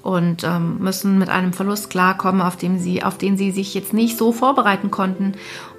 und 0.04 0.44
ähm, 0.44 0.78
müssen 0.80 1.18
mit 1.18 1.30
einem 1.30 1.54
Verlust 1.54 1.90
klarkommen, 1.90 2.42
auf, 2.42 2.56
dem 2.56 2.80
sie, 2.80 3.04
auf 3.04 3.18
den 3.18 3.38
sie 3.38 3.52
sich 3.52 3.74
jetzt 3.74 3.94
nicht 3.94 4.18
so 4.18 4.32
vorbereiten 4.32 4.92
konnten. 4.92 5.34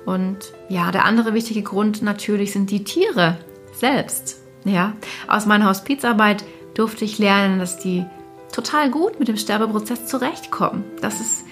Und 0.06 0.38
ja, 0.68 0.90
der 0.90 1.04
andere 1.04 1.34
wichtige 1.34 1.62
Grund 1.62 2.02
natürlich 2.02 2.52
sind 2.52 2.70
die 2.70 2.84
Tiere 2.84 3.38
selbst. 3.72 4.38
Ja, 4.64 4.94
aus 5.28 5.46
meiner 5.46 5.68
Hospizarbeit 5.68 6.44
durfte 6.74 7.04
ich 7.04 7.18
lernen, 7.18 7.58
dass 7.58 7.78
die 7.78 8.04
total 8.52 8.90
gut 8.90 9.18
mit 9.18 9.28
dem 9.28 9.36
Sterbeprozess 9.36 10.06
zurechtkommen, 10.06 10.84
dass 11.00 11.20
es 11.20 11.44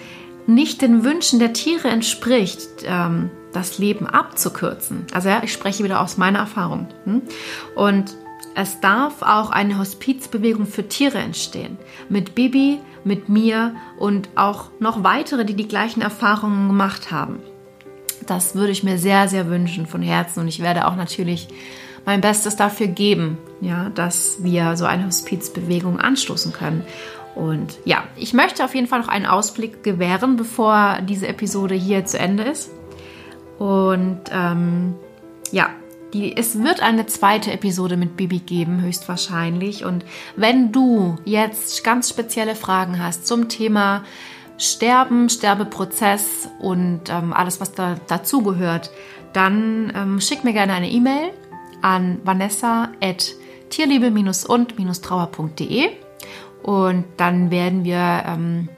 nicht 0.47 0.81
den 0.81 1.03
Wünschen 1.03 1.39
der 1.39 1.53
Tiere 1.53 1.89
entspricht, 1.89 2.67
ähm, 2.85 3.29
das 3.53 3.77
Leben 3.77 4.07
abzukürzen. 4.07 5.05
Also 5.13 5.29
ja, 5.29 5.41
ich 5.43 5.51
spreche 5.51 5.83
wieder 5.83 6.01
aus 6.01 6.17
meiner 6.17 6.39
Erfahrung. 6.39 6.87
Hm? 7.05 7.21
Und 7.75 8.15
es 8.55 8.79
darf 8.79 9.21
auch 9.21 9.51
eine 9.51 9.77
Hospizbewegung 9.77 10.65
für 10.65 10.87
Tiere 10.87 11.19
entstehen. 11.19 11.77
Mit 12.09 12.33
Bibi, 12.33 12.79
mit 13.03 13.29
mir 13.29 13.75
und 13.97 14.29
auch 14.35 14.65
noch 14.79 15.03
weitere, 15.03 15.45
die 15.45 15.53
die 15.53 15.67
gleichen 15.67 16.01
Erfahrungen 16.01 16.67
gemacht 16.67 17.11
haben. 17.11 17.39
Das 18.25 18.55
würde 18.55 18.71
ich 18.71 18.83
mir 18.83 18.97
sehr, 18.97 19.27
sehr 19.27 19.47
wünschen 19.47 19.85
von 19.85 20.01
Herzen 20.01 20.41
und 20.41 20.47
ich 20.47 20.61
werde 20.61 20.87
auch 20.87 20.95
natürlich 20.95 21.47
mein 22.05 22.21
Bestes 22.21 22.55
dafür 22.55 22.87
geben, 22.87 23.37
ja, 23.61 23.89
dass 23.89 24.43
wir 24.43 24.77
so 24.77 24.85
eine 24.85 25.05
Hospizbewegung 25.05 25.99
anstoßen 25.99 26.53
können. 26.53 26.83
Und 27.35 27.77
ja, 27.85 28.03
ich 28.15 28.33
möchte 28.33 28.63
auf 28.63 28.73
jeden 28.73 28.87
Fall 28.87 28.99
noch 28.99 29.07
einen 29.07 29.27
Ausblick 29.27 29.83
gewähren, 29.83 30.37
bevor 30.37 30.99
diese 31.07 31.27
Episode 31.27 31.75
hier 31.75 32.05
zu 32.05 32.17
Ende 32.17 32.43
ist. 32.43 32.71
Und 33.59 34.21
ähm, 34.31 34.95
ja, 35.51 35.69
die, 36.13 36.35
es 36.35 36.63
wird 36.63 36.81
eine 36.81 37.05
zweite 37.05 37.51
Episode 37.51 37.97
mit 37.97 38.17
Bibi 38.17 38.39
geben, 38.39 38.81
höchstwahrscheinlich. 38.81 39.85
Und 39.85 40.05
wenn 40.35 40.71
du 40.71 41.17
jetzt 41.25 41.83
ganz 41.83 42.09
spezielle 42.09 42.55
Fragen 42.55 43.03
hast 43.03 43.27
zum 43.27 43.49
Thema 43.49 44.03
Sterben, 44.57 45.29
Sterbeprozess 45.29 46.49
und 46.59 47.09
ähm, 47.09 47.33
alles, 47.33 47.61
was 47.61 47.73
da 47.73 47.97
dazugehört, 48.07 48.89
dann 49.33 49.93
ähm, 49.95 50.21
schick 50.21 50.43
mir 50.43 50.53
gerne 50.53 50.73
eine 50.73 50.89
E-Mail 50.89 51.31
an 51.81 52.19
vanessa.tierliebe-und-trauer.de 53.69 55.89
und 56.63 57.05
dann 57.17 57.51
werden 57.51 57.83
wir 57.83 58.23
ähm, 58.27 58.69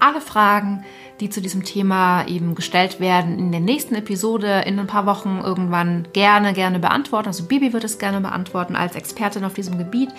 alle 0.00 0.20
Fragen 0.20 0.84
die 1.20 1.30
zu 1.30 1.40
diesem 1.40 1.64
Thema 1.64 2.26
eben 2.26 2.54
gestellt 2.54 3.00
werden, 3.00 3.38
in 3.38 3.50
der 3.50 3.60
nächsten 3.60 3.94
Episode 3.94 4.62
in 4.66 4.78
ein 4.78 4.86
paar 4.86 5.06
Wochen 5.06 5.40
irgendwann 5.42 6.06
gerne, 6.12 6.52
gerne 6.52 6.78
beantworten. 6.78 7.28
Also 7.28 7.44
Bibi 7.44 7.72
wird 7.72 7.84
es 7.84 7.98
gerne 7.98 8.20
beantworten 8.20 8.76
als 8.76 8.94
Expertin 8.94 9.44
auf 9.44 9.54
diesem 9.54 9.78
Gebiet. 9.78 10.10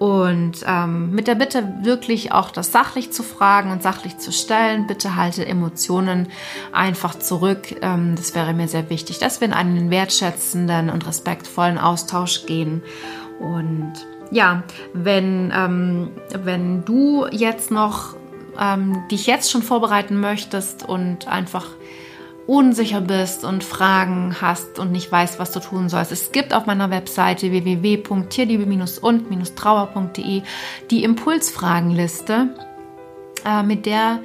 Und 0.00 0.64
ähm, 0.66 1.10
mit 1.10 1.26
der 1.26 1.34
Bitte 1.34 1.74
wirklich 1.82 2.32
auch 2.32 2.50
das 2.50 2.72
sachlich 2.72 3.12
zu 3.12 3.22
fragen 3.22 3.70
und 3.70 3.82
sachlich 3.82 4.16
zu 4.16 4.32
stellen. 4.32 4.86
Bitte 4.86 5.14
halte 5.14 5.44
Emotionen 5.44 6.28
einfach 6.72 7.18
zurück. 7.18 7.76
Ähm, 7.82 8.14
das 8.16 8.34
wäre 8.34 8.54
mir 8.54 8.66
sehr 8.66 8.88
wichtig, 8.88 9.18
dass 9.18 9.42
wir 9.42 9.48
in 9.48 9.52
einen 9.52 9.90
wertschätzenden 9.90 10.88
und 10.88 11.06
respektvollen 11.06 11.76
Austausch 11.76 12.46
gehen. 12.46 12.82
Und 13.40 13.92
ja, 14.30 14.62
wenn, 14.94 15.52
ähm, 15.54 16.12
wenn 16.32 16.82
du 16.86 17.26
jetzt 17.30 17.70
noch 17.70 18.16
ähm, 18.58 19.06
dich 19.10 19.26
jetzt 19.26 19.50
schon 19.50 19.62
vorbereiten 19.62 20.18
möchtest 20.18 20.82
und 20.88 21.28
einfach 21.28 21.66
unsicher 22.46 23.00
bist 23.00 23.44
und 23.44 23.64
Fragen 23.64 24.36
hast 24.40 24.78
und 24.78 24.92
nicht 24.92 25.10
weißt, 25.10 25.38
was 25.38 25.52
du 25.52 25.60
tun 25.60 25.88
sollst. 25.88 26.12
Es 26.12 26.32
gibt 26.32 26.52
auf 26.52 26.66
meiner 26.66 26.90
Webseite 26.90 27.50
www.tierliebe-und-trauer.de 27.50 30.42
die 30.90 31.04
Impulsfragenliste, 31.04 32.48
äh, 33.44 33.62
mit 33.62 33.86
der 33.86 34.18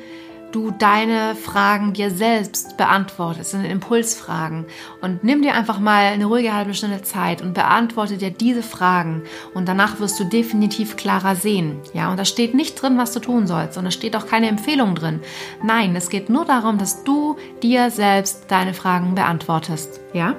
du 0.56 0.72
deine 0.72 1.36
Fragen 1.36 1.92
dir 1.92 2.10
selbst 2.10 2.78
beantwortest, 2.78 3.52
sind 3.52 3.66
Impulsfragen. 3.66 4.66
Und 5.02 5.22
nimm 5.22 5.42
dir 5.42 5.54
einfach 5.54 5.80
mal 5.80 6.06
eine 6.06 6.26
ruhige 6.26 6.54
halbe 6.54 6.74
Stunde 6.74 7.02
Zeit 7.02 7.42
und 7.42 7.54
beantworte 7.54 8.18
dir 8.18 8.32
diese 8.32 8.64
Fragen. 8.64 9.24
Und 9.54 9.68
danach 9.68 10.00
wirst 10.00 10.18
du 10.18 10.24
definitiv 10.24 10.96
klarer 10.96 11.36
sehen. 11.36 11.80
Ja, 11.94 12.10
und 12.10 12.18
da 12.18 12.24
steht 12.24 12.54
nicht 12.54 12.82
drin, 12.82 12.98
was 12.98 13.12
du 13.12 13.20
tun 13.20 13.48
sollst. 13.48 13.78
Und 13.78 13.84
da 13.84 13.92
steht 13.92 14.16
auch 14.16 14.28
keine 14.28 14.48
Empfehlung 14.48 14.96
drin. 14.96 15.20
Nein, 15.62 15.94
es 15.96 16.10
geht 16.10 16.30
nur 16.30 16.46
darum, 16.46 16.78
dass 16.78 17.04
du 17.04 17.36
dir 17.62 17.92
selbst 17.92 18.46
deine 18.48 18.74
Fragen 18.74 19.14
beantwortest. 19.14 20.00
Ja, 20.14 20.36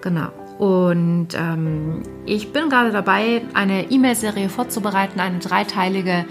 genau. 0.00 0.28
Und 0.58 1.28
ähm, 1.34 2.02
ich 2.24 2.52
bin 2.52 2.70
gerade 2.70 2.92
dabei, 2.92 3.42
eine 3.52 3.90
E-Mail-Serie 3.90 4.48
vorzubereiten, 4.48 5.20
eine 5.20 5.40
dreiteilige 5.40 6.24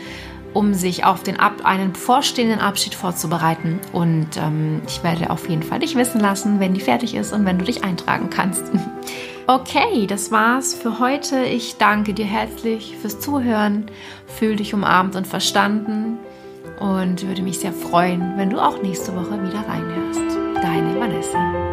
um 0.54 0.74
sich 0.74 1.06
auf 1.06 1.24
den 1.24 1.40
Ab 1.40 1.62
einen 1.64 1.94
bevorstehenden 1.94 2.60
Abschied 2.60 2.96
vorzubereiten. 2.96 3.80
Und 3.92 4.38
ähm, 4.38 4.82
ich 4.88 5.04
werde 5.04 5.30
auf 5.30 5.50
jeden 5.50 5.64
Fall 5.64 5.80
dich 5.80 5.96
wissen 5.96 6.20
lassen, 6.20 6.60
wenn 6.60 6.74
die 6.74 6.82
fertig 6.82 7.16
ist 7.16 7.34
und 7.34 7.46
wenn 7.46 7.58
du 7.58 7.66
dich 7.66 7.84
eintragen 7.84 8.30
kannst. 8.30 8.64
Okay, 9.46 10.08
das 10.08 10.32
war's 10.32 10.74
für 10.74 11.00
heute. 11.00 11.44
Ich 11.44 11.76
danke 11.76 12.14
dir 12.14 12.24
herzlich 12.24 12.96
fürs 13.02 13.20
Zuhören. 13.20 13.88
Fühl 14.26 14.56
dich 14.56 14.74
umarmt 14.74 15.18
und 15.18 15.28
verstanden 15.28 16.18
und 16.80 17.28
würde 17.28 17.42
mich 17.42 17.60
sehr 17.60 17.74
freuen, 17.74 18.38
wenn 18.38 18.50
du 18.50 18.60
auch 18.60 18.82
nächste 18.82 19.14
Woche 19.14 19.44
wieder 19.44 19.68
reinhörst. 19.68 20.22
Deine 20.62 20.98
Vanessa. 20.98 21.73